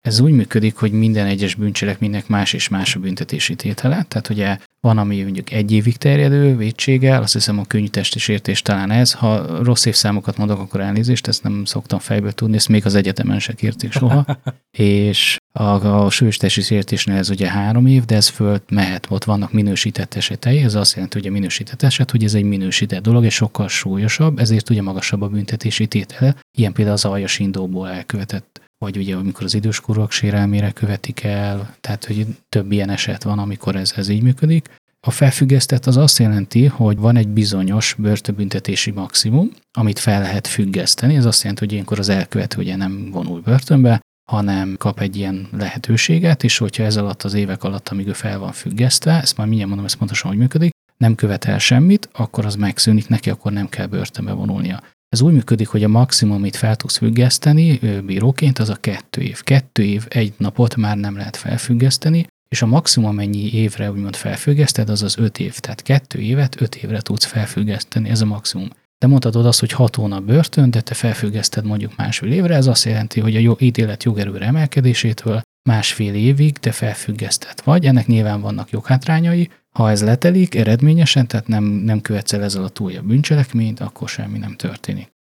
ez 0.00 0.20
úgy 0.20 0.32
működik, 0.32 0.76
hogy 0.76 0.92
minden 0.92 1.26
egyes 1.26 1.54
bűncselekménynek 1.54 2.28
más 2.28 2.52
és 2.52 2.68
más 2.68 2.96
a 2.96 3.00
büntetési 3.00 3.54
tétele. 3.54 4.02
Tehát 4.02 4.28
ugye 4.28 4.58
van, 4.80 4.98
ami 4.98 5.22
mondjuk 5.22 5.52
egy 5.52 5.72
évig 5.72 5.96
terjedő 5.96 6.56
védséggel, 6.56 7.22
azt 7.22 7.32
hiszem 7.32 7.58
a 7.58 7.64
könnyű 7.64 7.86
testi 7.86 8.18
sértés 8.18 8.62
talán 8.62 8.90
ez. 8.90 9.12
Ha 9.12 9.62
rossz 9.62 9.84
évszámokat 9.84 10.36
mondok, 10.36 10.58
akkor 10.58 10.80
elnézést, 10.80 11.26
ezt 11.26 11.42
nem 11.42 11.64
szoktam 11.64 11.98
fejből 11.98 12.32
tudni, 12.32 12.56
ezt 12.56 12.68
még 12.68 12.86
az 12.86 12.94
egyetemen 12.94 13.38
se 13.38 13.52
kérték 13.52 13.92
soha. 13.92 14.26
és 14.70 15.36
a, 15.52 15.62
a 15.62 16.10
súlyos 16.10 16.36
testi 16.36 16.60
sértésnél 16.60 17.16
ez 17.16 17.30
ugye 17.30 17.50
három 17.50 17.86
év, 17.86 18.04
de 18.04 18.16
ez 18.16 18.28
föl 18.28 18.60
mehet, 18.68 19.06
ott 19.08 19.24
vannak 19.24 19.52
minősített 19.52 20.14
esetei, 20.14 20.58
ez 20.58 20.74
azt 20.74 20.94
jelenti, 20.94 21.18
hogy 21.18 21.28
a 21.28 21.32
minősített 21.32 21.82
eset, 21.82 22.10
hogy 22.10 22.24
ez 22.24 22.34
egy 22.34 22.44
minősített 22.44 23.02
dolog, 23.02 23.24
és 23.24 23.34
sokkal 23.34 23.68
súlyosabb, 23.68 24.38
ezért 24.38 24.70
ugye 24.70 24.82
magasabb 24.82 25.22
a 25.22 25.28
büntetési 25.28 25.86
tétele, 25.86 26.36
ilyen 26.58 26.72
például 26.72 26.96
az 26.96 27.04
aljas 27.04 27.38
indóból 27.38 27.88
elkövetett 27.88 28.60
vagy 28.84 28.96
ugye 28.96 29.16
amikor 29.16 29.44
az 29.44 29.54
időskorúak 29.54 30.10
sérelmére 30.12 30.70
követik 30.70 31.22
el, 31.22 31.74
tehát 31.80 32.04
hogy 32.04 32.26
több 32.48 32.72
ilyen 32.72 32.90
eset 32.90 33.22
van, 33.22 33.38
amikor 33.38 33.76
ez, 33.76 33.92
ez 33.96 34.08
így 34.08 34.22
működik. 34.22 34.68
A 35.06 35.10
felfüggesztett 35.10 35.86
az 35.86 35.96
azt 35.96 36.18
jelenti, 36.18 36.66
hogy 36.66 36.96
van 36.96 37.16
egy 37.16 37.28
bizonyos 37.28 37.94
börtönbüntetési 37.98 38.90
maximum, 38.90 39.50
amit 39.78 39.98
fel 39.98 40.20
lehet 40.20 40.46
függeszteni. 40.46 41.16
Ez 41.16 41.24
azt 41.24 41.40
jelenti, 41.40 41.64
hogy 41.64 41.72
ilyenkor 41.72 41.98
az 41.98 42.08
elkövető 42.08 42.58
ugye 42.58 42.76
nem 42.76 43.10
vonul 43.10 43.40
börtönbe, 43.40 44.00
hanem 44.30 44.76
kap 44.78 45.00
egy 45.00 45.16
ilyen 45.16 45.48
lehetőséget, 45.52 46.44
és 46.44 46.58
hogyha 46.58 46.82
ez 46.82 46.96
alatt 46.96 47.22
az 47.22 47.34
évek 47.34 47.64
alatt, 47.64 47.88
amíg 47.88 48.06
ő 48.06 48.12
fel 48.12 48.38
van 48.38 48.52
függesztve, 48.52 49.20
ezt 49.20 49.36
már 49.36 49.46
mindjárt 49.46 49.68
mondom, 49.68 49.86
ez 49.86 49.94
pontosan 49.94 50.30
hogy 50.30 50.38
működik, 50.38 50.70
nem 50.96 51.14
követel 51.14 51.58
semmit, 51.58 52.08
akkor 52.12 52.44
az 52.44 52.54
megszűnik 52.54 53.08
neki, 53.08 53.30
akkor 53.30 53.52
nem 53.52 53.68
kell 53.68 53.86
börtönbe 53.86 54.32
vonulnia. 54.32 54.82
Ez 55.10 55.20
úgy 55.20 55.32
működik, 55.32 55.68
hogy 55.68 55.84
a 55.84 55.88
maximum, 55.88 56.34
amit 56.34 56.56
fel 56.56 56.76
tudsz 56.76 56.96
függeszteni 56.96 57.78
bíróként, 58.04 58.58
az 58.58 58.68
a 58.68 58.74
kettő 58.74 59.20
év. 59.20 59.42
Kettő 59.42 59.82
év, 59.82 60.06
egy 60.08 60.34
napot 60.36 60.76
már 60.76 60.96
nem 60.96 61.16
lehet 61.16 61.36
felfüggeszteni, 61.36 62.26
és 62.48 62.62
a 62.62 62.66
maximum 62.66 63.14
mennyi 63.14 63.52
évre 63.52 63.90
úgymond 63.90 64.16
felfüggeszted, 64.16 64.88
az 64.88 65.02
az 65.02 65.18
öt 65.18 65.38
év. 65.38 65.58
Tehát 65.58 65.82
kettő 65.82 66.18
évet, 66.18 66.60
öt 66.60 66.76
évre 66.76 67.00
tudsz 67.00 67.24
felfüggeszteni, 67.24 68.08
ez 68.08 68.20
a 68.20 68.24
maximum. 68.24 68.68
De 68.98 69.06
mondhatod 69.06 69.46
azt, 69.46 69.60
hogy 69.60 69.72
hat 69.72 69.96
hónap 69.96 70.22
börtön, 70.22 70.70
de 70.70 70.80
te 70.80 70.94
felfüggeszted 70.94 71.64
mondjuk 71.64 71.96
másfél 71.96 72.32
évre, 72.32 72.54
ez 72.54 72.66
azt 72.66 72.84
jelenti, 72.84 73.20
hogy 73.20 73.36
a 73.36 73.38
jó, 73.38 73.54
ítélet 73.58 74.04
jogerőre 74.04 74.46
emelkedésétől 74.46 75.40
másfél 75.68 76.14
évig 76.14 76.58
te 76.58 76.72
felfüggesztett 76.72 77.60
vagy. 77.60 77.86
Ennek 77.86 78.06
nyilván 78.06 78.40
vannak 78.40 78.70
joghátrányai, 78.70 79.50
ha 79.70 79.90
ez 79.90 80.02
letelik 80.02 80.54
eredményesen, 80.54 81.26
tehát 81.26 81.46
nem, 81.46 81.64
nem 81.64 82.00
követsz 82.00 82.32
el 82.32 82.42
ezzel 82.42 82.64
a 82.64 82.68
túlja 82.68 83.02
bűncselekményt, 83.02 83.80
akkor 83.80 84.08
semmi 84.08 84.38
nem 84.38 84.56
történik. 84.56 85.12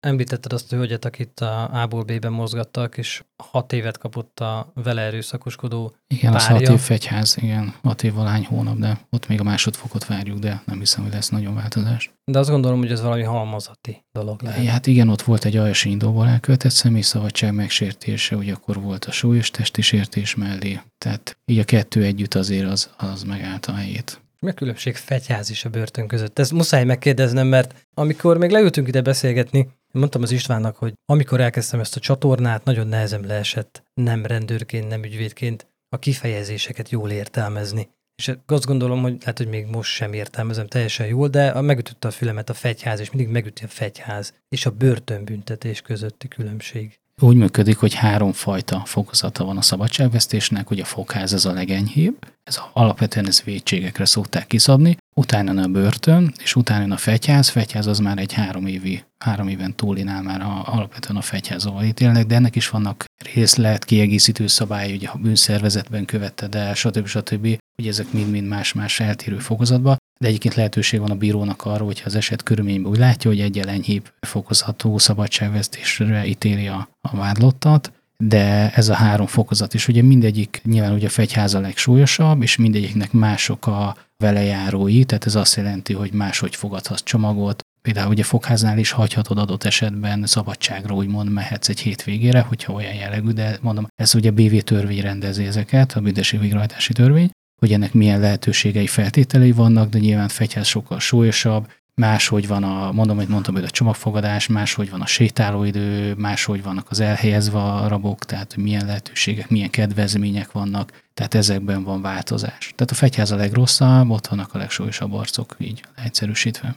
Említetted 0.00 0.52
azt 0.52 0.72
a 0.72 0.76
hölgyet, 0.76 1.04
akit 1.04 1.40
a 1.40 1.82
A-ból 1.82 2.02
B-ben 2.02 2.32
mozgattak, 2.32 2.98
és 2.98 3.24
hat 3.36 3.72
évet 3.72 3.98
kapott 3.98 4.40
a 4.40 4.72
vele 4.74 5.02
erőszakoskodó 5.02 5.94
Igen, 6.06 6.32
párja. 6.32 6.56
az 6.56 6.66
hat 6.66 6.74
év 6.74 6.80
fegyház, 6.80 7.36
igen, 7.40 7.74
hat 7.82 8.02
év 8.02 8.12
valány 8.14 8.44
hónap, 8.44 8.78
de 8.78 9.00
ott 9.10 9.28
még 9.28 9.40
a 9.40 9.42
másodfokot 9.42 10.06
várjuk, 10.06 10.38
de 10.38 10.62
nem 10.64 10.78
hiszem, 10.78 11.02
hogy 11.02 11.12
lesz 11.12 11.28
nagyon 11.28 11.54
változás. 11.54 12.10
De 12.24 12.38
azt 12.38 12.50
gondolom, 12.50 12.78
hogy 12.78 12.90
ez 12.90 13.02
valami 13.02 13.22
halmazati 13.22 14.04
dolog 14.12 14.42
lehet. 14.42 14.66
Hát 14.66 14.86
igen, 14.86 15.08
ott 15.08 15.22
volt 15.22 15.44
egy 15.44 15.56
aljasi 15.56 15.90
indóból 15.90 16.28
elkövetett 16.28 16.72
személyszabadság 16.72 17.54
megsértése, 17.54 18.36
ugye 18.36 18.52
akkor 18.52 18.80
volt 18.80 19.04
a 19.04 19.10
súlyos 19.10 19.50
testi 19.50 19.82
sértés 19.82 20.34
mellé, 20.34 20.80
tehát 20.98 21.38
így 21.44 21.58
a 21.58 21.64
kettő 21.64 22.02
együtt 22.04 22.34
azért 22.34 22.70
az, 22.70 22.90
az 22.96 23.22
megállt 23.22 23.66
a 23.66 23.74
helyét. 23.74 24.20
Mi 24.46 24.50
a 24.50 24.54
különbség 24.54 24.96
fegyház 24.96 25.50
és 25.50 25.64
a 25.64 25.68
börtön 25.68 26.06
között? 26.06 26.38
Ezt 26.38 26.52
muszáj 26.52 26.84
megkérdeznem, 26.84 27.46
mert 27.46 27.86
amikor 27.94 28.38
még 28.38 28.50
leültünk 28.50 28.88
ide 28.88 29.00
beszélgetni, 29.00 29.68
mondtam 29.92 30.22
az 30.22 30.30
Istvánnak, 30.30 30.76
hogy 30.76 30.92
amikor 31.04 31.40
elkezdtem 31.40 31.80
ezt 31.80 31.96
a 31.96 32.00
csatornát, 32.00 32.64
nagyon 32.64 32.86
nehezen 32.86 33.24
leesett 33.26 33.82
nem 33.94 34.26
rendőrként, 34.26 34.88
nem 34.88 35.04
ügyvédként 35.04 35.66
a 35.88 35.98
kifejezéseket 35.98 36.88
jól 36.88 37.10
értelmezni. 37.10 37.88
És 38.14 38.32
azt 38.46 38.66
gondolom, 38.66 39.02
hogy 39.02 39.16
lehet, 39.20 39.38
hogy 39.38 39.48
még 39.48 39.66
most 39.66 39.90
sem 39.90 40.12
értelmezem 40.12 40.66
teljesen 40.66 41.06
jól, 41.06 41.28
de 41.28 41.60
megütötte 41.60 42.08
a 42.08 42.10
fülemet 42.10 42.50
a 42.50 42.54
fegyház, 42.54 43.00
és 43.00 43.10
mindig 43.10 43.32
megüti 43.32 43.64
a 43.64 43.68
fegyház 43.68 44.34
és 44.48 44.66
a 44.66 44.70
börtönbüntetés 44.70 45.80
közötti 45.80 46.28
különbség. 46.28 46.98
Úgy 47.22 47.36
működik, 47.36 47.76
hogy 47.76 47.94
három 47.94 48.32
fajta 48.32 48.82
fokozata 48.84 49.44
van 49.44 49.56
a 49.56 49.62
szabadságvesztésnek, 49.62 50.68
hogy 50.68 50.80
a 50.80 50.84
fogház 50.84 51.32
ez 51.32 51.44
a 51.44 51.52
legenyhébb, 51.52 52.16
ez 52.44 52.60
alapvetően 52.72 53.26
ez 53.26 53.42
védségekre 53.42 54.04
szokták 54.04 54.46
kiszabni, 54.46 54.96
utána 55.14 55.62
a 55.62 55.66
börtön, 55.66 56.32
és 56.42 56.56
utána 56.56 56.94
a 56.94 56.96
fegyház, 56.96 57.48
fegyház 57.48 57.86
az 57.86 57.98
már 57.98 58.18
egy 58.18 58.32
három 58.32 58.66
évi, 58.66 59.04
három 59.24 59.48
éven 59.48 59.76
túlinál 59.76 60.22
már 60.22 60.40
a, 60.40 60.62
alapvetően 60.66 61.16
a 61.16 61.20
fegyházóval 61.20 61.84
ítélnek, 61.84 62.26
de 62.26 62.34
ennek 62.34 62.56
is 62.56 62.68
vannak 62.68 63.04
részlet, 63.34 63.84
kiegészítő 63.84 64.46
szabály, 64.46 64.90
hogy 64.90 65.08
a 65.12 65.18
bűnszervezetben 65.18 66.04
követted 66.04 66.54
el, 66.54 66.74
stb. 66.74 67.06
stb. 67.06 67.58
hogy 67.76 67.88
ezek 67.88 68.12
mind-mind 68.12 68.48
más-más 68.48 69.00
eltérő 69.00 69.38
fokozatba, 69.38 69.96
de 70.20 70.28
egyébként 70.28 70.54
lehetőség 70.54 71.00
van 71.00 71.10
a 71.10 71.14
bírónak 71.14 71.64
arra, 71.64 71.84
hogyha 71.84 72.06
az 72.06 72.14
eset 72.14 72.42
körülményben 72.42 72.90
úgy 72.92 72.98
látja, 72.98 73.30
hogy 73.30 73.40
egy 73.40 73.58
enyhébb 73.58 74.12
fokozatú 74.20 74.98
szabadságvesztésre 74.98 76.26
ítéli 76.26 76.66
a, 76.66 76.88
a 77.00 77.16
vádlottat, 77.16 77.92
de 78.16 78.72
ez 78.74 78.88
a 78.88 78.94
három 78.94 79.26
fokozat 79.26 79.74
is, 79.74 79.88
ugye 79.88 80.02
mindegyik, 80.02 80.60
nyilván 80.64 80.92
ugye 80.92 81.06
a 81.06 81.10
fegyház 81.10 81.54
a 81.54 81.60
legsúlyosabb, 81.60 82.42
és 82.42 82.56
mindegyiknek 82.56 83.12
mások 83.12 83.66
a 83.66 83.96
velejárói, 84.16 85.04
tehát 85.04 85.26
ez 85.26 85.34
azt 85.34 85.56
jelenti, 85.56 85.92
hogy 85.92 86.12
máshogy 86.12 86.56
fogadhatsz 86.56 87.02
csomagot, 87.02 87.62
Például 87.82 88.10
ugye 88.10 88.22
fogháznál 88.22 88.78
is 88.78 88.90
hagyhatod 88.90 89.38
adott 89.38 89.64
esetben 89.64 90.26
szabadságra, 90.26 90.94
úgymond 90.94 91.32
mehetsz 91.32 91.68
egy 91.68 91.80
hétvégére, 91.80 92.40
hogyha 92.40 92.72
olyan 92.72 92.94
jellegű, 92.94 93.30
de 93.30 93.58
mondom, 93.60 93.86
ez 93.96 94.14
ugye 94.14 94.30
BV 94.30 94.56
törvény 94.56 95.00
rendezi 95.00 95.44
ezeket, 95.44 95.92
a 95.92 96.00
büntesi 96.00 96.36
végrehajtási 96.36 96.92
törvény, 96.92 97.30
hogy 97.60 97.72
ennek 97.72 97.92
milyen 97.92 98.20
lehetőségei, 98.20 98.86
feltételei 98.86 99.52
vannak, 99.52 99.88
de 99.88 99.98
nyilván 99.98 100.28
fegyház 100.28 100.66
sokkal 100.66 101.00
súlyosabb, 101.00 101.68
máshogy 101.94 102.46
van 102.46 102.62
a, 102.62 102.92
mondom, 102.92 103.16
hogy 103.16 103.28
mondtam, 103.28 103.54
hogy 103.54 103.64
a 103.64 103.70
csomagfogadás, 103.70 104.46
máshogy 104.46 104.90
van 104.90 105.00
a 105.00 105.06
sétálóidő, 105.06 106.14
máshogy 106.14 106.62
vannak 106.62 106.86
az 106.90 107.00
elhelyezve 107.00 107.58
a 107.58 107.88
rabok, 107.88 108.24
tehát 108.24 108.52
hogy 108.52 108.62
milyen 108.62 108.86
lehetőségek, 108.86 109.48
milyen 109.48 109.70
kedvezmények 109.70 110.52
vannak, 110.52 111.02
tehát 111.14 111.34
ezekben 111.34 111.84
van 111.84 112.02
változás. 112.02 112.72
Tehát 112.76 112.92
a 112.92 112.94
fegyház 112.94 113.30
a 113.30 113.36
legrosszabb, 113.36 114.10
ott 114.10 114.26
vannak 114.26 114.54
a 114.54 114.58
legsúlyosabb 114.58 115.12
arcok, 115.12 115.56
így 115.58 115.82
egyszerűsítve. 116.04 116.76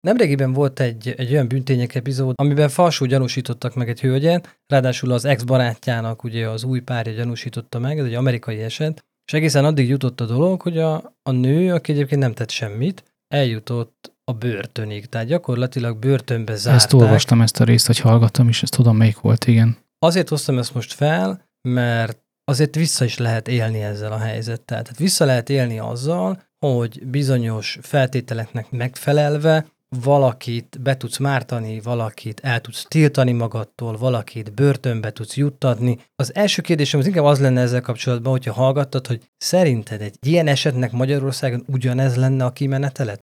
Nemrégiben 0.00 0.52
volt 0.52 0.80
egy, 0.80 1.14
egy 1.16 1.32
olyan 1.32 1.48
bűntények 1.48 1.94
epizód, 1.94 2.34
amiben 2.36 2.68
falsú 2.68 3.04
gyanúsítottak 3.04 3.74
meg 3.74 3.88
egy 3.88 4.00
hölgyet, 4.00 4.58
ráadásul 4.66 5.12
az 5.12 5.24
ex-barátjának 5.24 6.24
ugye 6.24 6.48
az 6.48 6.64
új 6.64 6.80
párja 6.80 7.12
gyanúsította 7.12 7.78
meg, 7.78 7.98
ez 7.98 8.04
egy 8.04 8.14
amerikai 8.14 8.62
eset, 8.62 9.04
és 9.26 9.32
egészen 9.32 9.64
addig 9.64 9.88
jutott 9.88 10.20
a 10.20 10.26
dolog, 10.26 10.62
hogy 10.62 10.78
a, 10.78 11.16
a 11.22 11.30
nő, 11.30 11.72
aki 11.72 11.92
egyébként 11.92 12.20
nem 12.20 12.32
tett 12.32 12.50
semmit, 12.50 13.04
eljutott 13.28 14.12
a 14.24 14.32
börtönig, 14.32 15.06
tehát 15.06 15.26
gyakorlatilag 15.26 15.98
börtönbe 15.98 16.54
zárták. 16.54 16.82
Ezt 16.82 16.92
olvastam 16.92 17.40
ezt 17.40 17.60
a 17.60 17.64
részt, 17.64 17.86
hogy 17.86 17.98
hallgattam, 17.98 18.48
és 18.48 18.62
ezt 18.62 18.72
tudom, 18.72 18.96
melyik 18.96 19.20
volt, 19.20 19.46
igen. 19.46 19.76
Azért 19.98 20.28
hoztam 20.28 20.58
ezt 20.58 20.74
most 20.74 20.92
fel, 20.92 21.48
mert 21.68 22.18
azért 22.44 22.74
vissza 22.74 23.04
is 23.04 23.18
lehet 23.18 23.48
élni 23.48 23.82
ezzel 23.82 24.12
a 24.12 24.18
helyzettel. 24.18 24.82
Tehát 24.82 24.98
vissza 24.98 25.24
lehet 25.24 25.50
élni 25.50 25.78
azzal, 25.78 26.42
hogy 26.66 27.06
bizonyos 27.06 27.78
feltételeknek 27.82 28.70
megfelelve 28.70 29.66
valakit 30.00 30.78
be 30.82 30.96
tudsz 30.96 31.18
mártani, 31.18 31.80
valakit 31.80 32.40
el 32.40 32.60
tudsz 32.60 32.84
tiltani 32.88 33.32
magadtól, 33.32 33.96
valakit 33.96 34.54
börtönbe 34.54 35.10
tudsz 35.10 35.36
juttatni. 35.36 35.98
Az 36.14 36.34
első 36.34 36.62
kérdésem 36.62 37.00
az 37.00 37.06
inkább 37.06 37.24
az 37.24 37.40
lenne 37.40 37.60
ezzel 37.60 37.80
kapcsolatban, 37.80 38.32
hogyha 38.32 38.52
hallgattad, 38.52 39.06
hogy 39.06 39.20
szerinted 39.36 40.00
egy 40.00 40.16
ilyen 40.20 40.46
esetnek 40.46 40.92
Magyarországon 40.92 41.64
ugyanez 41.66 42.16
lenne 42.16 42.44
a 42.44 42.52
kimenetelet? 42.52 43.20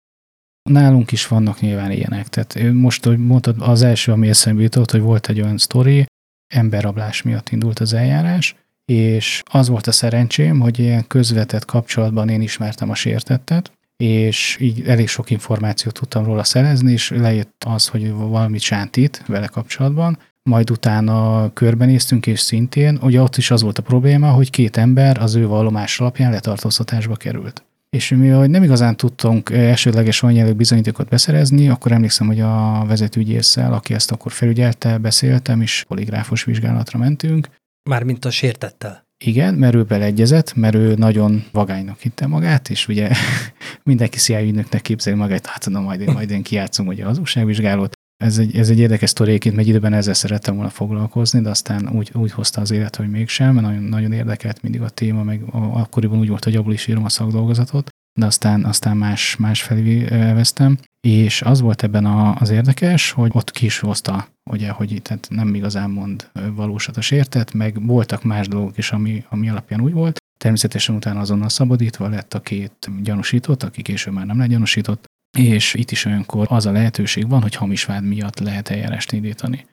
Nálunk 0.71 1.13
is 1.13 1.27
vannak 1.27 1.61
nyilván 1.61 1.91
ilyenek. 1.91 2.29
Tehát 2.29 2.73
most, 2.73 3.05
hogy 3.05 3.19
mondtad, 3.19 3.57
az 3.59 3.83
első, 3.83 4.13
ami 4.13 4.29
eszembe 4.29 4.63
jutott, 4.63 4.91
hogy 4.91 5.01
volt 5.01 5.29
egy 5.29 5.41
olyan 5.41 5.59
sztori, 5.59 6.07
emberrablás 6.55 7.23
miatt 7.23 7.51
indult 7.51 7.79
az 7.79 7.93
eljárás, 7.93 8.57
és 8.93 9.43
az 9.45 9.69
volt 9.69 9.87
a 9.87 9.93
szerencsém, 9.93 10.61
hogy 10.61 10.79
ilyen 10.79 11.07
közvetett 11.07 11.65
kapcsolatban 11.65 12.29
én 12.29 12.41
ismertem 12.41 12.91
a 12.91 12.95
sértettet, 12.95 13.73
és 13.97 14.57
így 14.61 14.83
elég 14.87 15.09
sok 15.09 15.31
információt 15.31 15.95
tudtam 15.95 16.25
róla 16.25 16.45
szerezni, 16.45 16.93
és 16.93 17.11
lejött 17.11 17.65
az, 17.67 17.89
hogy 17.89 18.13
valamit 18.13 18.61
sántít 18.61 19.23
vele 19.27 19.47
kapcsolatban, 19.47 20.19
majd 20.43 20.71
utána 20.71 21.51
körbenéztünk, 21.53 22.27
és 22.27 22.41
szintén, 22.41 22.99
ugye 23.03 23.23
ott 23.23 23.37
is 23.37 23.51
az 23.51 23.63
volt 23.63 23.79
a 23.79 23.83
probléma, 23.83 24.31
hogy 24.31 24.51
két 24.51 24.77
ember 24.77 25.19
az 25.19 25.35
ő 25.35 25.47
vallomás 25.47 26.01
alapján 26.01 26.31
letartóztatásba 26.31 27.17
került. 27.17 27.65
És 27.91 28.09
mi, 28.09 28.29
hogy 28.29 28.51
nem 28.51 28.63
igazán 28.63 28.97
tudtunk 28.97 29.51
elsődleges 29.51 30.23
anyanyelvű 30.23 30.53
bizonyítékot 30.53 31.09
beszerezni, 31.09 31.69
akkor 31.69 31.93
emlékszem, 31.93 32.27
hogy 32.27 32.41
a 32.41 32.85
vezetőügyészsel, 32.87 33.73
aki 33.73 33.95
ezt 33.95 34.11
akkor 34.11 34.33
felügyelte, 34.33 34.99
beszéltem, 34.99 35.61
és 35.61 35.85
poligráfos 35.89 36.45
vizsgálatra 36.45 36.99
mentünk. 36.99 37.49
Mármint 37.83 38.25
a 38.25 38.31
sértettel. 38.31 39.06
Igen, 39.25 39.55
mert 39.55 39.75
ő 39.75 39.83
beleegyezett, 39.83 40.55
mert 40.55 40.75
ő 40.75 40.95
nagyon 40.95 41.45
vagánynak 41.53 41.99
hitte 41.99 42.27
magát, 42.27 42.71
és 42.71 42.89
ugye 42.89 43.11
mindenki 43.83 44.19
CIA 44.19 44.43
ügynöknek 44.43 44.83
képzeli 44.83 45.17
magát, 45.17 45.47
hát 45.47 45.61
tudom, 45.61 45.83
majd 45.83 46.01
én, 46.01 46.13
majd 46.13 46.31
én 46.31 46.43
kiátszom 46.43 46.87
ugye 46.87 47.07
az 47.07 47.19
újságvizsgálót. 47.19 47.95
Ez 48.17 48.39
egy, 48.39 48.57
ez 48.57 48.71
egy 48.71 48.79
érdekes 48.79 49.11
sztoréként, 49.11 49.57
mert 49.57 49.69
időben 49.69 49.93
ezzel 49.93 50.15
szerettem 50.15 50.55
volna 50.55 50.71
foglalkozni, 50.71 51.41
de 51.41 51.49
aztán 51.49 51.89
úgy, 51.89 52.11
úgy 52.15 52.33
hozta 52.33 52.61
az 52.61 52.71
élet, 52.71 52.97
hogy 52.97 53.11
mégsem, 53.11 53.55
mert 53.55 53.67
nagyon, 53.67 53.83
nagyon 53.83 54.13
érdekelt 54.13 54.63
mindig 54.63 54.81
a 54.81 54.89
téma, 54.89 55.23
meg 55.23 55.43
akkoriban 55.53 56.19
úgy 56.19 56.29
volt, 56.29 56.45
hogy 56.45 56.57
abból 56.57 56.73
is 56.73 56.87
írom 56.87 57.05
a 57.05 57.09
szakdolgozatot, 57.09 57.89
de 58.19 58.27
aztán, 58.27 58.65
aztán 58.65 58.97
más, 58.97 59.37
más 59.37 59.63
felé 59.63 60.07
elveztem. 60.11 60.79
És 61.01 61.43
az 61.43 61.61
volt 61.61 61.83
ebben 61.83 62.05
a, 62.05 62.35
az 62.39 62.51
érdekes, 62.51 63.11
hogy 63.11 63.31
ott 63.35 63.51
ki 63.51 63.65
is 63.65 63.79
hozta, 63.79 64.29
ugye, 64.51 64.71
hogy 64.71 65.01
tehát 65.03 65.27
nem 65.31 65.55
igazán 65.55 65.91
mond 65.91 66.31
valósat 66.55 66.97
a 66.97 67.01
sértet, 67.01 67.53
meg 67.53 67.87
voltak 67.87 68.23
más 68.23 68.49
dolgok 68.49 68.79
is, 68.79 68.93
ami, 68.93 69.25
ami 69.29 69.49
alapján 69.49 69.81
úgy 69.81 69.93
volt. 69.93 70.17
Természetesen 70.39 70.95
utána 70.95 71.21
azonnal 71.21 71.49
szabadítva 71.49 72.09
lett 72.09 72.35
a 72.35 72.41
két 72.41 72.91
gyanúsított, 73.03 73.63
aki 73.63 73.83
később 73.83 74.15
már 74.15 74.27
nem 74.27 74.39
legyanúsított, 74.39 75.05
és 75.39 75.75
itt 75.75 75.91
is 75.91 76.05
olyankor 76.05 76.47
az 76.51 76.67
a 76.67 76.73
lehetőség 76.73 77.29
van, 77.29 77.43
hogy 77.43 77.55
hamis 77.55 77.85
vád 77.85 78.05
miatt 78.05 78.39
lehet 78.39 78.69
eljárást 78.69 79.13
indítani. 79.13 79.67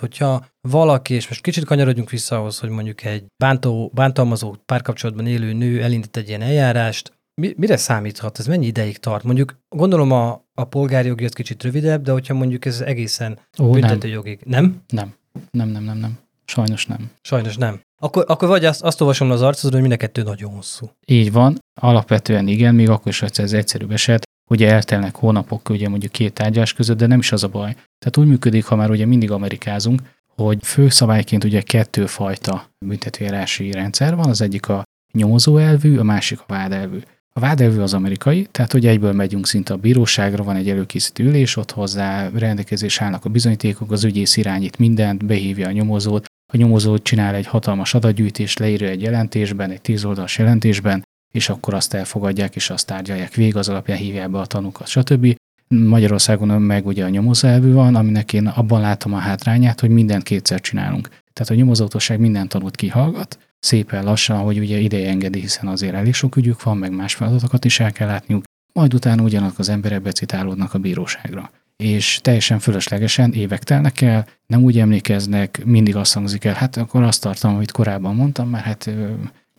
Hogyha 0.00 0.46
valaki, 0.68 1.14
és 1.14 1.28
most 1.28 1.42
kicsit 1.42 1.64
kanyarodjunk 1.64 2.10
vissza 2.10 2.36
ahhoz, 2.36 2.58
hogy 2.58 2.68
mondjuk 2.68 3.04
egy 3.04 3.24
bántó, 3.36 3.90
bántalmazó 3.94 4.56
párkapcsolatban 4.66 5.26
élő 5.26 5.52
nő 5.52 5.82
elindít 5.82 6.16
egy 6.16 6.28
ilyen 6.28 6.42
eljárást, 6.42 7.18
mi, 7.40 7.54
mire 7.56 7.76
számíthat? 7.76 8.38
Ez 8.38 8.46
mennyi 8.46 8.66
ideig 8.66 8.98
tart? 8.98 9.24
Mondjuk 9.24 9.58
gondolom 9.68 10.12
a, 10.12 10.44
a 10.60 10.64
polgárjogi 10.64 11.24
az 11.24 11.32
kicsit 11.32 11.62
rövidebb, 11.62 12.02
de 12.02 12.12
hogyha 12.12 12.34
mondjuk 12.34 12.64
ez 12.64 12.80
egészen 12.80 13.38
Ó, 13.58 13.70
büntetőjogig. 13.70 14.40
Nem. 14.44 14.82
nem? 14.88 15.14
Nem, 15.50 15.68
nem, 15.68 15.82
nem, 15.82 15.98
nem, 15.98 16.18
Sajnos 16.44 16.86
nem. 16.86 17.10
Sajnos 17.22 17.56
nem. 17.56 17.80
Akkor, 18.02 18.24
akkor 18.28 18.48
vagy 18.48 18.64
azt, 18.64 18.82
azt 18.82 19.00
olvasom 19.00 19.30
az 19.30 19.42
arcodon, 19.42 19.80
hogy 19.80 19.88
mind 19.88 19.92
a 19.92 20.04
kettő 20.04 20.22
nagyon 20.22 20.52
hosszú. 20.52 20.90
Így 21.06 21.32
van, 21.32 21.58
alapvetően 21.80 22.48
igen, 22.48 22.74
még 22.74 22.88
akkor 22.88 23.08
is, 23.08 23.18
hogy 23.18 23.30
ez 23.34 23.52
egyszerűbb 23.52 23.90
eset. 23.90 24.22
Ugye 24.50 24.72
eltelnek 24.72 25.16
hónapok, 25.16 25.68
ugye 25.68 25.88
mondjuk 25.88 26.12
két 26.12 26.32
tárgyás 26.32 26.72
között, 26.72 26.96
de 26.96 27.06
nem 27.06 27.18
is 27.18 27.32
az 27.32 27.44
a 27.44 27.48
baj. 27.48 27.72
Tehát 27.72 28.16
úgy 28.16 28.26
működik, 28.26 28.64
ha 28.64 28.76
már 28.76 28.90
ugye 28.90 29.06
mindig 29.06 29.30
amerikázunk, 29.30 30.02
hogy 30.36 30.58
főszabályként 30.62 31.44
ugye 31.44 31.60
kettő 31.60 32.06
fajta 32.06 32.70
büntetőjárási 32.86 33.72
rendszer 33.72 34.16
van, 34.16 34.28
az 34.28 34.40
egyik 34.40 34.68
a 34.68 34.82
nyomozó 35.12 35.56
elvű, 35.56 35.98
a 35.98 36.02
másik 36.02 36.40
a 36.40 36.44
vádelvű. 36.46 36.98
A 37.32 37.40
vádelvű 37.40 37.80
az 37.80 37.94
amerikai, 37.94 38.48
tehát 38.50 38.72
hogy 38.72 38.86
egyből 38.86 39.12
megyünk 39.12 39.46
szinte 39.46 39.72
a 39.72 39.76
bíróságra, 39.76 40.44
van 40.44 40.56
egy 40.56 40.68
előkészítő 40.70 41.24
ülés, 41.24 41.56
ott 41.56 41.70
hozzá 41.70 42.28
rendelkezés 42.28 43.00
állnak 43.00 43.24
a 43.24 43.28
bizonyítékok, 43.28 43.92
az 43.92 44.04
ügyész 44.04 44.36
irányít 44.36 44.78
mindent, 44.78 45.24
behívja 45.24 45.68
a 45.68 45.72
nyomozót, 45.72 46.24
a 46.52 46.56
nyomozó 46.56 46.98
csinál 46.98 47.34
egy 47.34 47.46
hatalmas 47.46 47.94
adatgyűjtést, 47.94 48.58
leírja 48.58 48.88
egy 48.88 49.02
jelentésben, 49.02 49.70
egy 49.70 49.80
tíz 49.80 50.04
oldalas 50.04 50.38
jelentésben, 50.38 51.02
és 51.32 51.48
akkor 51.48 51.74
azt 51.74 51.94
elfogadják, 51.94 52.56
és 52.56 52.70
azt 52.70 52.86
tárgyalják 52.86 53.34
végig, 53.34 53.56
az 53.56 53.68
alapján 53.68 53.98
hívják 53.98 54.30
be 54.30 54.38
a 54.38 54.46
tanúkat, 54.46 54.86
stb. 54.86 55.36
Magyarországon 55.68 56.62
meg 56.62 56.86
ugye 56.86 57.04
a 57.04 57.08
nyomozóelvű 57.08 57.72
van, 57.72 57.94
aminek 57.94 58.32
én 58.32 58.46
abban 58.46 58.80
látom 58.80 59.14
a 59.14 59.18
hátrányát, 59.18 59.80
hogy 59.80 59.90
mindent 59.90 60.22
kétszer 60.22 60.60
csinálunk. 60.60 61.08
Tehát 61.32 61.52
a 61.52 61.54
nyomozótosság 61.54 62.18
minden 62.18 62.48
tanút 62.48 62.76
kihallgat, 62.76 63.38
szépen 63.60 64.04
lassan, 64.04 64.38
hogy 64.38 64.58
ugye 64.58 64.78
ideje 64.78 65.08
engedi, 65.08 65.40
hiszen 65.40 65.66
azért 65.66 65.94
elég 65.94 66.14
sok 66.14 66.36
ügyük 66.36 66.62
van, 66.62 66.76
meg 66.76 66.92
más 66.92 67.14
feladatokat 67.14 67.64
is 67.64 67.80
el 67.80 67.92
kell 67.92 68.06
látniuk, 68.06 68.44
majd 68.72 68.94
utána 68.94 69.22
ugyanak 69.22 69.58
az 69.58 69.68
emberek 69.68 70.02
becitálódnak 70.02 70.74
a 70.74 70.78
bíróságra. 70.78 71.50
És 71.76 72.18
teljesen 72.22 72.58
fölöslegesen 72.58 73.32
évek 73.32 73.62
telnek 73.62 74.00
el, 74.00 74.26
nem 74.46 74.62
úgy 74.62 74.78
emlékeznek, 74.78 75.64
mindig 75.64 75.96
azt 75.96 76.14
hangzik 76.14 76.44
el, 76.44 76.54
hát 76.54 76.76
akkor 76.76 77.02
azt 77.02 77.20
tartom, 77.22 77.54
amit 77.54 77.72
korábban 77.72 78.14
mondtam, 78.14 78.48
mert 78.48 78.64
hát 78.64 78.90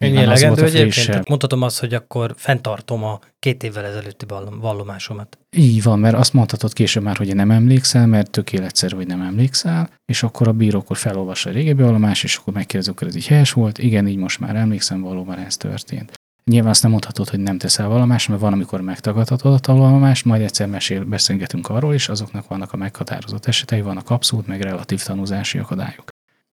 Ennyi 0.01 0.17
elegendő 0.17 0.65
egyébként? 0.65 1.27
Mondhatom 1.27 1.61
azt, 1.61 1.79
hogy 1.79 1.93
akkor 1.93 2.33
fenntartom 2.37 3.03
a 3.03 3.19
két 3.39 3.63
évvel 3.63 3.85
ezelőtti 3.85 4.25
vallomásomat. 4.59 5.37
Így 5.57 5.83
van, 5.83 5.99
mert 5.99 6.15
azt 6.15 6.33
mondhatod 6.33 6.73
később 6.73 7.03
már, 7.03 7.17
hogy 7.17 7.35
nem 7.35 7.51
emlékszel, 7.51 8.07
mert 8.07 8.29
tök 8.29 8.53
életszerű, 8.53 8.95
hogy 8.95 9.07
nem 9.07 9.21
emlékszel, 9.21 9.89
és 10.05 10.23
akkor 10.23 10.47
a 10.47 10.51
bíró 10.51 10.79
akkor 10.79 10.97
felolvassa 10.97 11.49
a 11.49 11.53
régebbi 11.53 11.81
vallomás, 11.81 12.23
és 12.23 12.35
akkor 12.35 12.53
megkérdezik, 12.53 12.99
hogy 12.99 13.07
ez 13.07 13.15
így 13.15 13.27
helyes 13.27 13.51
volt. 13.51 13.77
Igen, 13.77 14.07
így 14.07 14.17
most 14.17 14.39
már 14.39 14.55
emlékszem, 14.55 15.01
valóban 15.01 15.37
ez 15.37 15.57
történt. 15.57 16.11
Nyilván 16.43 16.69
azt 16.69 16.81
nem 16.81 16.91
mondhatod, 16.91 17.29
hogy 17.29 17.39
nem 17.39 17.57
teszel 17.57 17.87
vallomást, 17.87 18.27
mert 18.27 18.41
van, 18.41 18.53
amikor 18.53 18.81
megtagadhatod 18.81 19.59
a 19.67 19.73
vallomást, 19.73 20.25
majd 20.25 20.41
egyszer 20.41 20.67
mesél, 20.67 21.03
beszélgetünk 21.03 21.69
arról 21.69 21.93
is, 21.93 22.09
azoknak 22.09 22.47
vannak 22.47 22.73
a 22.73 22.77
meghatározott 22.77 23.45
esetei, 23.45 23.81
vannak 23.81 24.09
abszolút, 24.09 24.47
meg 24.47 24.61
relatív 24.61 25.03
tanúzási 25.03 25.57
akadályok. 25.57 26.09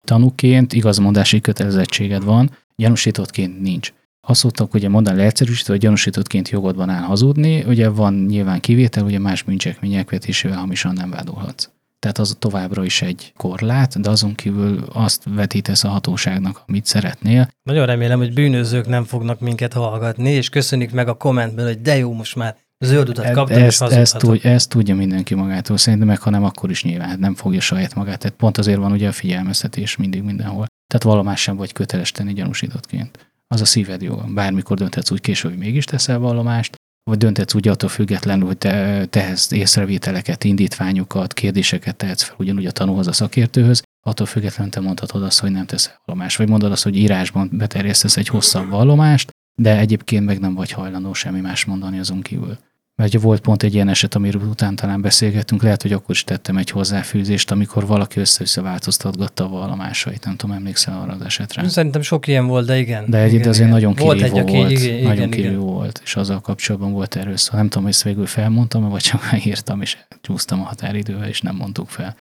Tanúként 0.03 0.73
igazmondási 0.73 1.41
kötelezettséged 1.41 2.23
van, 2.23 2.49
gyanúsítottként 2.75 3.61
nincs. 3.61 3.93
Azt 4.27 4.39
szoktak 4.39 4.73
ugye 4.73 4.89
mondani 4.89 5.17
leegyszerűsítve, 5.17 5.73
hogy 5.73 5.81
gyanúsítottként 5.81 6.49
jogodban 6.49 6.89
áll 6.89 7.03
hazudni, 7.03 7.63
ugye 7.63 7.89
van 7.89 8.13
nyilván 8.13 8.59
kivétel, 8.59 9.03
ugye 9.03 9.19
más 9.19 9.43
bűncselekmények 9.43 10.09
vetésével 10.09 10.57
hamisan 10.57 10.93
nem 10.93 11.09
vádolhatsz. 11.09 11.69
Tehát 11.99 12.17
az 12.17 12.35
továbbra 12.39 12.83
is 12.83 13.01
egy 13.01 13.33
korlát, 13.37 14.01
de 14.01 14.09
azon 14.09 14.35
kívül 14.35 14.83
azt 14.93 15.23
vetítesz 15.29 15.83
a 15.83 15.87
hatóságnak, 15.87 16.63
amit 16.67 16.85
szeretnél. 16.85 17.49
Nagyon 17.63 17.85
remélem, 17.85 18.19
hogy 18.19 18.33
bűnözők 18.33 18.87
nem 18.87 19.03
fognak 19.03 19.39
minket 19.39 19.73
hallgatni, 19.73 20.29
és 20.29 20.49
köszönjük 20.49 20.91
meg 20.91 21.07
a 21.07 21.13
kommentben, 21.13 21.65
hogy 21.65 21.81
de 21.81 21.97
jó, 21.97 22.13
most 22.13 22.35
már 22.35 22.55
zöld 22.79 23.09
utat 23.09 23.31
kaptam, 23.31 23.61
ezt, 23.61 23.81
és 23.81 23.95
ezt, 23.95 24.17
tud, 24.17 24.39
ezt 24.43 24.69
tudja 24.69 24.95
mindenki 24.95 25.35
magától, 25.35 25.77
szerintem 25.77 26.07
meg 26.07 26.19
ha 26.21 26.29
nem, 26.29 26.43
akkor 26.43 26.69
is 26.69 26.83
nyilván 26.83 27.19
nem 27.19 27.35
fogja 27.35 27.61
saját 27.61 27.95
magát. 27.95 28.19
Tehát 28.19 28.37
pont 28.37 28.57
azért 28.57 28.77
van 28.77 28.91
ugye 28.91 29.07
a 29.07 29.11
figyelmeztetés 29.11 29.95
mindig 29.95 30.23
mindenhol. 30.23 30.65
Tehát 30.87 31.03
valomás 31.03 31.41
sem 31.41 31.55
vagy 31.55 31.71
köteles 31.71 32.11
tenni 32.11 32.33
gyanúsítottként. 32.33 33.31
Az 33.47 33.61
a 33.61 33.65
szíved 33.65 34.01
joga. 34.01 34.23
Bármikor 34.33 34.77
dönthetsz 34.77 35.11
úgy 35.11 35.21
később, 35.21 35.51
hogy 35.51 35.59
mégis 35.59 35.85
teszel 35.85 36.19
vallomást, 36.19 36.75
vagy 37.03 37.17
dönthetsz 37.17 37.53
úgy 37.53 37.67
attól 37.67 37.89
függetlenül, 37.89 38.45
hogy 38.45 38.57
te 38.57 39.05
tehetsz 39.05 39.51
észrevételeket, 39.51 40.43
indítványokat, 40.43 41.33
kérdéseket 41.33 41.95
tehetsz 41.95 42.23
fel 42.23 42.35
ugyanúgy 42.39 42.65
a 42.65 42.71
tanúhoz, 42.71 43.07
a 43.07 43.13
szakértőhöz, 43.13 43.83
attól 44.05 44.27
függetlenül 44.27 44.71
te 44.71 44.79
mondhatod 44.79 45.23
azt, 45.23 45.39
hogy 45.39 45.51
nem 45.51 45.65
teszel 45.65 46.01
vallomást, 46.05 46.37
vagy 46.37 46.49
mondod 46.49 46.71
azt, 46.71 46.83
hogy 46.83 46.95
írásban 46.95 47.49
beterjesztesz 47.53 48.17
egy 48.17 48.27
hosszabb 48.27 48.69
vallomást, 48.69 49.29
de 49.55 49.77
egyébként 49.77 50.25
meg 50.25 50.39
nem 50.39 50.53
vagy 50.53 50.71
hajlandó 50.71 51.13
semmi 51.13 51.39
más 51.39 51.65
mondani 51.65 51.99
azon 51.99 52.21
kívül. 52.21 52.57
Mert 52.95 53.13
ugye 53.13 53.23
volt 53.23 53.41
pont 53.41 53.63
egy 53.63 53.73
ilyen 53.73 53.87
eset, 53.87 54.15
amiről 54.15 54.41
után 54.41 54.75
talán 54.75 55.01
beszélgettünk, 55.01 55.63
lehet, 55.63 55.81
hogy 55.81 55.91
akkor 55.91 56.15
is 56.15 56.23
tettem 56.23 56.57
egy 56.57 56.69
hozzáfűzést, 56.69 57.51
amikor 57.51 57.87
valaki 57.87 58.19
össze-vissza 58.19 58.61
változtatgatta 58.61 59.43
a 59.43 59.47
vallomásait. 59.47 60.25
Nem 60.25 60.35
tudom, 60.35 60.55
emlékszel 60.55 61.01
arra 61.01 61.13
az 61.13 61.21
esetre. 61.21 61.69
Szerintem 61.69 62.01
sok 62.01 62.27
ilyen 62.27 62.47
volt, 62.47 62.65
de 62.65 62.77
igen. 62.77 63.05
De 63.07 63.17
egy 63.17 63.33
igen, 63.33 63.47
azért 63.47 63.67
igen. 63.67 63.69
nagyon 63.69 63.93
kirívó 63.93 64.13
volt. 64.13 64.21
Egy, 64.21 64.31
volt 64.31 64.71
igen, 64.71 65.01
nagyon 65.01 65.15
igen, 65.15 65.29
kirívó 65.29 65.63
igen. 65.63 65.73
volt, 65.73 66.01
és 66.03 66.15
azzal 66.15 66.41
kapcsolatban 66.41 66.91
volt 66.91 67.15
erről 67.15 67.37
szó. 67.37 67.55
Nem 67.55 67.67
tudom, 67.67 67.83
hogy 67.83 67.91
ezt 67.91 68.03
végül 68.03 68.25
felmondtam, 68.25 68.89
vagy 68.89 69.01
csak 69.01 69.45
írtam, 69.45 69.81
és 69.81 69.97
csúsztam 70.21 70.61
a 70.61 70.63
határidővel, 70.63 71.27
és 71.27 71.41
nem 71.41 71.55
mondtuk 71.55 71.89
fel. 71.89 72.17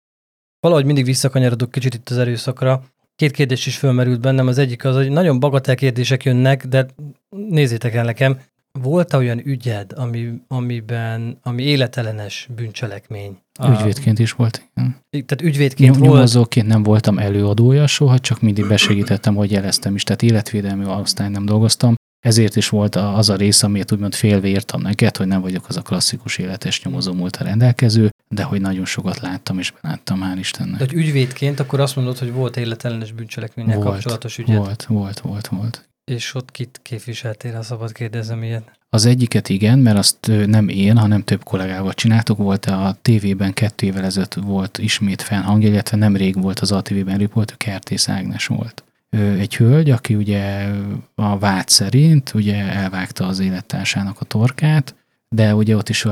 Valahogy 0.60 0.86
mindig 0.86 1.06
visszakanyarodok 1.06 1.72
kicsit 1.72 1.94
itt 1.94 2.10
az 2.10 2.18
erőszakra. 2.18 2.84
Két 3.16 3.32
kérdés 3.32 3.66
is 3.66 3.78
fölmerült 3.78 4.20
bennem. 4.20 4.48
Az 4.48 4.58
egyik 4.58 4.86
az, 4.86 4.96
hogy 4.96 5.10
nagyon 5.10 5.40
bagatel 5.40 5.76
kérdések 5.76 6.24
jönnek, 6.24 6.66
de 6.66 6.86
nézzétek 7.30 7.94
el 7.94 8.04
nekem, 8.04 8.40
volt 8.72 9.14
olyan 9.14 9.42
ügyed, 9.46 9.94
ami, 9.96 10.42
amiben, 10.48 11.38
ami 11.44 11.64
életelenes 11.64 12.50
bűncselekmény? 12.56 13.38
Ügyvédként 13.70 14.20
is 14.20 14.32
volt, 14.32 14.70
igen. 14.76 14.96
Tehát 15.10 15.42
ügyvédként 15.42 15.92
Nyom, 15.92 16.00
volt? 16.00 16.14
Nyomozóként 16.14 16.68
nem 16.68 16.84
voltam 16.84 17.18
előadója 17.18 17.88
soha, 17.88 18.20
csak 18.20 18.42
mindig 18.42 18.68
besegítettem, 18.68 19.36
hogy 19.36 19.52
jeleztem 19.52 19.96
is. 19.96 20.04
Tehát 20.04 20.22
életvédelmi 20.22 20.86
osztály 20.86 21.30
nem 21.30 21.46
dolgoztam. 21.46 21.96
Ezért 22.20 22.56
is 22.56 22.70
volt 22.70 22.96
az 22.96 23.30
a 23.30 23.36
rész, 23.36 23.64
amit 23.64 23.92
úgymond 23.92 24.14
félve 24.14 24.48
írtam 24.48 24.82
neked, 24.82 25.18
hogy 25.18 25.28
nem 25.28 25.42
vagyok 25.42 25.66
az 25.68 25.78
a 25.78 25.82
klasszikus 25.82 26.38
életes 26.38 26.84
nyomozó 26.84 27.14
múlta 27.14 27.44
rendelkező, 27.44 28.10
de 28.28 28.44
hogy 28.44 28.62
nagyon 28.62 28.86
sokat 28.86 29.20
láttam 29.20 29.60
és 29.60 29.74
beláttam, 29.82 30.20
hál' 30.24 30.40
Istennek. 30.40 30.78
De 30.80 30.86
hogy 30.86 30.94
ügyvédként 30.94 31.60
akkor 31.60 31.80
azt 31.80 31.96
mondod, 31.96 32.18
hogy 32.18 32.34
volt 32.34 32.58
életellenes 32.58 33.12
bűncselekménnyel 33.12 33.76
volt, 33.76 33.90
kapcsolatos 33.90 34.38
ügyed? 34.38 34.58
Volt, 34.58 34.84
volt, 34.84 35.20
volt, 35.20 35.48
volt. 35.48 35.89
És 36.10 36.36
ott 36.36 36.52
kit 36.52 36.80
képviseltél, 36.84 37.56
ha 37.56 37.62
szabad 37.62 37.92
kérdezem 37.92 38.44
ilyet? 38.44 38.72
Az 38.90 39.06
egyiket 39.06 39.50
igen, 39.50 39.80
mert 39.80 39.98
azt 39.98 40.32
nem 40.46 40.68
én, 40.68 40.98
hanem 40.98 41.24
több 41.24 41.44
kollégával 41.44 41.94
csináltuk. 41.94 42.38
Volt 42.38 42.66
a 42.66 42.98
tévében 43.02 43.54
kettő 43.54 43.86
évvel 43.86 44.04
ezelőtt 44.04 44.34
volt 44.34 44.78
ismét 44.78 45.22
fennhang, 45.22 45.64
illetve 45.64 45.98
nemrég 45.98 46.42
volt 46.42 46.60
az 46.60 46.72
ATV-ben 46.72 47.18
riport, 47.18 47.58
Kertész 47.58 48.10
Ágnes 48.10 48.48
volt. 48.48 48.84
Egy 49.10 49.56
hölgy, 49.56 49.90
aki 49.90 50.16
ugye 50.16 50.70
a 51.16 51.38
vád 51.38 51.68
szerint 51.68 52.34
ugye 52.34 52.56
elvágta 52.56 53.28
az 53.28 53.40
élettársának 53.40 54.20
a 54.20 54.26
torkát, 54.26 54.96
de 55.30 55.56
ugye 55.56 55.76
ott 55.76 55.90
is, 55.90 56.04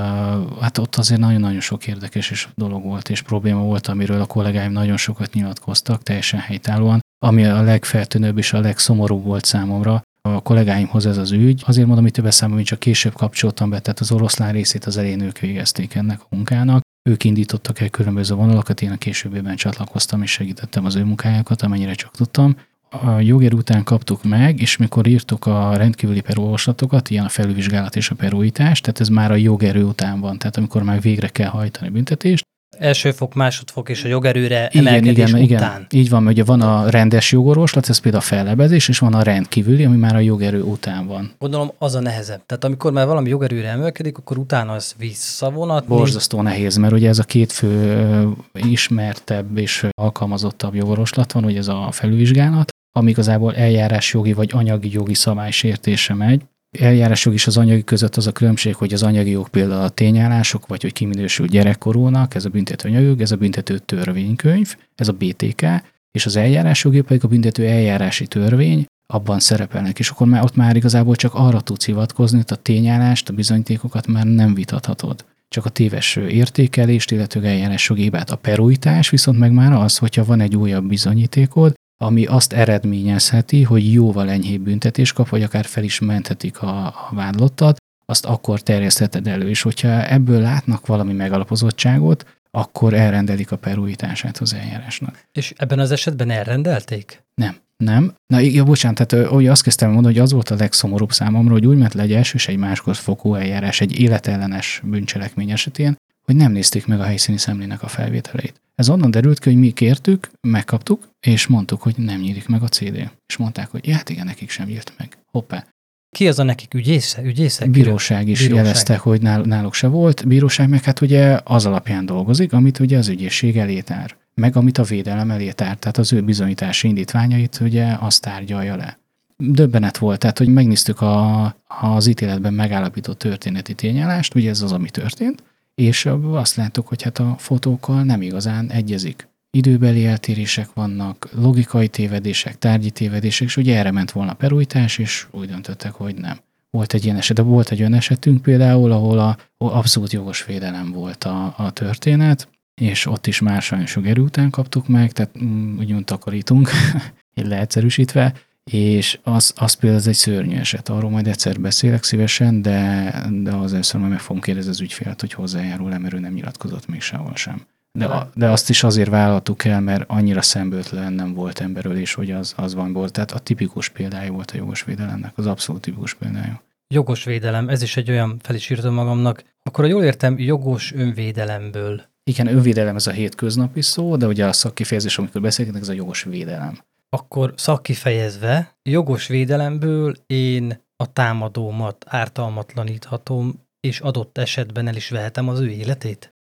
hát 0.62 0.78
ott 0.78 0.96
azért 0.96 1.20
nagyon-nagyon 1.20 1.60
sok 1.60 1.88
érdekes 1.88 2.32
és 2.32 2.48
dolog 2.56 2.84
volt, 2.84 3.10
és 3.10 3.22
probléma 3.22 3.62
volt, 3.62 3.88
amiről 3.88 4.22
a 4.22 4.26
kollégáim 4.26 4.72
nagyon 4.72 4.98
sokat 4.98 5.34
nyilatkoztak, 5.34 6.04
teljesen 6.04 6.40
helytállóan. 6.40 7.06
Ami 7.20 7.46
a 7.46 7.62
legfeltűnőbb 7.62 8.38
és 8.38 8.54
a 8.54 8.60
legszomorúbb 8.60 9.24
volt 9.24 9.46
számomra, 9.46 10.02
a 10.22 10.42
kollégáimhoz 10.42 11.06
ez 11.06 11.18
az 11.18 11.32
ügy. 11.32 11.64
Azért 11.66 11.86
mondom, 11.86 12.04
hogy 12.04 12.14
több 12.14 12.26
eszembe, 12.26 12.62
csak 12.62 12.80
később 12.80 13.14
kapcsoltam 13.14 13.70
be, 13.70 13.80
tehát 13.80 14.00
az 14.00 14.12
oroszlán 14.12 14.52
részét 14.52 14.86
az 14.86 14.98
elején 14.98 15.22
ők 15.22 15.40
végezték 15.40 15.96
ennek 15.96 16.22
a 16.22 16.36
munkának. 16.36 16.82
Ők 17.10 17.24
indítottak 17.24 17.80
el 17.80 17.90
különböző 17.90 18.36
vonalakat, 18.36 18.82
én 18.82 18.92
a 18.92 18.98
későbbiben 18.98 19.56
csatlakoztam 19.56 20.22
és 20.22 20.32
segítettem 20.32 20.86
az 20.86 20.96
ő 20.96 21.04
munkájukat, 21.04 21.62
amennyire 21.62 21.94
csak 21.94 22.12
tudtam. 22.12 22.56
A 22.90 23.20
jogér 23.20 23.54
után 23.54 23.84
kaptuk 23.84 24.24
meg, 24.24 24.62
és 24.62 24.78
mikor 24.78 25.08
írtuk 25.08 25.46
a 25.46 25.76
rendkívüli 25.76 26.22
perolvaslatokat, 26.22 27.10
ilyen 27.10 27.26
a 27.26 27.30
felülvizsgálat 27.30 27.96
és 27.96 28.10
a 28.10 28.16
perújítás, 28.16 28.82
tehát 28.82 29.00
ez 29.00 29.10
már 29.10 29.32
a 29.32 29.36
jogerő 29.36 29.84
után 29.84 30.20
van, 30.20 30.38
tehát 30.38 30.58
amikor 30.58 30.84
már 30.84 31.02
végre 31.02 31.28
kell 31.28 31.50
hajtani 31.50 31.90
büntetést, 31.90 32.46
első 32.78 33.12
fok, 33.12 33.34
másodfok 33.34 33.90
és 33.90 34.04
a 34.04 34.08
jogerőre 34.08 34.70
igen, 34.72 34.88
emelkedés 34.88 35.30
igen, 35.30 35.42
után. 35.42 35.72
Igen, 35.72 35.88
így 35.90 36.10
van, 36.10 36.28
ugye 36.28 36.44
van 36.44 36.62
a 36.62 36.90
rendes 36.90 37.32
jogorvoslat, 37.32 37.90
ez 37.90 37.98
például 37.98 38.24
a 38.24 38.26
fellebezés, 38.26 38.88
és 38.88 39.00
van 39.00 39.14
a 39.14 39.22
rendkívüli, 39.22 39.86
ami 39.86 39.98
már 39.98 40.16
a 40.16 40.20
jogerő 40.20 40.62
után 40.62 41.08
van. 41.08 41.32
Gondolom 41.40 41.72
az 41.78 41.96
a 41.96 42.00
nehezebb. 42.00 42.42
Tehát 42.46 42.64
amikor 42.64 42.92
már 42.92 43.06
valami 43.06 43.30
jogerőre 43.30 43.68
emelkedik, 43.68 44.18
akkor 44.18 44.38
utána 44.38 44.72
az 44.72 44.96
visszavonatni. 44.98 45.96
Borzasztó 45.96 46.42
nehéz, 46.42 46.78
mert 46.78 46.94
ugye 46.94 47.08
ez 47.08 47.20
a 47.20 47.24
két 47.24 47.52
fő 47.52 48.28
ismertebb 48.54 49.58
és 49.58 49.86
alkalmazottabb 50.02 50.76
jogorvoslat 50.76 51.32
van, 51.32 51.46
ugye 51.46 51.58
ez 51.58 51.68
a 51.68 51.88
felülvizsgálat, 51.92 52.70
ami 52.92 53.10
igazából 53.10 53.56
eljárás 53.56 54.14
jogi 54.14 54.34
vagy 54.34 54.50
anyagi 54.54 54.92
jogi 54.92 55.14
szabálysértése 55.14 56.14
megy, 56.14 56.42
eljárások 56.72 57.34
is 57.34 57.48
az 57.48 57.58
anyagi 57.58 57.84
között 57.84 58.16
az 58.16 58.28
a 58.28 58.32
különbség, 58.32 58.76
hogy 58.76 58.94
az 58.94 59.04
anyagi 59.04 59.30
jog 59.30 59.50
például 59.50 59.82
a 59.82 59.90
tényállások, 59.90 60.68
vagy 60.68 60.82
hogy 60.82 60.94
kiminősül 60.94 61.48
gyerekkorúnak, 61.48 62.36
ez 62.36 62.46
a 62.46 62.50
büntető 62.50 62.90
anyagig, 62.90 63.22
ez 63.22 63.32
a 63.32 63.36
büntető 63.36 63.78
törvénykönyv, 63.78 64.76
ez 64.96 65.08
a 65.08 65.14
BTK, 65.14 65.66
és 66.12 66.26
az 66.26 66.36
eljárásjogi 66.36 67.02
pedig 67.02 67.24
a 67.24 67.28
büntető 67.28 67.66
eljárási 67.66 68.28
törvény, 68.28 68.86
abban 69.14 69.40
szerepelnek, 69.40 70.00
és 70.00 70.10
akkor 70.10 70.28
már 70.28 70.44
ott 70.44 70.56
már 70.56 70.76
igazából 70.76 71.16
csak 71.16 71.34
arra 71.34 71.62
tudsz 71.62 71.86
hivatkozni, 71.86 72.38
hogy 72.38 72.46
a 72.50 72.62
tényállást, 72.62 73.30
a 73.30 73.34
bizonyítékokat 73.34 74.08
már 74.08 74.26
nem 74.26 74.54
vitathatod. 74.54 75.26
Csak 75.50 75.66
a 75.66 75.70
téves 75.70 76.16
értékelést, 76.16 77.12
eljárás 77.12 77.90
jogébát. 77.90 78.30
A 78.30 78.36
perújtás 78.36 79.10
viszont 79.10 79.40
meg 79.40 79.52
már 79.52 79.74
az, 79.74 79.98
hogyha 79.98 80.26
van 80.26 80.40
egy 80.40 80.56
újabb 80.56 80.88
bizonyítékod, 80.88 81.74
ami 81.98 82.26
azt 82.26 82.54
eredményezheti, 82.54 83.64
hogy 83.64 83.94
jóval 83.94 84.30
enyhébb 84.30 84.62
büntetés 84.62 85.14
kap, 85.14 85.30
vagy 85.30 85.44
akár 85.44 85.66
fel 85.66 85.84
is 85.84 86.00
menthetik 86.00 86.62
a, 86.62 86.86
a 86.86 87.10
vádlottat, 87.12 87.78
azt 88.06 88.26
akkor 88.26 88.62
terjesztheted 88.62 89.28
elő. 89.28 89.50
És 89.50 89.62
hogyha 89.62 90.08
ebből 90.08 90.42
látnak 90.42 90.86
valami 90.86 91.14
megalapozottságot, 91.14 92.26
akkor 92.52 92.94
elrendelik 92.94 93.52
a 93.52 93.58
perújítását 93.58 94.38
az 94.38 94.54
eljárásnak. 94.54 95.24
És 95.32 95.54
ebben 95.58 95.80
az 95.80 95.92
esetben 95.92 96.30
elrendelték? 96.30 97.24
Nem. 97.36 97.56
Nem. 97.78 98.14
Na 98.28 98.40
igen, 98.40 98.66
bocsánat, 98.66 99.08
tehát 99.08 99.28
hogy 99.28 99.48
azt 99.48 99.64
kezdtem 99.64 99.92
mondani, 99.92 100.14
hogy 100.14 100.24
az 100.24 100.32
volt 100.32 100.50
a 100.50 100.56
legszomorúbb 100.56 101.12
számomra, 101.12 101.54
hogy 101.54 101.66
úgy 101.66 101.78
ment 101.78 101.94
le 101.94 102.02
egy 102.02 102.14
első 102.14 102.36
és 102.36 102.48
egy 102.48 102.58
másodfokú 102.58 103.36
eljárás 103.36 103.82
egy 103.82 104.00
életellenes 104.00 104.82
bűncselekmény 104.84 105.52
esetén, 105.52 105.96
hogy 106.24 106.36
nem 106.36 106.52
nézték 106.52 106.86
meg 106.86 107.00
a 107.00 107.04
helyszíni 107.04 107.38
szemlének 107.38 107.84
a 107.84 107.88
felvételeit. 107.88 108.62
Ez 108.78 108.90
onnan 108.90 109.12
derült 109.12 109.40
ki, 109.40 109.50
hogy 109.50 109.60
mi 109.60 109.72
kértük, 109.72 110.30
megkaptuk, 110.42 111.10
és 111.20 111.48
mondtuk, 111.48 111.82
hogy 111.82 111.94
nem 111.98 112.20
nyílik 112.20 112.48
meg 112.48 112.64
a 112.64 112.68
CD. 112.68 113.12
És 113.28 113.38
mondták, 113.38 113.70
hogy 113.72 113.92
hát 113.92 114.10
igen, 114.10 114.26
nekik 114.26 114.50
sem 114.50 114.68
nyílt 114.68 114.94
meg. 114.98 115.18
Hoppá. 115.32 115.66
Ki 116.10 116.28
az 116.28 116.40
a 116.40 116.44
nekik 116.44 116.74
ügyésze? 116.74 117.22
ügyészek? 117.22 117.70
Bíróság 117.70 118.28
is 118.28 118.40
Bíróság. 118.42 118.64
jelezte, 118.64 118.98
hogy 118.98 119.22
náluk 119.22 119.74
se 119.74 119.88
volt. 119.88 120.28
Bíróság 120.28 120.70
meg 120.70 120.84
hát 120.84 121.02
ugye 121.02 121.40
az 121.44 121.66
alapján 121.66 122.06
dolgozik, 122.06 122.54
amit 122.54 122.80
ugye 122.80 122.98
az 122.98 123.08
ügyészség 123.08 123.58
elé 123.58 123.80
tár, 123.80 124.16
meg 124.34 124.56
amit 124.56 124.78
a 124.78 124.84
védelem 124.84 125.32
elé 125.32 125.52
tár, 125.52 125.76
tehát 125.78 125.98
az 125.98 126.14
ő 126.14 126.22
bizonyítási 126.22 126.88
indítványait 126.88 127.60
ugye 127.62 127.96
azt 128.00 128.22
tárgyalja 128.22 128.76
le. 128.76 129.00
Döbbenet 129.38 129.98
volt, 129.98 130.20
tehát 130.20 130.38
hogy 130.38 130.48
megnéztük 130.48 131.02
a, 131.02 131.46
az 131.68 132.08
ítéletben 132.08 132.54
megállapított 132.54 133.20
történeti 133.20 133.74
tényállást, 133.74 134.36
ugye 134.36 134.50
ez 134.50 134.62
az, 134.62 134.72
ami 134.72 134.90
történt, 134.90 135.44
és 135.82 136.10
azt 136.22 136.56
láttuk, 136.56 136.88
hogy 136.88 137.02
hát 137.02 137.20
a 137.20 137.36
fotókkal 137.38 138.04
nem 138.04 138.22
igazán 138.22 138.72
egyezik. 138.72 139.28
Időbeli 139.52 140.06
eltérések 140.06 140.74
vannak, 140.74 141.30
logikai 141.32 141.88
tévedések, 141.88 142.58
tárgyi 142.58 142.90
tévedések, 142.90 143.48
és 143.48 143.58
ugye 143.58 143.78
erre 143.78 143.92
ment 143.92 144.12
volna 144.12 144.34
perújtás, 144.34 144.98
és 144.98 145.28
úgy 145.32 145.48
döntöttek, 145.48 145.92
hogy 145.92 146.16
nem. 146.16 146.38
Volt 146.70 146.94
egy 146.94 147.04
ilyen 147.04 147.18
eset, 147.18 147.36
de 147.36 147.42
volt 147.42 147.72
egy 147.72 147.80
olyan 147.80 147.94
esetünk 147.94 148.42
például, 148.42 148.92
ahol 148.92 149.20
a, 149.20 149.38
abszolút 149.58 150.12
jogos 150.12 150.46
védelem 150.46 150.92
volt 150.92 151.24
a, 151.24 151.54
a 151.58 151.72
történet, 151.72 152.50
és 152.82 153.06
ott 153.06 153.28
is 153.28 153.40
már 153.40 153.62
sajnos 153.62 153.96
jogerő 153.96 154.22
után 154.22 154.50
kaptuk 154.50 154.88
meg, 154.88 155.12
tehát 155.12 155.44
mm, 155.44 155.78
úgymond 155.78 156.06
takarítunk, 156.06 156.70
leegyszerűsítve, 157.34 158.34
és 158.72 159.20
az, 159.24 159.54
az 159.56 159.74
például 159.74 160.02
ez 160.02 160.08
egy 160.08 160.16
szörnyű 160.16 160.56
eset, 160.56 160.90
arról 160.90 161.10
majd 161.10 161.28
egyszer 161.28 161.60
beszélek 161.60 162.04
szívesen, 162.04 162.62
de, 162.62 163.12
de 163.42 163.52
az 163.52 163.74
először 163.74 164.00
majd 164.00 164.12
meg 164.12 164.22
fogom 164.22 164.42
kérdezni 164.42 164.70
az 164.70 164.82
ügyfélet, 164.82 165.22
hogy 165.22 165.34
hozzájárul-e, 165.34 165.98
mert 165.98 166.14
ő 166.14 166.20
nem 166.20 166.34
nyilatkozott 166.34 166.88
még 166.88 167.02
sehol 167.02 167.36
sem. 167.36 167.66
De, 167.92 168.06
a, 168.06 168.30
de 168.34 168.50
azt 168.50 168.70
is 168.70 168.84
azért 168.84 169.10
vállaltuk 169.10 169.66
el, 169.66 169.82
mert 169.82 170.04
annyira 170.08 170.42
szembőtlen 170.42 171.14
nem 171.14 171.34
volt 171.34 171.60
emberölés, 171.60 172.14
hogy 172.14 172.32
az, 172.32 172.54
az 172.58 172.74
van 172.74 172.94
volt. 172.94 173.12
Tehát 173.12 173.32
a 173.32 173.40
tipikus 173.40 173.90
példája 173.90 174.32
volt 174.32 174.52
a 174.52 174.58
jogos 174.58 174.84
védelemnek, 174.84 175.32
az 175.36 175.46
abszolút 175.46 175.82
tipikus 175.82 176.14
példája. 176.14 176.62
Jogos 176.88 177.24
védelem, 177.24 177.70
ez 177.70 177.82
is 177.82 177.98
egy 177.98 178.10
olyan, 178.10 178.38
fel 178.42 178.56
is 178.56 178.70
írtam 178.70 178.94
magamnak. 178.94 179.44
Akkor 179.64 179.84
a 179.84 179.88
jól 179.88 180.04
értem, 180.04 180.40
jogos 180.40 180.94
önvédelemből. 180.94 182.02
Igen, 182.24 182.48
önvédelem 182.48 182.96
ez 182.96 183.08
a 183.08 183.12
hétköznapi 183.12 183.82
szó, 183.82 184.16
de 184.16 184.28
ugye 184.28 184.46
a 184.46 184.54
szakkifejezés, 184.54 185.18
amikor 185.18 185.42
beszélgetnek, 185.42 185.82
ez 185.82 185.90
a 185.90 185.94
jogos 185.94 186.24
védelem. 186.24 186.80
Akkor 187.10 187.54
szakkifejezve, 187.56 188.78
jogos 188.90 189.28
védelemből 189.28 190.16
én 190.26 190.86
a 190.96 191.14
támadómat 191.14 192.06
ártalmatlaníthatom, 192.08 193.54
és 193.80 194.00
adott 194.00 194.38
esetben 194.38 194.88
el 194.88 194.96
is 194.96 195.10
vehetem 195.10 195.50
az 195.50 195.60
ő 195.60 195.70
életét? 195.70 196.32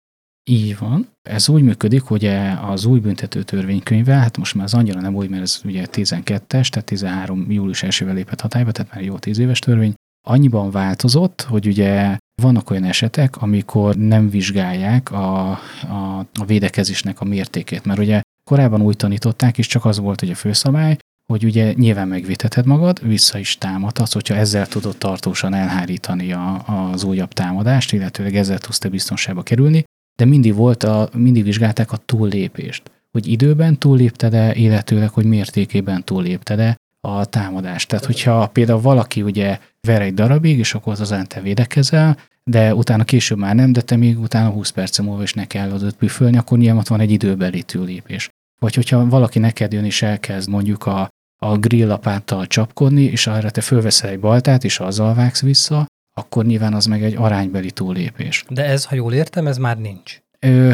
Így 0.49 0.77
van. 0.77 1.11
Ez 1.29 1.49
úgy 1.49 1.63
működik, 1.63 2.01
hogy 2.01 2.25
az 2.61 2.85
új 2.85 2.99
büntető 2.99 3.43
törvénykönyvvel, 3.43 4.19
hát 4.19 4.37
most 4.37 4.55
már 4.55 4.65
az 4.65 4.73
annyira 4.73 5.01
nem 5.01 5.15
új, 5.15 5.27
mert 5.27 5.41
ez 5.41 5.61
ugye 5.65 5.87
12-es, 5.91 6.67
tehát 6.67 6.83
13. 6.85 7.51
július 7.51 7.83
1 7.83 7.99
lépett 7.99 8.41
hatályba, 8.41 8.71
tehát 8.71 8.93
már 8.93 9.03
jó 9.03 9.17
10 9.17 9.37
éves 9.37 9.59
törvény, 9.59 9.93
annyiban 10.27 10.71
változott, 10.71 11.41
hogy 11.41 11.67
ugye 11.67 12.17
vannak 12.41 12.69
olyan 12.69 12.83
esetek, 12.83 13.41
amikor 13.41 13.95
nem 13.95 14.29
vizsgálják 14.29 15.11
a, 15.11 15.49
a, 15.81 16.19
a 16.39 16.45
védekezésnek 16.45 17.21
a 17.21 17.25
mértékét, 17.25 17.85
mert 17.85 17.99
ugye 17.99 18.21
korábban 18.47 18.81
úgy 18.81 18.95
tanították, 18.95 19.57
és 19.57 19.67
csak 19.67 19.85
az 19.85 19.99
volt 19.99 20.19
hogy 20.19 20.29
a 20.29 20.35
főszabály, 20.35 20.97
hogy 21.33 21.45
ugye 21.45 21.73
nyilván 21.73 22.07
megvédheted 22.07 22.65
magad, 22.65 23.07
vissza 23.07 23.37
is 23.37 23.57
támadhatsz, 23.57 24.13
hogyha 24.13 24.35
ezzel 24.35 24.67
tudod 24.67 24.97
tartósan 24.97 25.53
elhárítani 25.53 26.31
a, 26.31 26.63
az 26.67 27.03
újabb 27.03 27.33
támadást, 27.33 27.93
illetőleg 27.93 28.35
ezzel 28.35 28.57
tudsz 28.57 28.77
te 28.77 28.89
biztonságba 28.89 29.43
kerülni, 29.43 29.83
de 30.19 30.25
mindig 30.25 30.55
volt, 30.55 30.83
a, 30.83 31.09
mindig 31.13 31.43
vizsgálták 31.43 31.91
a 31.91 31.97
túllépést, 31.97 32.91
hogy 33.11 33.27
időben 33.27 33.77
túllépted-e, 33.77 34.55
illetőleg, 34.55 35.09
hogy 35.09 35.25
mértékében 35.25 36.03
túllépted-e 36.03 36.75
a 37.07 37.25
támadást. 37.25 37.87
Tehát, 37.87 38.05
hogyha 38.05 38.47
például 38.47 38.81
valaki 38.81 39.21
ugye 39.21 39.59
ver 39.87 40.01
egy 40.01 40.13
darabig, 40.13 40.57
és 40.57 40.73
akkor 40.73 40.93
az 40.99 41.15
te 41.27 41.41
védekezel, 41.41 42.17
de 42.43 42.75
utána 42.75 43.03
később 43.03 43.37
már 43.37 43.55
nem, 43.55 43.71
de 43.71 43.81
te 43.81 43.95
még 43.95 44.19
utána 44.19 44.49
20 44.49 44.69
perc 44.69 44.99
múlva 44.99 45.23
is 45.23 45.33
ne 45.33 45.45
kell 45.45 45.71
adott 45.71 45.95
püfölni, 45.95 46.37
akkor 46.37 46.57
nyilván 46.57 46.77
ott 46.77 46.87
van 46.87 46.99
egy 46.99 47.11
időbeli 47.11 47.63
túllépés. 47.63 48.29
Vagy 48.59 48.75
hogyha 48.75 49.07
valaki 49.07 49.39
neked 49.39 49.73
jön 49.73 49.85
és 49.85 50.01
elkezd 50.01 50.49
mondjuk 50.49 50.85
a, 50.85 51.07
a 51.37 51.57
grillapáttal 51.57 52.47
csapkodni, 52.47 53.03
és 53.03 53.27
arra 53.27 53.49
te 53.49 53.61
fölveszel 53.61 54.09
egy 54.09 54.19
baltát, 54.19 54.63
és 54.63 54.79
azzal 54.79 55.13
vágsz 55.13 55.41
vissza, 55.41 55.85
akkor 56.17 56.45
nyilván 56.45 56.73
az 56.73 56.85
meg 56.85 57.03
egy 57.03 57.15
aránybeli 57.15 57.71
túlépés. 57.71 58.45
De 58.49 58.65
ez, 58.65 58.85
ha 58.85 58.95
jól 58.95 59.13
értem, 59.13 59.47
ez 59.47 59.57
már 59.57 59.77
nincs. 59.77 60.19
Ö, 60.39 60.71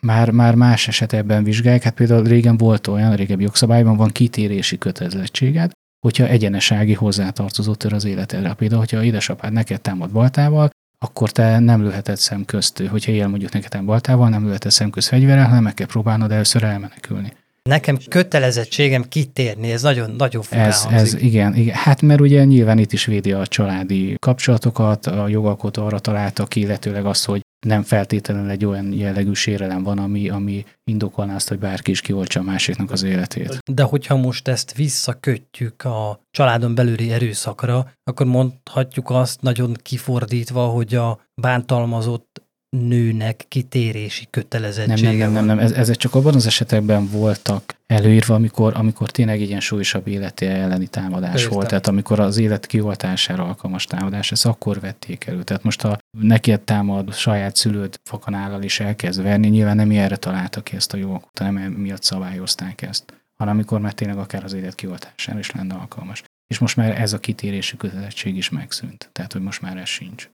már, 0.00 0.30
már 0.30 0.54
más 0.54 0.88
esetekben 0.88 1.44
vizsgálják, 1.44 1.82
hát 1.82 1.94
például 1.94 2.24
régen 2.24 2.56
volt 2.56 2.86
olyan, 2.86 3.16
régebbi 3.16 3.42
jogszabályban 3.42 3.96
van 3.96 4.08
kitérési 4.08 4.78
kötelezettséged, 4.78 5.70
hogyha 6.06 6.26
egyenesági 6.26 6.94
hozzátartozó 6.94 7.74
tör 7.74 7.92
az 7.92 8.04
életedre. 8.04 8.54
Például, 8.54 8.80
hogyha 8.80 9.04
édesapád 9.04 9.52
neked 9.52 9.80
támad 9.80 10.10
baltával, 10.10 10.70
akkor 10.98 11.30
te 11.30 11.58
nem 11.58 11.82
lőheted 11.82 12.16
szemközt, 12.16 12.78
hogyha 12.78 13.12
él 13.12 13.28
mondjuk 13.28 13.52
neked 13.52 13.84
baltával, 13.84 14.28
nem 14.28 14.44
lőheted 14.44 14.70
szemközt 14.70 15.08
fegyverrel, 15.08 15.46
hanem 15.46 15.62
meg 15.62 15.74
kell 15.74 15.86
próbálnod 15.86 16.32
először 16.32 16.62
elmenekülni. 16.62 17.32
Nekem 17.62 17.98
kötelezettségem 18.08 19.04
kitérni, 19.08 19.70
ez 19.70 19.82
nagyon, 19.82 20.10
nagyon 20.10 20.42
ez, 20.50 20.86
ez 20.90 21.14
igen, 21.14 21.54
igen, 21.54 21.74
hát 21.74 22.02
mert 22.02 22.20
ugye 22.20 22.44
nyilván 22.44 22.78
itt 22.78 22.92
is 22.92 23.04
védi 23.04 23.32
a 23.32 23.46
családi 23.46 24.14
kapcsolatokat, 24.18 25.06
a 25.06 25.28
jogalkotó 25.28 25.84
arra 25.84 25.98
találta 25.98 26.46
ki, 26.46 26.60
illetőleg 26.60 27.06
azt, 27.06 27.24
hogy 27.24 27.40
nem 27.66 27.82
feltétlenül 27.82 28.50
egy 28.50 28.64
olyan 28.64 28.92
jellegű 28.92 29.32
sérelem 29.32 29.82
van, 29.82 29.98
ami, 29.98 30.28
ami 30.28 30.64
indokolná 30.84 31.34
azt, 31.34 31.48
hogy 31.48 31.58
bárki 31.58 31.90
is 31.90 32.00
kioltsa 32.00 32.40
a 32.40 32.42
másiknak 32.42 32.90
az 32.90 33.02
életét. 33.02 33.58
De 33.72 33.82
hogyha 33.82 34.16
most 34.16 34.48
ezt 34.48 34.74
visszakötjük 34.74 35.84
a 35.84 36.20
családon 36.30 36.74
belüli 36.74 37.12
erőszakra, 37.12 37.92
akkor 38.04 38.26
mondhatjuk 38.26 39.10
azt 39.10 39.40
nagyon 39.40 39.76
kifordítva, 39.82 40.66
hogy 40.66 40.94
a 40.94 41.20
bántalmazott 41.34 42.27
nőnek 42.76 43.44
kitérési 43.48 44.26
kötelezettsége 44.30 45.10
nem, 45.10 45.18
nem, 45.18 45.32
nem, 45.32 45.44
nem, 45.44 45.56
nem. 45.56 45.58
Ez, 45.58 45.72
ezek 45.72 45.96
csak 45.96 46.14
abban 46.14 46.34
az 46.34 46.46
esetekben 46.46 47.08
voltak 47.10 47.76
előírva, 47.86 48.34
amikor, 48.34 48.72
amikor 48.76 49.10
tényleg 49.10 49.40
ilyen 49.40 49.60
súlyosabb 49.60 50.06
életi 50.06 50.46
elleni 50.46 50.86
támadás 50.86 51.40
Értem. 51.40 51.54
volt, 51.54 51.68
tehát 51.68 51.86
amikor 51.86 52.20
az 52.20 52.36
élet 52.36 52.66
kioltására 52.66 53.44
alkalmas 53.44 53.84
támadás, 53.84 54.32
ezt 54.32 54.46
akkor 54.46 54.80
vették 54.80 55.26
elő. 55.26 55.42
Tehát 55.42 55.62
most 55.62 55.80
ha 55.80 55.98
neked 56.18 56.60
támad 56.60 57.14
saját 57.14 57.56
szülőd 57.56 58.00
fakanállal 58.04 58.62
is 58.62 58.80
elkezd 58.80 59.22
verni, 59.22 59.48
nyilván 59.48 59.76
nem 59.76 59.90
erre 59.90 60.16
találtak 60.16 60.64
ki 60.64 60.76
ezt 60.76 60.92
a 60.92 60.96
jogot, 60.96 61.38
nem 61.38 61.54
miatt 61.54 62.02
szabályozták 62.02 62.82
ezt, 62.82 63.04
hanem 63.36 63.54
amikor 63.54 63.80
már 63.80 63.92
tényleg 63.92 64.18
akár 64.18 64.44
az 64.44 64.52
élet 64.52 64.74
kioltására 64.74 65.38
is 65.38 65.50
lenne 65.50 65.74
alkalmas. 65.74 66.22
És 66.46 66.58
most 66.58 66.76
már 66.76 67.00
ez 67.00 67.12
a 67.12 67.18
kitérési 67.18 67.76
kötelezettség 67.76 68.36
is 68.36 68.48
megszűnt, 68.48 69.08
tehát 69.12 69.32
hogy 69.32 69.42
most 69.42 69.62
már 69.62 69.76
ez 69.76 69.88
sincs. 69.88 70.28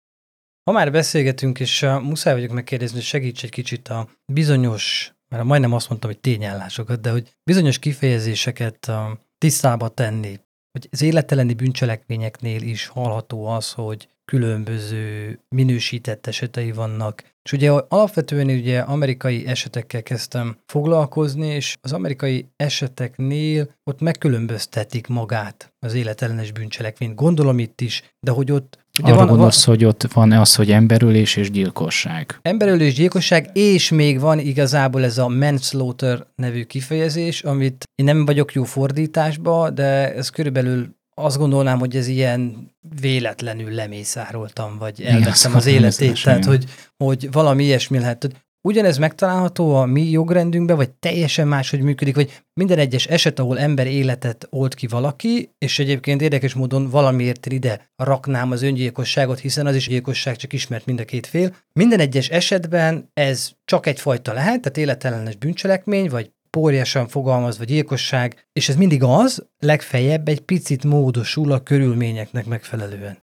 Ha 0.63 0.71
már 0.71 0.91
beszélgetünk, 0.91 1.59
és 1.59 1.85
muszáj 2.01 2.33
vagyok 2.33 2.51
megkérdezni, 2.51 2.95
hogy 2.95 3.05
segíts 3.05 3.43
egy 3.43 3.49
kicsit 3.49 3.87
a 3.87 4.09
bizonyos, 4.33 5.13
mert 5.29 5.43
majdnem 5.43 5.73
azt 5.73 5.89
mondtam, 5.89 6.09
hogy 6.09 6.19
tényállásokat, 6.19 7.01
de 7.01 7.11
hogy 7.11 7.35
bizonyos 7.43 7.79
kifejezéseket 7.79 8.91
tisztába 9.37 9.87
tenni, 9.89 10.39
hogy 10.71 10.87
az 10.91 11.01
életeleni 11.01 11.53
bűncselekményeknél 11.53 12.61
is 12.61 12.87
hallható 12.87 13.45
az, 13.45 13.71
hogy 13.71 14.09
különböző 14.25 15.39
minősített 15.55 16.27
esetei 16.27 16.71
vannak. 16.71 17.23
És 17.43 17.51
ugye 17.51 17.71
alapvetően 17.71 18.47
ugye 18.47 18.79
amerikai 18.79 19.47
esetekkel 19.47 20.03
kezdtem 20.03 20.57
foglalkozni, 20.65 21.47
és 21.47 21.77
az 21.81 21.93
amerikai 21.93 22.45
eseteknél 22.55 23.75
ott 23.83 24.01
megkülönböztetik 24.01 25.07
magát 25.07 25.73
az 25.79 25.93
életellenes 25.93 26.51
bűncselekményt. 26.51 27.15
Gondolom 27.15 27.59
itt 27.59 27.81
is, 27.81 28.03
de 28.19 28.31
hogy 28.31 28.51
ott 28.51 28.79
Ugye 29.01 29.11
Arra 29.11 29.19
van, 29.19 29.27
gondolsz, 29.27 29.65
van, 29.65 29.75
hogy 29.75 29.85
ott 29.85 30.13
van 30.13 30.31
az, 30.31 30.55
hogy 30.55 30.71
emberölés 30.71 31.35
és 31.35 31.51
gyilkosság. 31.51 32.39
Emberölés, 32.41 32.93
gyilkosság, 32.93 33.49
és 33.53 33.89
még 33.89 34.19
van 34.19 34.39
igazából 34.39 35.03
ez 35.03 35.17
a 35.17 35.27
manslaughter 35.27 36.25
nevű 36.35 36.63
kifejezés, 36.63 37.43
amit 37.43 37.83
én 37.95 38.05
nem 38.05 38.25
vagyok 38.25 38.53
jó 38.53 38.63
fordításba, 38.63 39.69
de 39.69 40.13
ez 40.15 40.29
körülbelül 40.29 40.99
azt 41.15 41.37
gondolnám, 41.37 41.79
hogy 41.79 41.95
ez 41.95 42.07
ilyen 42.07 42.71
véletlenül 43.01 43.71
lemészároltam, 43.71 44.77
vagy 44.77 45.01
elveszem 45.01 45.55
az 45.55 45.65
életét, 45.65 46.23
tehát 46.23 46.45
hogy, 46.45 46.65
hogy 46.97 47.31
valami 47.31 47.63
ilyesmi 47.63 47.99
lehet. 47.99 48.29
Ugyanez 48.61 48.97
megtalálható 48.97 49.75
a 49.75 49.85
mi 49.85 50.09
jogrendünkben, 50.09 50.75
vagy 50.75 50.91
teljesen 50.91 51.47
máshogy 51.47 51.81
működik, 51.81 52.15
vagy 52.15 52.43
minden 52.53 52.77
egyes 52.77 53.05
eset, 53.05 53.39
ahol 53.39 53.59
ember 53.59 53.87
életet 53.87 54.47
old 54.49 54.73
ki 54.73 54.87
valaki, 54.87 55.49
és 55.57 55.79
egyébként 55.79 56.21
érdekes 56.21 56.53
módon 56.53 56.89
valamiért 56.89 57.45
ide 57.45 57.91
raknám 57.95 58.51
az 58.51 58.61
öngyilkosságot, 58.61 59.39
hiszen 59.39 59.65
az 59.65 59.75
is 59.75 59.87
gyilkosság 59.87 60.35
csak 60.35 60.53
ismert 60.53 60.85
mind 60.85 60.99
a 60.99 61.05
két 61.05 61.27
fél. 61.27 61.55
Minden 61.73 61.99
egyes 61.99 62.29
esetben 62.29 63.09
ez 63.13 63.51
csak 63.65 63.85
egyfajta 63.85 64.33
lehet, 64.33 64.61
tehát 64.61 64.77
életellenes 64.77 65.35
bűncselekmény, 65.35 66.09
vagy 66.09 66.31
pórjasan 66.49 67.07
fogalmazva 67.07 67.63
gyilkosság, 67.63 68.47
és 68.53 68.69
ez 68.69 68.75
mindig 68.75 69.03
az, 69.03 69.47
legfeljebb 69.59 70.27
egy 70.27 70.41
picit 70.41 70.83
módosul 70.83 71.51
a 71.51 71.59
körülményeknek 71.59 72.45
megfelelően. 72.45 73.17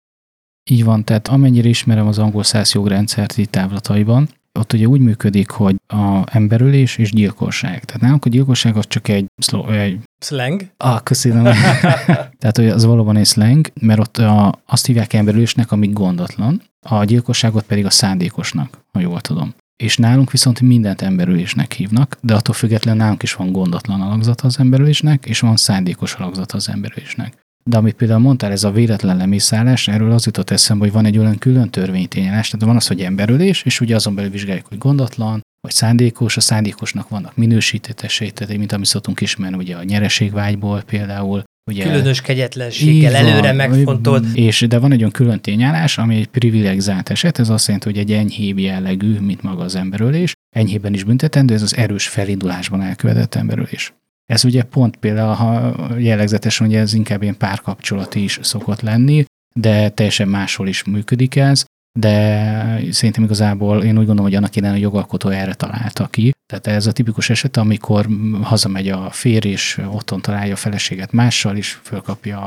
Így 0.71 0.85
van, 0.85 1.05
tehát 1.05 1.29
amennyire 1.29 1.69
ismerem 1.69 2.07
az 2.07 2.19
angol 2.19 2.43
száz 2.43 2.73
jogrendszert 2.73 3.37
itt 3.37 3.51
távlataiban, 3.51 4.29
ott 4.57 4.73
ugye 4.73 4.87
úgy 4.87 5.01
működik, 5.01 5.51
hogy 5.51 5.77
a 5.87 6.23
emberölés 6.27 6.97
és 6.97 7.11
gyilkosság. 7.11 7.85
Tehát 7.85 8.03
nálunk 8.03 8.25
a 8.25 8.29
gyilkosság 8.29 8.77
az 8.77 8.85
csak 8.89 9.09
egy, 9.09 9.27
szló, 9.37 9.69
egy 9.69 9.99
Slang? 10.25 10.71
Ah, 10.77 11.03
köszönöm. 11.03 11.45
Tehát, 12.41 12.57
hogy 12.57 12.69
az 12.69 12.85
valóban 12.85 13.17
egy 13.17 13.27
slang, 13.27 13.71
mert 13.81 14.01
ott 14.01 14.17
a, 14.17 14.59
azt 14.67 14.87
hívják 14.87 15.13
emberülésnek, 15.13 15.73
ami 15.73 15.89
gondatlan, 15.89 16.63
a 16.89 17.05
gyilkosságot 17.05 17.65
pedig 17.65 17.85
a 17.85 17.91
szándékosnak, 17.91 18.79
ha 18.93 19.01
jól 19.01 19.21
tudom. 19.21 19.55
És 19.77 19.97
nálunk 19.97 20.31
viszont 20.31 20.61
mindent 20.61 21.03
emberülésnek 21.03 21.73
hívnak, 21.73 22.19
de 22.21 22.35
attól 22.35 22.55
függetlenül 22.55 23.01
nálunk 23.01 23.23
is 23.23 23.35
van 23.35 23.53
gondatlan 23.53 24.01
alakzata 24.01 24.47
az 24.47 24.59
emberülésnek, 24.59 25.27
és 25.27 25.41
van 25.41 25.57
szándékos 25.57 26.15
alakzata 26.15 26.57
az 26.57 26.69
emberülésnek. 26.69 27.46
De 27.69 27.77
amit 27.77 27.95
például 27.95 28.21
mondtál, 28.21 28.51
ez 28.51 28.65
a 28.65 28.71
véletlen 28.71 29.17
lemészárlás, 29.17 29.89
erről 29.89 30.13
az 30.13 30.25
jutott 30.25 30.51
eszembe, 30.51 30.85
hogy 30.85 30.93
van 30.93 31.05
egy 31.05 31.19
olyan 31.19 31.39
külön 31.39 31.71
törvénytényállás, 31.71 32.49
tehát 32.51 32.67
van 32.67 32.77
az, 32.77 32.87
hogy 32.87 33.01
emberülés, 33.01 33.63
és 33.63 33.81
ugye 33.81 33.95
azon 33.95 34.15
belül 34.15 34.31
vizsgáljuk, 34.31 34.67
hogy 34.67 34.79
gondatlan, 34.79 35.41
vagy 35.61 35.73
szándékos, 35.73 36.37
a 36.37 36.41
szándékosnak 36.41 37.09
vannak 37.09 37.37
minősítetesei, 37.37 38.31
tehát 38.31 38.57
mint 38.57 38.73
amit 38.73 38.87
szoktunk 38.87 39.21
ismerni, 39.21 39.57
ugye 39.57 39.77
a 39.77 39.83
nyereségvágyból 39.83 40.83
például, 40.83 41.45
Ugye, 41.71 41.85
Különös 41.85 42.21
kegyetlenséggel 42.21 43.15
előre 43.15 43.53
megfontolt. 43.53 44.25
És, 44.35 44.61
de 44.69 44.79
van 44.79 44.93
egy 44.93 44.99
olyan 44.99 45.11
külön 45.11 45.41
tényállás, 45.41 45.99
ami 45.99 46.17
egy 46.17 46.27
privilegizált 46.27 47.11
eset, 47.11 47.39
ez 47.39 47.49
azt 47.49 47.67
jelenti, 47.67 47.89
hogy 47.89 47.99
egy 47.99 48.13
enyhébb 48.13 48.59
jellegű, 48.59 49.19
mint 49.19 49.43
maga 49.43 49.63
az 49.63 49.75
emberölés, 49.75 50.33
enyhében 50.57 50.95
is 50.95 51.05
büntetendő, 51.05 51.55
ez 51.55 51.63
az 51.63 51.77
erős 51.77 52.09
felindulásban 52.09 52.83
elkövetett 52.83 53.35
emberölés. 53.35 53.93
Ez 54.27 54.45
ugye 54.45 54.63
pont 54.63 54.97
például, 54.97 55.35
ha 55.35 55.75
jellegzetesen, 55.99 56.67
ugye 56.67 56.81
ez 56.81 56.93
inkább 56.93 57.23
ilyen 57.23 57.37
párkapcsolati 57.37 58.23
is 58.23 58.39
szokott 58.43 58.81
lenni, 58.81 59.25
de 59.55 59.89
teljesen 59.89 60.29
máshol 60.29 60.69
is 60.69 60.85
működik 60.85 61.37
ez, 61.37 61.65
de 61.99 62.83
szerintem 62.91 63.25
igazából 63.25 63.83
én 63.83 63.99
úgy 63.99 64.07
gondolom, 64.07 64.23
hogy 64.23 64.35
annak 64.35 64.57
idején 64.57 64.77
a 64.77 64.79
jogalkotó 64.79 65.29
erre 65.29 65.55
találta 65.55 66.07
ki. 66.07 66.33
Tehát 66.47 66.67
ez 66.67 66.87
a 66.87 66.93
tipikus 66.93 67.31
eset, 67.31 67.57
amikor 67.57 68.09
hazamegy 68.43 68.89
a 68.89 69.11
férj, 69.11 69.49
és 69.49 69.81
otthon 69.91 70.21
találja 70.21 70.53
a 70.53 70.57
feleséget 70.57 71.13
mással, 71.13 71.57
és 71.57 71.79
fölkapja 71.83 72.39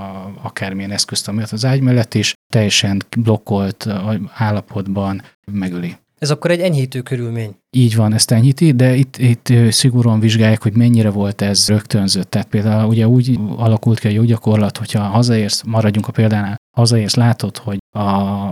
akármilyen 0.42 0.92
eszközt, 0.92 1.28
amiatt 1.28 1.52
az 1.52 1.66
ágy 1.66 1.82
mellett, 1.82 2.16
és 2.16 2.34
teljesen 2.54 3.04
blokkolt 3.18 3.88
állapotban 4.34 5.22
megöli. 5.52 5.96
Ez 6.20 6.32
akkor 6.32 6.52
egy 6.52 6.60
enyhítő 6.60 7.02
körülmény. 7.02 7.56
Így 7.70 7.96
van, 7.96 8.14
ezt 8.14 8.32
enyhíti, 8.32 8.72
de 8.72 8.96
itt, 8.96 9.18
itt 9.18 9.54
szigorúan 9.70 10.20
vizsgálják, 10.20 10.62
hogy 10.62 10.76
mennyire 10.76 11.10
volt 11.10 11.42
ez 11.42 11.68
rögtönzött. 11.68 12.30
Tehát 12.30 12.48
például 12.48 12.90
ugye 12.90 13.08
úgy 13.08 13.40
alakult 13.56 14.00
ki 14.00 14.08
a 14.08 14.12
joggyakorlat, 14.12 14.78
hogyha 14.78 15.02
hazaérsz, 15.02 15.64
maradjunk 15.64 16.08
a 16.08 16.12
példánál, 16.12 16.56
hazaérsz, 16.78 17.16
látod, 17.16 17.58
hogy 17.58 17.78
a, 17.96 18.00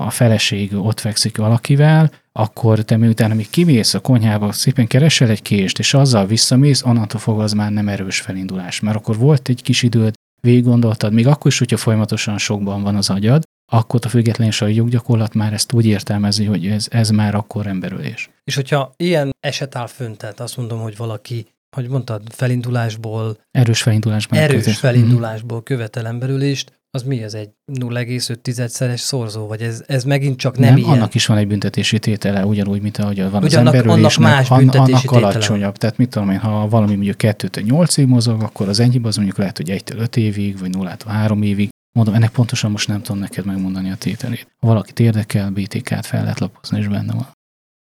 a 0.05 0.09
feleség 0.09 0.75
ott 0.75 0.99
fekszik 0.99 1.37
valakivel, 1.37 2.11
akkor 2.31 2.79
te 2.79 2.97
miután 2.97 3.35
még 3.35 3.49
kimész 3.49 3.93
a 3.93 3.99
konyhába, 3.99 4.51
szépen 4.51 4.87
keresel 4.87 5.29
egy 5.29 5.41
kést, 5.41 5.79
és 5.79 5.93
azzal 5.93 6.25
visszamész, 6.25 6.83
onnantól 6.83 7.19
fogva 7.19 7.43
az 7.43 7.53
már 7.53 7.71
nem 7.71 7.87
erős 7.87 8.19
felindulás. 8.19 8.79
Mert 8.79 8.97
akkor 8.97 9.17
volt 9.17 9.49
egy 9.49 9.61
kis 9.61 9.83
időd, 9.83 10.13
végig 10.41 10.63
gondoltad, 10.63 11.13
még 11.13 11.27
akkor 11.27 11.51
is, 11.51 11.57
hogyha 11.57 11.77
folyamatosan 11.77 12.37
sokban 12.37 12.81
van 12.81 12.95
az 12.95 13.09
agyad, 13.09 13.43
akkor 13.71 13.99
a 14.03 14.09
független 14.09 14.47
és 14.47 14.61
a 14.61 14.67
joggyakorlat 14.67 15.33
már 15.33 15.53
ezt 15.53 15.73
úgy 15.73 15.85
értelmezi, 15.85 16.45
hogy 16.45 16.67
ez, 16.67 16.87
ez 16.89 17.09
már 17.09 17.35
akkor 17.35 17.67
emberülés. 17.67 18.29
És 18.43 18.55
hogyha 18.55 18.93
ilyen 18.97 19.35
eset 19.39 19.75
áll 19.75 19.87
fönt, 19.87 20.17
tehát 20.17 20.39
azt 20.39 20.57
mondom, 20.57 20.79
hogy 20.79 20.97
valaki, 20.97 21.45
hogy 21.75 21.87
mondtad, 21.87 22.21
felindulásból... 22.29 23.37
Erős 23.51 23.81
felindulásból. 23.81 24.39
Erős 24.39 24.63
követ. 24.63 24.79
felindulásból 24.79 25.63
követel 25.63 26.07
emberülést, 26.07 26.71
az 26.91 27.03
mi 27.03 27.23
ez 27.23 27.33
egy 27.33 27.49
0,5-szeres 27.73 28.97
szorzó, 28.97 29.47
vagy 29.47 29.61
ez, 29.61 29.83
ez 29.87 30.03
megint 30.03 30.37
csak 30.37 30.57
nem, 30.57 30.69
nem 30.69 30.77
ilyen? 30.77 30.89
annak 30.89 31.15
is 31.15 31.25
van 31.25 31.37
egy 31.37 31.47
büntetési 31.47 31.99
tétele, 31.99 32.45
ugyanúgy, 32.45 32.81
mint 32.81 32.97
ahogy 32.97 33.29
van 33.29 33.43
Ugye 33.43 33.59
az 33.59 33.75
annak, 33.85 34.17
más 34.17 34.49
büntetési 34.49 35.07
annak 35.07 35.23
alacsonyabb. 35.23 35.77
Tehát 35.77 35.97
mit 35.97 36.09
tudom 36.09 36.29
én, 36.29 36.37
ha 36.37 36.67
valami 36.67 36.93
mondjuk 36.95 37.17
2 37.17 37.61
8 37.61 37.97
év 37.97 38.07
mozog, 38.07 38.41
akkor 38.41 38.69
az 38.69 38.79
enyhébb 38.79 39.05
az 39.05 39.15
mondjuk 39.15 39.37
lehet, 39.37 39.57
hogy 39.57 39.69
1 39.69 39.83
5 39.95 40.17
évig, 40.17 40.59
vagy 40.59 40.69
0 40.69 40.97
3 41.05 41.41
évig, 41.41 41.69
Mondom, 41.97 42.15
ennek 42.15 42.31
pontosan 42.31 42.71
most 42.71 42.87
nem 42.87 43.01
tudom 43.01 43.21
neked 43.21 43.45
megmondani 43.45 43.91
a 43.91 43.95
tételét. 43.95 44.47
Ha 44.59 44.67
valakit 44.67 44.99
érdekel, 44.99 45.49
BTK-t 45.49 46.05
fel 46.05 46.21
lehet 46.21 46.39
lapozni, 46.39 46.77
és 46.77 46.87
benne 46.87 47.13
van. 47.13 47.27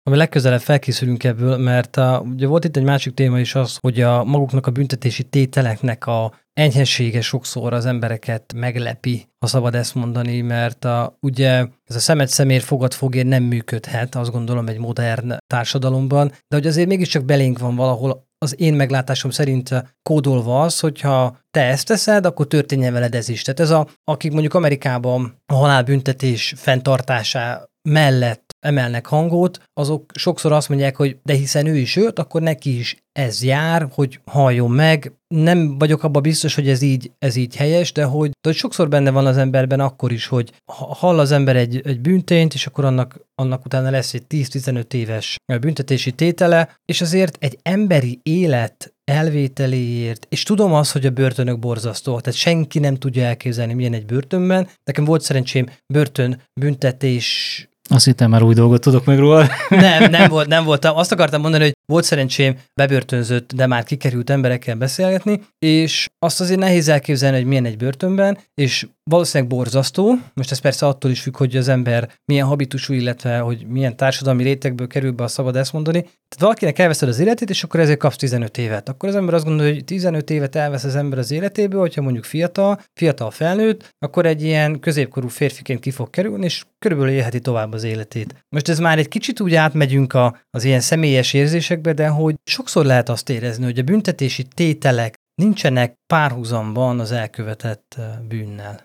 Ami 0.03 0.17
legközelebb 0.17 0.61
felkészülünk 0.61 1.25
ebből, 1.25 1.57
mert 1.57 1.97
a, 1.97 2.23
ugye 2.25 2.47
volt 2.47 2.65
itt 2.65 2.77
egy 2.77 2.85
másik 2.85 3.15
téma 3.15 3.39
is 3.41 3.55
az, 3.55 3.77
hogy 3.81 4.01
a 4.01 4.25
maguknak 4.25 4.67
a 4.67 4.71
büntetési 4.71 5.23
tételeknek 5.23 6.07
a 6.07 6.33
enyhessége 6.53 7.21
sokszor 7.21 7.73
az 7.73 7.87
embereket 7.87 8.53
meglepi, 8.57 9.29
ha 9.39 9.47
szabad 9.47 9.75
ezt 9.75 9.95
mondani, 9.95 10.41
mert 10.41 10.85
a, 10.85 11.17
ugye 11.21 11.67
ez 11.85 11.97
a 11.97 12.01
szemet 12.01 12.29
szemér 12.29 12.61
fogad 12.61 12.93
fogér 12.93 13.27
nem 13.27 13.43
működhet, 13.43 14.15
azt 14.15 14.31
gondolom 14.31 14.69
egy 14.69 14.79
modern 14.79 15.37
társadalomban, 15.47 16.29
de 16.29 16.57
hogy 16.57 16.67
azért 16.67 16.89
mégiscsak 16.89 17.25
belénk 17.25 17.59
van 17.59 17.77
valahol 17.77 18.28
az 18.39 18.61
én 18.61 18.75
meglátásom 18.75 19.31
szerint 19.31 19.85
kódolva 20.03 20.63
az, 20.63 20.81
hogyha 20.81 21.39
te 21.51 21.65
ezt 21.65 21.87
teszed, 21.87 22.27
akkor 22.27 22.47
történjen 22.47 22.93
veled 22.93 23.15
ez 23.15 23.29
is. 23.29 23.43
Tehát 23.43 23.61
ez 23.61 23.71
a, 23.71 23.87
akik 24.05 24.33
mondjuk 24.33 24.55
Amerikában 24.55 25.43
a 25.47 25.55
halálbüntetés 25.55 26.55
fenntartása 26.57 27.71
mellett 27.83 28.48
emelnek 28.61 29.07
hangot, 29.07 29.61
azok 29.73 30.11
sokszor 30.15 30.53
azt 30.53 30.69
mondják, 30.69 30.97
hogy 30.97 31.19
de 31.23 31.33
hiszen 31.33 31.67
ő 31.67 31.77
is 31.77 31.97
őt, 31.97 32.19
akkor 32.19 32.43
neki 32.43 32.79
is 32.79 32.97
ez 33.13 33.43
jár, 33.43 33.89
hogy 33.93 34.21
halljon 34.25 34.71
meg. 34.71 35.13
Nem 35.35 35.79
vagyok 35.79 36.03
abban 36.03 36.23
biztos, 36.23 36.55
hogy 36.55 36.69
ez 36.69 36.83
így, 36.83 37.11
ez 37.19 37.37
így 37.37 37.57
helyes, 37.57 37.93
de 37.93 38.05
hogy, 38.05 38.29
de 38.29 38.49
hogy 38.49 38.55
sokszor 38.55 38.89
benne 38.89 39.11
van 39.11 39.27
az 39.27 39.37
emberben 39.37 39.81
akkor 39.81 40.13
is, 40.13 40.27
hogy 40.27 40.53
hall 40.73 41.19
az 41.19 41.33
ember 41.33 41.57
egy, 41.57 41.81
egy 41.85 42.01
büntényt, 42.01 42.55
és 42.55 42.67
akkor 42.67 42.85
annak, 42.85 43.21
annak 43.35 43.65
utána 43.65 43.91
lesz 43.91 44.15
egy 44.15 44.25
10-15 44.29 44.93
éves 44.93 45.37
büntetési 45.61 46.13
tétele, 46.13 46.77
és 46.85 47.01
azért 47.01 47.37
egy 47.41 47.59
emberi 47.63 48.21
élet 48.23 48.93
elvételéért, 49.05 50.27
és 50.29 50.43
tudom 50.43 50.73
azt, 50.73 50.93
hogy 50.93 51.07
a 51.07 51.11
börtönök 51.11 51.59
borzasztóak, 51.59 52.21
tehát 52.21 52.39
senki 52.39 52.79
nem 52.79 52.95
tudja 52.95 53.25
elképzelni, 53.25 53.75
milyen 53.75 53.95
egy 53.95 54.07
börtönben. 54.07 54.69
Nekem 54.85 55.05
volt 55.05 55.23
szerencsém 55.23 55.71
börtön 55.93 56.43
büntetés 56.61 57.69
azt 57.89 58.05
hittem 58.05 58.31
már 58.31 58.43
új 58.43 58.55
dolgot 58.55 58.81
tudok 58.81 59.05
meg 59.05 59.19
róla. 59.19 59.47
Nem, 59.69 60.11
nem, 60.11 60.29
volt, 60.29 60.47
nem 60.47 60.65
voltam. 60.65 60.97
Azt 60.97 61.13
akartam 61.13 61.41
mondani, 61.41 61.65
hogy 61.65 61.73
volt 61.93 62.05
szerencsém 62.05 62.59
bebörtönzött, 62.75 63.53
de 63.55 63.67
már 63.67 63.85
kikerült 63.85 64.31
emberekkel 64.31 64.77
beszélgetni, 64.77 65.41
és 65.59 66.09
azt 66.19 66.41
azért 66.41 66.59
nehéz 66.59 66.89
elképzelni, 66.89 67.37
hogy 67.37 67.47
milyen 67.47 67.65
egy 67.65 67.77
börtönben, 67.77 68.39
és 68.55 68.87
valószínűleg 69.11 69.53
borzasztó. 69.53 70.15
Most 70.35 70.51
ez 70.51 70.59
persze 70.59 70.87
attól 70.87 71.11
is 71.11 71.21
függ, 71.21 71.37
hogy 71.37 71.57
az 71.57 71.69
ember 71.69 72.11
milyen 72.25 72.47
habitusú, 72.47 72.93
illetve 72.93 73.39
hogy 73.39 73.67
milyen 73.67 73.97
társadalmi 73.97 74.43
rétegből 74.43 74.87
kerül 74.87 75.13
be, 75.13 75.25
a 75.25 75.29
szabad 75.29 75.57
ezt 75.57 75.73
mondani. 75.73 76.01
Tehát 76.01 76.39
valakinek 76.39 76.79
elveszed 76.79 77.09
az 77.09 77.19
életét, 77.19 77.51
és 77.51 77.63
akkor 77.63 77.81
ezért 77.81 77.99
kapsz 77.99 78.17
15 78.17 78.59
évet. 78.59 78.89
Akkor 78.89 79.09
az 79.09 79.15
ember 79.15 79.35
azt 79.35 79.45
gondolja, 79.45 79.73
hogy 79.73 79.85
15 79.85 80.31
évet 80.31 80.57
elvesz 80.57 80.85
az 80.85 80.97
ember 80.97 81.19
az 81.19 81.31
életéből, 81.31 81.81
hogyha 81.81 82.03
mondjuk 82.03 82.25
fiatal, 82.25 82.81
fiatal 82.93 83.31
felnőtt, 83.31 83.95
akkor 83.99 84.27
egy 84.27 84.43
ilyen 84.43 84.81
középkorú 84.81 85.29
férfiként 85.29 85.81
ki 85.81 85.91
fog 85.91 86.11
kerülni, 86.11 86.45
és 86.45 86.65
körülbelül 86.79 87.13
élheti 87.13 87.41
tovább 87.41 87.73
az 87.73 87.85
életét. 87.85 88.35
Most 88.49 88.69
ez 88.69 88.79
már 88.79 88.99
egy 88.99 89.09
kicsit 89.09 89.41
úgy 89.41 89.55
átmegyünk 89.55 90.15
a, 90.15 90.41
az 90.51 90.65
ilyen 90.65 90.81
személyes 90.81 91.33
érzésekbe, 91.79 91.93
de 91.93 92.09
hogy 92.09 92.35
sokszor 92.45 92.85
lehet 92.85 93.09
azt 93.09 93.29
érezni, 93.29 93.65
hogy 93.65 93.79
a 93.79 93.83
büntetési 93.83 94.45
tételek 94.55 95.15
nincsenek 95.35 95.95
párhuzamban 96.07 97.01
az 97.01 97.13
elkövetett 97.13 97.97
bűnnel. 98.29 98.85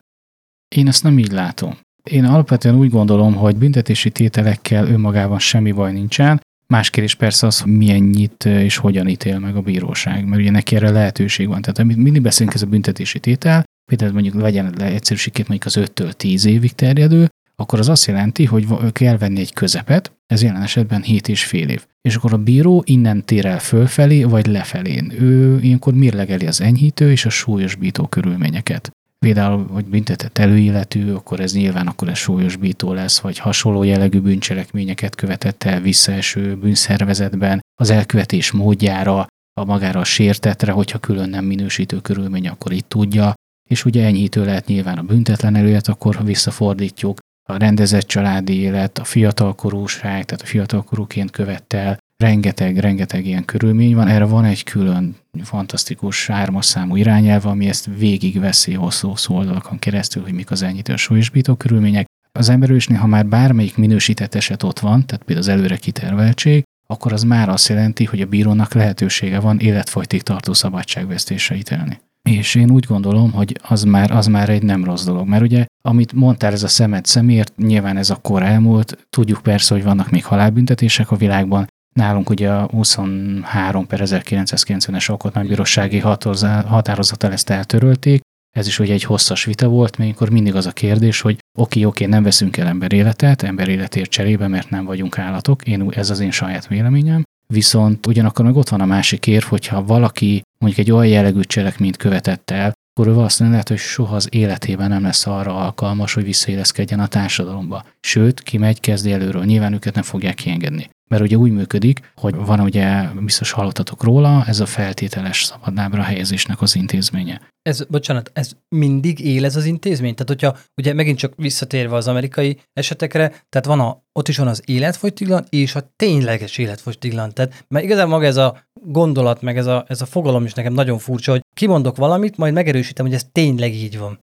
Én 0.76 0.88
ezt 0.88 1.04
nem 1.04 1.20
így 1.20 1.32
látom. 1.32 1.78
Én 2.04 2.26
alapvetően 2.26 2.76
úgy 2.76 2.90
gondolom, 2.90 3.36
hogy 3.36 3.56
büntetési 3.56 4.10
tételekkel 4.10 4.88
önmagában 4.88 5.40
semmi 5.40 5.72
baj 5.72 5.92
nincsen. 5.92 6.42
Más 6.68 6.90
kérdés 6.90 7.16
persze 7.16 7.48
az, 7.48 7.62
hogy 7.62 7.72
milyennyit 7.72 8.46
eh, 8.46 8.64
és 8.64 8.78
hogyan 8.78 9.08
ítél 9.08 9.40
meg 9.40 9.56
a 9.56 9.62
bíróság, 9.62 10.26
mert 10.26 10.42
ugye 10.42 10.52
neki 10.52 10.76
erre 10.76 10.90
lehetőség 10.90 11.48
van. 11.48 11.62
Tehát 11.62 11.80
amit 11.80 11.98
mindig 11.98 12.22
beszélünk, 12.22 12.56
ez 12.56 12.62
a 12.62 12.66
büntetési 12.66 13.20
tétel, 13.20 13.64
például 13.86 14.12
mondjuk 14.12 14.42
legyen 14.42 14.74
le 14.78 14.86
egyszerűségét 14.86 15.48
mondjuk 15.48 15.76
az 15.76 15.90
5-től 15.94 16.12
10 16.12 16.46
évig 16.46 16.74
terjedő, 16.74 17.28
akkor 17.56 17.80
az 17.80 17.90
azt 17.90 18.06
jelenti, 18.06 18.46
hogy 18.46 18.68
kell 18.92 19.18
venni 19.18 19.40
egy 19.40 19.54
közepet, 19.54 20.12
ez 20.28 20.42
jelen 20.44 20.62
esetben 20.62 21.02
7 21.02 21.28
és 21.28 21.44
fél 21.46 21.70
év. 21.70 21.86
És 22.02 22.16
akkor 22.16 22.34
a 22.34 22.38
bíró 22.38 22.84
innen 22.86 23.26
tér 23.26 23.46
el 23.46 23.60
fölfelé 23.60 24.24
vagy 24.24 24.46
lefelé. 24.46 25.04
Ő 25.20 25.60
ilyenkor 25.62 25.94
mérlegeli 25.94 26.48
az 26.48 26.62
enyhítő 26.62 27.12
és 27.12 27.26
a 27.26 27.30
súlyosbító 27.30 28.08
körülményeket. 28.08 28.92
például, 29.20 29.68
hogy 29.68 29.86
büntetett 29.86 30.38
előéletű, 30.38 31.12
akkor 31.12 31.40
ez 31.40 31.54
nyilván 31.54 31.88
akkor 31.88 32.10
ez 32.10 32.18
súlyosbító 32.18 32.94
lesz, 32.94 33.20
vagy 33.20 33.38
hasonló 33.38 33.84
jellegű 33.84 34.20
bűncselekményeket 34.20 35.16
követett 35.16 35.64
el 35.64 35.82
visszaeső 35.82 36.56
bűnszervezetben, 36.56 37.60
az 37.82 37.90
elkövetés 37.90 38.52
módjára, 38.52 39.28
a 39.54 39.66
magára 39.66 40.00
a 40.00 40.04
sértetre, 40.04 40.72
hogyha 40.72 41.00
külön 41.00 41.30
nem 41.30 41.46
minősítő 41.46 42.02
körülmény, 42.02 42.48
akkor 42.48 42.72
itt 42.72 42.90
tudja, 42.90 43.34
és 43.70 43.86
ugye 43.86 44.06
enyhítő 44.06 44.46
lehet 44.46 44.66
nyilván 44.66 44.98
a 44.98 45.04
büntetlen 45.04 45.56
előélet, 45.56 45.88
akkor 45.88 46.26
visszafordítjuk, 46.26 47.20
a 47.44 47.58
rendezett 47.58 48.08
családi 48.08 48.60
élet, 48.60 48.98
a 48.98 49.04
fiatalkorúság, 49.04 50.26
tehát 50.26 50.42
a 50.42 50.46
fiatalkorúként 50.46 51.32
követte 51.32 51.78
el, 51.78 51.98
rengeteg, 52.24 52.78
rengeteg 52.78 53.26
ilyen 53.26 53.46
körülmény 53.46 53.96
van. 53.96 54.08
Erre 54.08 54.26
van 54.26 54.46
egy 54.46 54.64
külön 54.64 55.16
fantasztikus 55.44 56.28
hármas 56.28 56.66
számú 56.66 56.96
irányelv, 56.96 57.46
ami 57.46 57.68
ezt 57.68 57.90
végigveszi 57.98 58.74
hosszú 58.74 59.14
oldalakon 59.28 59.80
keresztül, 59.80 60.24
hogy 60.24 60.34
mik 60.34 60.52
az 60.52 60.62
enyhítő 60.62 60.96
súlyosbító 60.96 61.56
körülmények. 61.56 62.06
Az 62.32 62.50
emberősnél, 62.50 62.98
ha 62.98 63.08
már 63.08 63.26
bármelyik 63.26 63.78
minősített 63.78 64.36
eset 64.36 64.64
ott 64.64 64.80
van, 64.80 65.06
tehát 65.06 65.26
például 65.26 65.48
az 65.48 65.54
előre 65.58 65.78
kiterveltség, 65.78 66.64
akkor 66.88 67.14
az 67.14 67.24
már 67.24 67.50
azt 67.50 67.68
jelenti, 67.68 68.06
hogy 68.06 68.22
a 68.22 68.26
bírónak 68.26 68.74
lehetősége 68.74 69.40
van 69.40 69.60
életfogytig 69.60 70.22
tartó 70.22 70.54
szabadságvesztésre 70.54 71.56
ítélni. 71.56 72.00
És 72.30 72.56
én 72.56 72.72
úgy 72.72 72.86
gondolom, 72.86 73.32
hogy 73.32 73.60
az 73.62 73.84
már, 73.84 74.12
az 74.12 74.28
már 74.28 74.50
egy 74.50 74.64
nem 74.64 74.84
rossz 74.84 75.06
dolog, 75.06 75.28
mert 75.28 75.44
ugye, 75.44 75.66
amit 75.82 76.14
mondtál, 76.14 76.52
ez 76.52 76.64
a 76.64 76.68
szemet 76.68 77.06
szemért, 77.06 77.54
nyilván 77.58 77.98
ez 77.98 78.10
akkor 78.10 78.44
elmúlt, 78.44 79.08
tudjuk 79.10 79.42
persze, 79.42 79.74
hogy 79.74 79.84
vannak 79.84 80.10
még 80.10 80.26
halálbüntetések 80.26 81.12
a 81.12 81.16
világban, 81.16 81.68
Nálunk 81.94 82.30
ugye 82.30 82.52
a 82.52 82.68
23 82.72 83.88
per 83.88 84.00
1990-es 84.04 85.10
alkotmánybírósági 85.10 86.00
határozattal 86.00 87.32
ezt 87.32 87.50
eltörölték, 87.50 88.22
ez 88.56 88.68
is 88.68 88.80
ugye 88.80 88.94
egy 88.94 89.04
hosszas 89.04 89.46
vita 89.46 89.68
volt, 89.68 89.98
akkor 90.00 90.30
mindig 90.30 90.56
az 90.56 90.66
a 90.66 90.72
kérdés, 90.72 91.22
hogy 91.22 91.38
oké, 91.58 91.84
oké, 91.84 92.06
nem 92.06 92.24
veszünk 92.24 92.58
el 92.58 92.68
ember 92.68 92.94
életet, 92.94 93.44
ember 93.44 93.68
életért 93.68 94.10
cserébe, 94.10 94.48
mert 94.48 94.70
nem 94.70 94.86
vagyunk 94.86 95.18
állatok, 95.18 95.68
én, 95.68 95.92
ez 95.92 96.10
az 96.10 96.20
én 96.20 96.32
saját 96.32 96.68
véleményem, 96.68 97.24
viszont 97.54 98.08
ugyanakkor 98.08 98.46
meg 98.46 98.56
ott 98.56 98.70
van 98.70 98.82
a 98.82 98.86
másik 98.86 99.28
érv, 99.28 99.44
hogyha 99.44 99.86
valaki 99.86 100.42
mondjuk 100.58 100.88
egy 100.88 100.94
olyan 100.94 101.12
jellegű 101.12 101.42
cselekményt 101.42 101.98
követett 101.98 102.52
el, 102.52 102.74
akkor 102.94 103.12
ő 103.12 103.14
valószínűleg 103.14 103.52
lehet, 103.52 103.70
hogy 103.70 103.78
soha 103.78 104.16
az 104.16 104.28
életében 104.32 104.90
nem 104.90 105.04
lesz 105.04 105.28
arra 105.28 105.56
alkalmas, 105.56 106.14
hogy 106.14 106.24
visszaéleszkedjen 106.24 107.00
a 107.00 107.08
társadalomba. 107.08 107.86
Sőt, 108.00 108.42
kimegy, 108.42 108.80
kezdi 108.80 109.12
előről. 109.12 109.44
Nyilván 109.44 109.74
őket 109.74 109.94
nem 109.94 110.04
fogják 110.04 110.36
kiengedni. 110.36 110.90
Mert 111.14 111.26
ugye 111.26 111.36
úgy 111.36 111.52
működik, 111.52 112.12
hogy 112.16 112.36
van 112.36 112.60
ugye, 112.60 113.10
biztos 113.20 113.52
hallottatok 113.52 114.04
róla, 114.04 114.44
ez 114.48 114.60
a 114.60 114.66
feltételes 114.66 115.44
szabadlábra 115.44 116.02
helyezésnek 116.02 116.62
az 116.62 116.76
intézménye. 116.76 117.42
Ez, 117.62 117.86
bocsánat, 117.90 118.32
ez 118.34 118.52
mindig 118.70 119.20
él 119.20 119.46
ez 119.46 119.56
az 119.56 119.66
intézmény? 119.66 120.16
Tehát, 120.16 120.28
hogyha 120.28 120.58
ugye 120.78 120.94
megint 120.94 121.18
csak 121.18 121.34
visszatérve 121.36 121.96
az 121.96 122.08
amerikai 122.08 122.58
esetekre, 122.74 123.28
tehát 123.28 123.66
van 123.66 123.80
a, 123.80 124.04
ott 124.20 124.28
is 124.28 124.38
van 124.38 124.48
az 124.48 124.62
életfogytiglan 124.66 125.46
és 125.50 125.76
a 125.76 125.94
tényleges 125.96 126.58
életfogytiglan. 126.58 127.34
Tehát, 127.34 127.66
mert 127.68 127.86
igazából 127.86 128.14
maga 128.14 128.26
ez 128.26 128.38
a 128.38 128.58
gondolat, 128.74 129.42
meg 129.42 129.58
ez 129.58 129.66
a, 129.66 129.86
ez 129.88 130.02
a 130.02 130.06
fogalom 130.06 130.46
is 130.46 130.54
nekem 130.54 130.74
nagyon 130.74 130.98
furcsa, 130.98 131.32
hogy 131.32 131.42
kimondok 131.56 131.98
valamit, 131.98 132.38
majd 132.38 132.54
megerősítem, 132.54 133.06
hogy 133.06 133.16
ez 133.16 133.26
tényleg 133.32 133.74
így 133.74 133.98
van. 133.98 134.20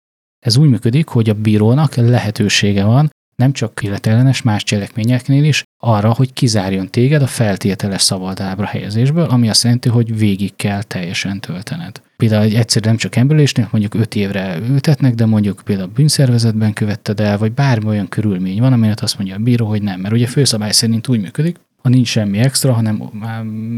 Ez 0.46 0.58
úgy 0.58 0.70
működik, 0.70 1.08
hogy 1.08 1.30
a 1.30 1.34
bírónak 1.34 1.96
lehetősége 1.96 2.84
van 2.84 3.10
nem 3.36 3.52
csak 3.52 3.84
illetellenes 3.84 4.42
más 4.42 4.64
cselekményeknél 4.64 5.44
is, 5.44 5.64
arra, 5.84 6.14
hogy 6.14 6.34
kizárjon 6.34 6.90
téged 6.90 7.22
a 7.22 7.28
feltételes 7.28 8.02
szabadábra 8.02 8.66
helyezésből, 8.66 9.24
ami 9.24 9.50
azt 9.50 9.64
jelenti, 9.64 9.90
hogy 9.90 10.18
végig 10.18 10.56
kell 10.56 10.84
teljesen 10.84 11.40
töltened. 11.40 12.02
Például 12.18 12.44
egy 12.44 12.54
egyszer 12.54 12.82
nem 12.82 12.98
csak 12.98 13.16
emberülésnél, 13.16 13.68
mondjuk 13.72 13.94
öt 13.94 14.16
évre 14.16 14.58
ültetnek, 14.70 15.16
de 15.16 15.26
mondjuk 15.26 15.62
például 15.66 15.92
bűnszervezetben 15.96 16.74
követted 16.74 17.20
el, 17.20 17.38
vagy 17.38 17.52
bármi 17.52 17.88
olyan 17.88 18.08
körülmény 18.08 18.60
van, 18.60 18.74
amelyet 18.74 19.00
azt 19.02 19.18
mondja 19.18 19.36
a 19.36 19.40
bíró, 19.40 19.68
hogy 19.68 19.82
nem. 19.82 20.00
Mert 20.00 20.14
ugye 20.14 20.28
főszabály 20.28 20.72
szerint 20.72 21.08
úgy 21.08 21.22
működik, 21.22 21.58
ha 21.82 21.90
nincs 21.90 22.08
semmi 22.08 22.38
extra, 22.38 22.74
hanem, 22.74 23.12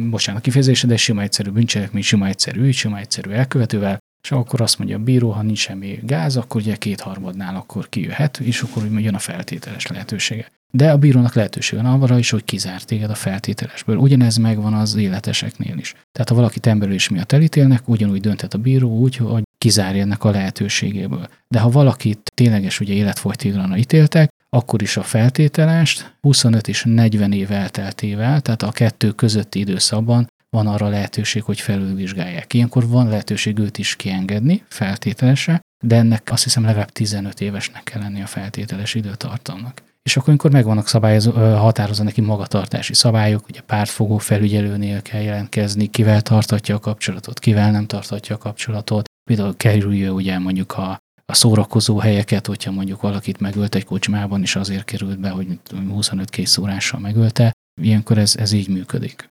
bocsánat, 0.09 0.41
kifejezése, 0.41 0.87
de 0.87 0.97
sima 0.97 1.21
egyszerű 1.21 1.49
bűncselekmény, 1.49 2.01
sima 2.01 2.27
egyszerű 2.27 2.71
sima 2.71 2.97
egyszerű 2.97 3.29
elkövetővel, 3.29 3.97
és 4.27 4.33
akkor 4.33 4.61
azt 4.61 4.77
mondja 4.77 4.97
a 4.97 4.99
bíró, 4.99 5.29
ha 5.29 5.41
nincs 5.41 5.59
semmi 5.59 5.99
gáz, 6.03 6.37
akkor 6.37 6.61
ugye 6.61 6.75
kétharmadnál 6.75 7.55
akkor 7.55 7.89
kijöhet, 7.89 8.39
és 8.39 8.61
akkor 8.61 8.83
úgy 8.83 9.03
jön 9.03 9.15
a 9.15 9.19
feltételes 9.19 9.87
lehetősége. 9.87 10.51
De 10.71 10.91
a 10.91 10.97
bírónak 10.97 11.33
lehetősége 11.33 11.81
van 11.81 12.01
arra 12.01 12.17
is, 12.17 12.29
hogy 12.29 12.43
kizár 12.43 12.81
téged 12.81 13.09
a 13.09 13.15
feltételesből. 13.15 13.97
Ugyanez 13.97 14.37
megvan 14.37 14.73
az 14.73 14.95
életeseknél 14.95 15.77
is. 15.77 15.91
Tehát 16.11 16.29
ha 16.29 16.35
valaki 16.35 16.59
emberülés 16.61 17.09
miatt 17.09 17.31
elítélnek, 17.31 17.87
ugyanúgy 17.87 18.21
dönthet 18.21 18.53
a 18.53 18.57
bíró 18.57 18.97
úgy, 18.97 19.15
hogy 19.15 19.43
kizárja 19.57 20.01
ennek 20.01 20.23
a 20.23 20.31
lehetőségéből. 20.31 21.27
De 21.47 21.59
ha 21.59 21.69
valakit 21.69 22.31
tényleges 22.33 22.79
ugye 22.79 22.93
életfogytiglanra 22.93 23.77
ítéltek, 23.77 24.29
akkor 24.49 24.81
is 24.81 24.97
a 24.97 25.03
feltételest 25.03 26.15
25 26.21 26.67
és 26.67 26.83
40 26.85 27.31
év 27.31 27.51
elteltével, 27.51 28.41
tehát 28.41 28.61
a 28.61 28.71
kettő 28.71 29.11
közötti 29.11 29.59
időszakban 29.59 30.27
van 30.49 30.67
arra 30.67 30.87
lehetőség, 30.87 31.43
hogy 31.43 31.59
felülvizsgálják. 31.59 32.53
Ilyenkor 32.53 32.87
van 32.87 33.07
lehetőség 33.07 33.59
őt 33.59 33.77
is 33.77 33.95
kiengedni 33.95 34.63
feltételesre, 34.67 35.59
de 35.85 35.95
ennek 35.95 36.31
azt 36.31 36.43
hiszem 36.43 36.63
legalább 36.63 36.89
15 36.89 37.41
évesnek 37.41 37.83
kell 37.83 38.01
lenni 38.01 38.21
a 38.21 38.25
feltételes 38.25 38.93
időtartamnak. 38.93 39.81
És 40.03 40.17
akkor, 40.17 40.29
amikor 40.29 40.51
megvannak 40.51 40.87
szabályozó, 40.87 41.31
határozva 41.31 42.03
neki 42.03 42.21
magatartási 42.21 42.93
szabályok, 42.93 43.47
ugye 43.49 43.61
pártfogó 43.61 44.17
felügyelőnél 44.17 45.01
kell 45.01 45.21
jelentkezni, 45.21 45.87
kivel 45.87 46.21
tartatja 46.21 46.75
a 46.75 46.79
kapcsolatot, 46.79 47.39
kivel 47.39 47.71
nem 47.71 47.85
tartatja 47.85 48.35
a 48.35 48.37
kapcsolatot. 48.37 49.05
Például 49.29 49.57
kerülje 49.57 50.11
ugye 50.11 50.39
mondjuk 50.39 50.77
a, 50.77 50.97
a 51.25 51.33
szórakozó 51.33 51.97
helyeket, 51.97 52.47
hogyha 52.47 52.71
mondjuk 52.71 53.01
valakit 53.01 53.39
megölt 53.39 53.75
egy 53.75 53.85
kocsmában, 53.85 54.41
és 54.41 54.55
azért 54.55 54.83
került 54.83 55.19
be, 55.19 55.29
hogy 55.29 55.59
25 55.87 56.29
készúrással 56.29 56.99
megölte. 56.99 57.51
Ilyenkor 57.81 58.17
ez, 58.17 58.35
ez 58.35 58.51
így 58.51 58.67
működik. 58.67 59.29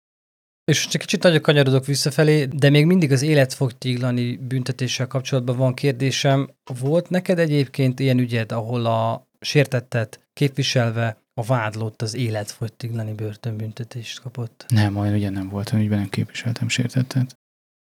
És 0.64 0.86
csak 0.86 1.00
kicsit 1.00 1.22
nagyon 1.22 1.40
kanyarodok 1.40 1.86
visszafelé, 1.86 2.44
de 2.44 2.70
még 2.70 2.86
mindig 2.86 3.12
az 3.12 3.22
életfogtiglani 3.22 4.36
büntetéssel 4.36 5.06
kapcsolatban 5.06 5.56
van 5.56 5.74
kérdésem. 5.74 6.50
Volt 6.80 7.10
neked 7.10 7.38
egyébként 7.38 8.00
ilyen 8.00 8.18
ügyed, 8.18 8.52
ahol 8.52 8.86
a 8.86 9.28
sértettet 9.40 10.20
képviselve 10.32 11.22
a 11.34 11.42
vádlott 11.42 12.02
az 12.02 12.14
életfogytiglani 12.14 13.12
börtönbüntetést 13.12 14.20
kapott? 14.20 14.64
Nem, 14.68 14.96
olyan 14.96 15.14
ugye 15.14 15.30
nem 15.30 15.48
volt, 15.48 15.72
ügyben 15.72 15.98
nem 15.98 16.08
képviseltem 16.08 16.68
sértettet. 16.68 17.36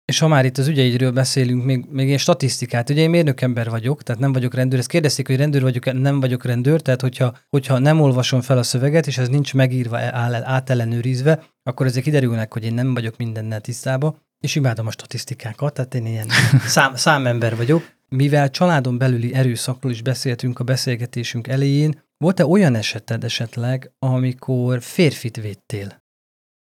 És 0.05 0.19
ha 0.19 0.27
már 0.27 0.45
itt 0.45 0.57
az 0.57 0.67
ügyeidről 0.67 1.11
beszélünk, 1.11 1.63
még, 1.63 1.85
még 1.89 2.05
ilyen 2.05 2.17
statisztikát, 2.17 2.89
ugye 2.89 3.01
én 3.01 3.09
mérnökember 3.09 3.69
vagyok, 3.69 4.03
tehát 4.03 4.21
nem 4.21 4.33
vagyok 4.33 4.53
rendőr, 4.53 4.79
ezt 4.79 4.87
kérdezték, 4.87 5.27
hogy 5.27 5.35
rendőr 5.35 5.61
vagyok, 5.61 5.93
nem 5.93 6.19
vagyok 6.19 6.45
rendőr, 6.45 6.81
tehát 6.81 7.01
hogyha, 7.01 7.37
hogyha 7.49 7.77
nem 7.77 8.01
olvasom 8.01 8.41
fel 8.41 8.57
a 8.57 8.63
szöveget, 8.63 9.07
és 9.07 9.17
ez 9.17 9.27
nincs 9.27 9.53
megírva, 9.53 9.97
áll, 9.97 10.33
átellenőrizve, 10.33 11.43
akkor 11.63 11.85
ezek 11.85 12.03
kiderülnek, 12.03 12.53
hogy 12.53 12.63
én 12.63 12.73
nem 12.73 12.93
vagyok 12.93 13.17
mindennel 13.17 13.61
tisztában, 13.61 14.17
és 14.39 14.55
imádom 14.55 14.87
a 14.87 14.91
statisztikákat, 14.91 15.73
tehát 15.73 15.95
én 15.95 16.05
ilyen 16.05 16.27
szám, 16.65 16.95
számember 16.95 17.55
vagyok. 17.55 17.91
Mivel 18.09 18.49
családon 18.49 18.97
belüli 18.97 19.33
erőszakról 19.33 19.91
is 19.91 20.01
beszéltünk 20.01 20.59
a 20.59 20.63
beszélgetésünk 20.63 21.47
elején, 21.47 22.01
volt-e 22.17 22.45
olyan 22.45 22.75
eseted 22.75 23.23
esetleg, 23.23 23.91
amikor 23.99 24.81
férfit 24.81 25.35
védtél? 25.35 26.02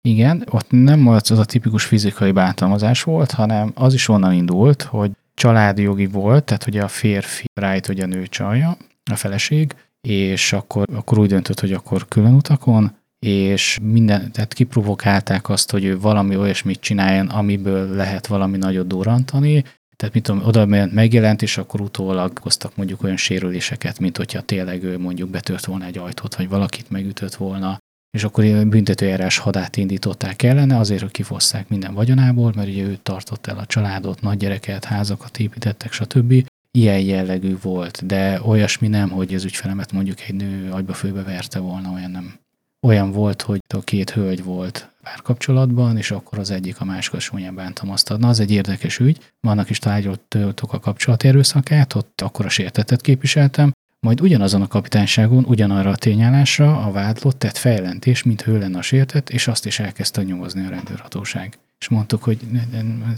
Igen, 0.06 0.46
ott 0.50 0.70
nem 0.70 1.08
az, 1.08 1.30
az 1.30 1.38
a 1.38 1.44
tipikus 1.44 1.84
fizikai 1.84 2.32
bántalmazás 2.32 3.02
volt, 3.02 3.30
hanem 3.30 3.72
az 3.74 3.94
is 3.94 4.08
onnan 4.08 4.32
indult, 4.32 4.82
hogy 4.82 5.10
családi 5.34 5.82
jogi 5.82 6.06
volt, 6.06 6.44
tehát 6.44 6.66
ugye 6.66 6.82
a 6.82 6.88
férfi 6.88 7.44
rájt, 7.54 7.86
hogy 7.86 8.00
a 8.00 8.06
nő 8.06 8.26
csalja, 8.26 8.76
a 9.10 9.16
feleség, 9.16 9.74
és 10.00 10.52
akkor, 10.52 10.86
akkor 10.94 11.18
úgy 11.18 11.28
döntött, 11.28 11.60
hogy 11.60 11.72
akkor 11.72 12.08
külön 12.08 12.34
utakon, 12.34 12.96
és 13.18 13.78
minden, 13.82 14.32
tehát 14.32 14.54
kiprovokálták 14.54 15.48
azt, 15.48 15.70
hogy 15.70 15.84
ő 15.84 15.98
valami 15.98 16.36
olyasmit 16.36 16.80
csináljon, 16.80 17.28
amiből 17.28 17.94
lehet 17.94 18.26
valami 18.26 18.56
nagyot 18.56 18.86
durantani, 18.86 19.64
tehát 19.96 20.14
mit 20.14 20.22
tudom, 20.22 20.46
oda 20.46 20.66
megjelent, 20.86 21.42
és 21.42 21.58
akkor 21.58 21.80
utólag 21.80 22.38
hoztak 22.38 22.76
mondjuk 22.76 23.02
olyan 23.02 23.16
sérüléseket, 23.16 23.98
mint 23.98 24.16
hogyha 24.16 24.40
tényleg 24.40 24.82
ő 24.82 24.98
mondjuk 24.98 25.30
betört 25.30 25.64
volna 25.64 25.84
egy 25.84 25.98
ajtót, 25.98 26.36
vagy 26.36 26.48
valakit 26.48 26.90
megütött 26.90 27.34
volna, 27.34 27.78
és 28.10 28.24
akkor 28.24 28.44
büntetőjárás 28.44 29.38
hadát 29.38 29.76
indították 29.76 30.42
ellene, 30.42 30.78
azért, 30.78 31.00
hogy 31.00 31.10
kifosszák 31.10 31.68
minden 31.68 31.94
vagyonából, 31.94 32.52
mert 32.56 32.68
ugye 32.68 32.82
ő 32.82 32.98
tartott 33.02 33.46
el 33.46 33.58
a 33.58 33.66
családot, 33.66 34.20
nagy 34.20 34.36
gyereket, 34.36 34.84
házakat 34.84 35.38
építettek, 35.38 35.92
stb. 35.92 36.48
Ilyen 36.70 37.00
jellegű 37.00 37.56
volt, 37.62 38.06
de 38.06 38.40
olyasmi 38.42 38.88
nem, 38.88 39.10
hogy 39.10 39.34
az 39.34 39.44
ügyfelemet 39.44 39.92
mondjuk 39.92 40.20
egy 40.20 40.34
nő 40.34 40.70
agyba 40.70 40.92
főbe 40.92 41.22
verte 41.22 41.58
volna, 41.58 41.90
olyan 41.90 42.10
nem. 42.10 42.34
Olyan 42.80 43.12
volt, 43.12 43.42
hogy 43.42 43.60
a 43.74 43.80
két 43.80 44.10
hölgy 44.10 44.44
volt 44.44 44.90
párkapcsolatban, 45.02 45.96
és 45.96 46.10
akkor 46.10 46.38
az 46.38 46.50
egyik 46.50 46.80
a 46.80 46.84
másik 46.84 47.20
súlyán 47.20 47.54
bántalmazta. 47.54 48.16
Na, 48.16 48.28
az 48.28 48.40
egy 48.40 48.50
érdekes 48.50 48.98
ügy, 48.98 49.18
annak 49.40 49.70
is 49.70 49.78
tárgyaltuk 49.78 50.72
a 50.72 50.78
kapcsolati 50.78 51.28
erőszakát, 51.28 51.94
ott 51.94 52.20
akkor 52.20 52.44
a 52.44 52.48
sértetet 52.48 53.00
képviseltem, 53.00 53.72
majd 54.00 54.20
ugyanazon 54.20 54.62
a 54.62 54.66
kapitányságon, 54.66 55.44
ugyanarra 55.44 55.90
a 55.90 55.96
tényállásra 55.96 56.78
a 56.78 56.90
vádlott 56.90 57.38
tett 57.38 57.56
feljelentés, 57.56 58.22
mint 58.22 58.46
ő 58.46 58.58
lenne 58.58 58.78
a 58.78 58.82
sértett, 58.82 59.30
és 59.30 59.48
azt 59.48 59.66
is 59.66 59.78
elkezdte 59.78 60.22
nyomozni 60.22 60.66
a 60.66 60.68
rendőrhatóság. 60.68 61.58
és 61.78 61.88
mondtuk, 61.88 62.22
hogy 62.22 62.40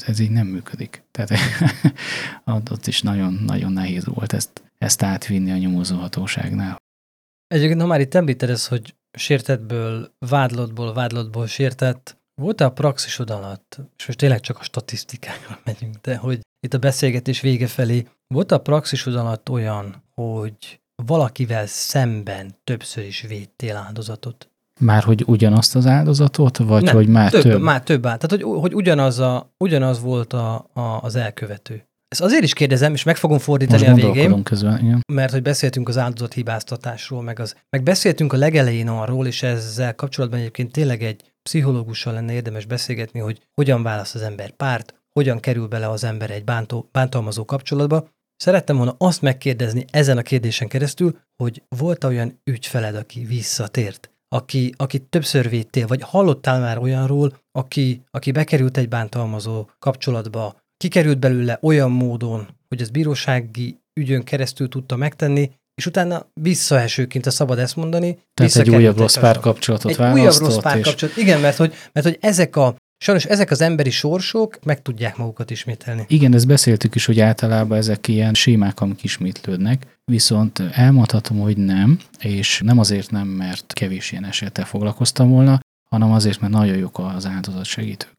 ez 0.07 0.19
így 0.19 0.31
nem 0.31 0.47
működik. 0.47 1.03
Tehát 1.11 1.31
ott 2.71 2.87
is 2.87 3.03
nagyon-nagyon 3.03 3.73
nehéz 3.73 4.05
volt 4.05 4.33
ezt, 4.33 4.63
ezt 4.79 5.03
átvinni 5.03 5.51
a 5.51 5.57
nyomozóhatóságnál. 5.57 6.77
Egyébként, 7.47 7.81
ha 7.81 7.87
már 7.87 8.01
itt 8.01 8.15
említed 8.15 8.51
ez, 8.51 8.67
hogy 8.67 8.95
sértetből, 9.19 10.13
vádlottból, 10.19 10.93
vádlottból 10.93 11.47
sértett, 11.47 12.18
volt-e 12.39 12.65
a 12.65 12.73
praxisod 12.73 13.31
alatt, 13.31 13.81
és 13.97 14.07
most 14.07 14.19
tényleg 14.19 14.41
csak 14.41 14.59
a 14.59 14.63
statisztikákra 14.63 15.59
megyünk, 15.65 15.97
de 15.97 16.17
hogy 16.17 16.41
itt 16.61 16.75
a 16.75 16.79
beszélgetés 16.79 17.41
vége 17.41 17.67
felé, 17.67 18.07
volt 18.27 18.53
a 18.53 18.59
praxisod 18.59 19.15
alatt 19.15 19.51
olyan, 19.51 20.03
hogy 20.15 20.81
valakivel 21.07 21.67
szemben 21.67 22.55
többször 22.65 23.05
is 23.05 23.21
védtél 23.21 23.77
áldozatot? 23.77 24.51
Már 24.81 25.03
hogy 25.03 25.25
ugyanazt 25.27 25.77
az 25.77 25.87
áldozatot, 25.87 26.57
vagy 26.57 26.83
Nem, 26.83 26.95
hogy 26.95 27.09
már 27.09 27.31
több? 27.31 27.43
több? 27.43 27.61
Már 27.61 27.83
több 27.83 28.07
áll. 28.07 28.17
Tehát, 28.17 28.45
hogy, 28.45 28.61
hogy 28.61 28.75
ugyanaz, 28.75 29.19
a, 29.19 29.55
ugyanaz 29.59 30.01
volt 30.01 30.33
a, 30.33 30.71
a, 30.73 30.81
az 30.81 31.15
elkövető. 31.17 31.89
Ezt 32.09 32.21
azért 32.21 32.43
is 32.43 32.53
kérdezem, 32.53 32.93
és 32.93 33.03
meg 33.03 33.17
fogom 33.17 33.39
fordítani 33.39 33.89
Most 33.89 34.03
a 34.03 34.13
végén, 34.13 34.43
közben, 34.43 34.79
igen. 34.85 35.01
mert 35.13 35.33
hogy 35.33 35.43
beszéltünk 35.43 35.89
az 35.89 35.99
áldozathibáztatásról, 35.99 37.23
meg, 37.23 37.39
az, 37.39 37.57
meg 37.71 37.83
beszéltünk 37.83 38.33
a 38.33 38.37
legelején 38.37 38.89
arról, 38.89 39.27
és 39.27 39.43
ezzel 39.43 39.95
kapcsolatban 39.95 40.39
egyébként 40.39 40.73
tényleg 40.73 41.03
egy 41.03 41.33
pszichológussal 41.43 42.13
lenne 42.13 42.33
érdemes 42.33 42.65
beszélgetni, 42.65 43.21
hogy 43.21 43.41
hogyan 43.55 43.83
választ 43.83 44.15
az 44.15 44.23
ember 44.23 44.51
párt, 44.51 44.95
hogyan 45.13 45.41
kerül 45.41 45.67
bele 45.67 45.89
az 45.89 46.05
ember 46.05 46.31
egy 46.31 46.45
bántó, 46.45 46.89
bántalmazó 46.93 47.45
kapcsolatba. 47.45 48.09
Szerettem 48.37 48.77
volna 48.77 48.95
azt 48.99 49.23
megkérdezni 49.23 49.85
ezen 49.91 50.19
a 50.19 50.23
kérdésen 50.23 50.69
keresztül, 50.69 51.19
hogy 51.37 51.63
volt 51.69 52.05
olyan 52.05 52.41
ügyfeled, 52.45 52.95
aki 52.95 53.25
visszatért, 53.25 54.11
aki, 54.29 54.75
aki 54.77 54.99
többször 54.99 55.49
védtél, 55.49 55.87
vagy 55.87 56.03
hallottál 56.03 56.61
már 56.61 56.79
olyanról, 56.79 57.39
aki, 57.53 58.03
aki 58.11 58.31
bekerült 58.31 58.77
egy 58.77 58.89
bántalmazó 58.89 59.69
kapcsolatba, 59.79 60.57
kikerült 60.79 61.19
belőle 61.19 61.59
olyan 61.63 61.91
módon, 61.91 62.49
hogy 62.69 62.81
ez 62.81 62.91
bírósági 62.91 63.79
ügyön 64.01 64.25
keresztül 64.25 64.69
tudta 64.69 64.97
megtenni, 64.97 65.51
és 65.75 65.87
utána 65.87 66.27
visszaesőként, 66.41 67.27
a 67.27 67.31
szabad 67.31 67.59
ezt 67.59 67.77
mondani, 67.77 68.19
Tehát 68.35 68.57
egy 68.57 68.71
újabb 68.71 68.99
rossz 68.99 69.17
párkapcsolatot 69.17 69.91
egy 69.91 69.97
választott. 69.97 70.21
újabb 70.23 70.41
rossz 70.41 70.57
és- 70.57 70.63
párkapcsolat. 70.63 71.17
Igen, 71.17 71.41
mert 71.41 71.57
hogy, 71.57 71.75
mert 71.93 72.07
hogy 72.07 72.19
ezek 72.21 72.57
a, 72.57 72.75
sajnos 73.05 73.25
ezek 73.25 73.51
az 73.51 73.61
emberi 73.61 73.91
sorsok 73.91 74.59
meg 74.65 74.83
tudják 74.83 75.17
magukat 75.17 75.51
ismételni. 75.51 76.05
Igen, 76.09 76.35
ezt 76.35 76.47
beszéltük 76.47 76.95
is, 76.95 77.05
hogy 77.05 77.21
általában 77.21 77.79
ezek 77.79 78.09
ilyen 78.09 78.35
sémák, 78.35 78.81
amik 78.81 79.05
ismétlődnek, 79.05 79.99
viszont 80.05 80.63
elmondhatom, 80.73 81.39
hogy 81.39 81.57
nem, 81.57 81.99
és 82.19 82.61
nem 82.65 82.79
azért 82.79 83.11
nem, 83.11 83.27
mert 83.27 83.73
kevés 83.73 84.13
ilyen 84.13 84.25
esettel 84.25 84.65
foglalkoztam 84.65 85.29
volna, 85.31 85.61
hanem 85.91 86.13
azért, 86.13 86.41
mert 86.41 86.53
nagyon 86.53 86.77
jók 86.77 86.99
az 86.99 87.27
áldozatsegítők. 87.27 88.17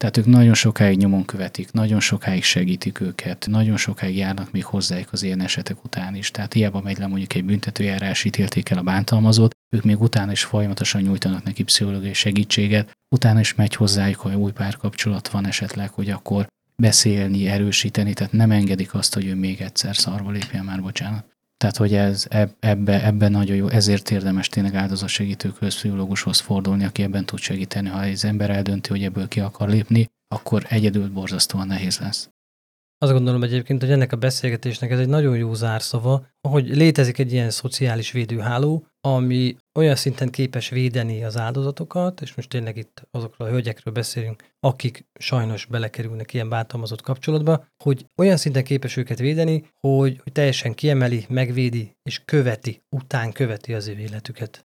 Tehát 0.00 0.16
ők 0.16 0.26
nagyon 0.26 0.54
sokáig 0.54 0.98
nyomon 0.98 1.24
követik, 1.24 1.72
nagyon 1.72 2.00
sokáig 2.00 2.42
segítik 2.42 3.00
őket, 3.00 3.46
nagyon 3.50 3.76
sokáig 3.76 4.16
járnak 4.16 4.52
még 4.52 4.64
hozzájuk 4.64 5.12
az 5.12 5.22
ilyen 5.22 5.40
esetek 5.40 5.84
után 5.84 6.14
is. 6.14 6.30
Tehát 6.30 6.52
hiába 6.52 6.80
megy 6.80 6.98
le 6.98 7.06
mondjuk 7.06 7.34
egy 7.34 7.44
büntetőjárás, 7.44 8.24
ítélték 8.24 8.70
el 8.70 8.78
a 8.78 8.82
bántalmazót, 8.82 9.54
ők 9.76 9.84
még 9.84 10.00
utána 10.00 10.32
is 10.32 10.44
folyamatosan 10.44 11.02
nyújtanak 11.02 11.44
neki 11.44 11.62
pszichológiai 11.62 12.12
segítséget, 12.12 12.90
utána 13.14 13.40
is 13.40 13.54
megy 13.54 13.74
hozzájuk, 13.74 14.18
ha 14.18 14.36
új 14.36 14.52
párkapcsolat 14.52 15.28
van 15.28 15.46
esetleg, 15.46 15.90
hogy 15.90 16.10
akkor 16.10 16.46
beszélni, 16.76 17.48
erősíteni, 17.48 18.12
tehát 18.12 18.32
nem 18.32 18.50
engedik 18.50 18.94
azt, 18.94 19.14
hogy 19.14 19.26
ő 19.26 19.34
még 19.34 19.60
egyszer 19.60 19.96
szarba 19.96 20.30
lépjen 20.30 20.64
már, 20.64 20.82
bocsánat. 20.82 21.29
Tehát, 21.60 21.76
hogy 21.76 21.94
ez 21.94 22.26
eb- 22.28 22.56
ebbe, 22.60 23.04
ebben 23.04 23.30
nagyon 23.30 23.56
jó, 23.56 23.68
ezért 23.68 24.10
érdemes 24.10 24.48
tényleg 24.48 24.74
áldozatsegítőkhöz, 24.74 25.74
pszichológushoz 25.74 26.38
fordulni, 26.40 26.84
aki 26.84 27.02
ebben 27.02 27.24
tud 27.24 27.38
segíteni. 27.38 27.88
Ha 27.88 27.98
az 27.98 28.24
ember 28.24 28.50
eldönti, 28.50 28.88
hogy 28.88 29.02
ebből 29.04 29.28
ki 29.28 29.40
akar 29.40 29.68
lépni, 29.68 30.06
akkor 30.28 30.66
egyedül 30.68 31.10
borzasztóan 31.10 31.66
nehéz 31.66 31.98
lesz. 31.98 32.30
Azt 32.98 33.12
gondolom 33.12 33.42
egyébként, 33.42 33.80
hogy 33.80 33.90
ennek 33.90 34.12
a 34.12 34.16
beszélgetésnek 34.16 34.90
ez 34.90 34.98
egy 34.98 35.08
nagyon 35.08 35.36
jó 35.36 35.54
zárszava, 35.54 36.26
hogy 36.48 36.68
létezik 36.68 37.18
egy 37.18 37.32
ilyen 37.32 37.50
szociális 37.50 38.12
védőháló, 38.12 38.86
ami 39.00 39.56
olyan 39.74 39.96
szinten 39.96 40.30
képes 40.30 40.68
védeni 40.68 41.24
az 41.24 41.36
áldozatokat, 41.36 42.20
és 42.20 42.34
most 42.34 42.48
tényleg 42.48 42.76
itt 42.76 43.02
azokról 43.10 43.48
a 43.48 43.50
hölgyekről 43.50 43.94
beszélünk, 43.94 44.44
akik 44.60 45.06
sajnos 45.18 45.66
belekerülnek 45.66 46.34
ilyen 46.34 46.48
bántalmazott 46.48 47.00
kapcsolatba, 47.00 47.66
hogy 47.84 48.06
olyan 48.16 48.36
szinten 48.36 48.64
képes 48.64 48.96
őket 48.96 49.18
védeni, 49.18 49.64
hogy, 49.80 50.20
hogy 50.22 50.32
teljesen 50.32 50.74
kiemeli, 50.74 51.26
megvédi, 51.28 51.96
és 52.02 52.22
követi, 52.24 52.82
után 52.96 53.32
követi 53.32 53.74
az 53.74 53.86
ő 53.86 53.98
életüket. 53.98 54.64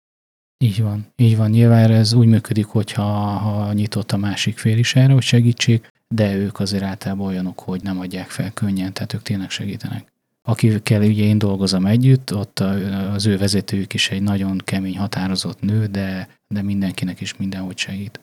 Így 0.64 0.82
van, 0.82 1.12
így 1.16 1.36
van. 1.36 1.50
Nyilván 1.50 1.90
ez 1.90 2.12
úgy 2.12 2.26
működik, 2.26 2.66
hogyha 2.66 3.02
ha 3.02 3.72
nyitott 3.72 4.12
a 4.12 4.16
másik 4.16 4.58
fél 4.58 4.78
is 4.78 4.94
erre, 4.94 5.12
hogy 5.12 5.22
segítség, 5.22 5.90
de 6.14 6.34
ők 6.34 6.60
azért 6.60 6.82
általában 6.82 7.26
olyanok, 7.26 7.60
hogy 7.60 7.82
nem 7.82 7.98
adják 7.98 8.28
fel 8.28 8.52
könnyen, 8.52 8.92
tehát 8.92 9.14
ők 9.14 9.22
tényleg 9.22 9.50
segítenek. 9.50 10.12
Akikkel 10.48 11.02
ugye 11.02 11.24
én 11.24 11.38
dolgozom 11.38 11.86
együtt, 11.86 12.34
ott 12.34 12.58
az 13.12 13.26
ő 13.26 13.38
vezetőjük 13.38 13.94
is 13.94 14.10
egy 14.10 14.22
nagyon 14.22 14.60
kemény, 14.64 14.98
határozott 14.98 15.60
nő, 15.60 15.86
de, 15.86 16.28
de 16.54 16.62
mindenkinek 16.62 17.20
is 17.20 17.36
mindenhogy 17.36 17.78
segít. 17.78 18.20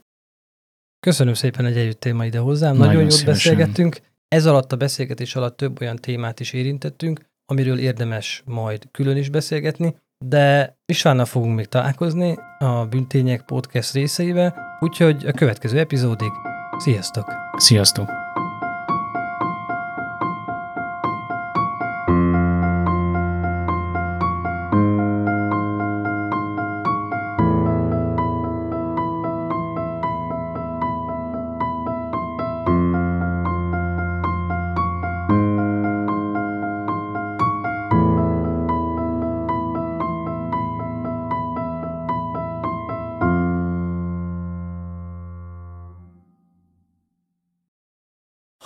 Köszönöm 1.00 1.34
szépen, 1.34 1.66
hogy 1.66 1.78
eljöttél 1.78 2.14
ma 2.14 2.26
ide 2.26 2.40
hozzám. 2.40 2.76
Nagyon 2.76 2.94
Nagyon, 2.94 3.10
jót 3.10 3.26
beszélgettünk. 3.26 4.02
Ez 4.28 4.46
alatt 4.46 4.72
a 4.72 4.76
beszélgetés 4.76 5.36
alatt 5.36 5.58
több 5.58 5.82
olyan 5.82 5.96
témát 5.96 6.40
is 6.40 6.54
érintettünk, 6.54 7.26
amiről 7.46 7.80
érdemes 7.80 8.44
majd 8.46 8.88
külön 8.92 9.18
is 9.18 9.30
beszélgetni, 9.30 9.96
de 10.26 10.78
Istvánnal 10.86 11.26
fogunk 11.26 11.56
még 11.56 11.66
találkozni 11.66 12.38
a 12.60 12.86
Büntények 12.86 13.42
podcast 13.42 13.94
részeibe, 13.94 14.56
úgyhogy 14.80 15.26
a 15.26 15.32
következő 15.32 15.80
epizódig 15.80 16.32
sziasztok! 16.78 17.32
Sziasztok! 17.58 18.33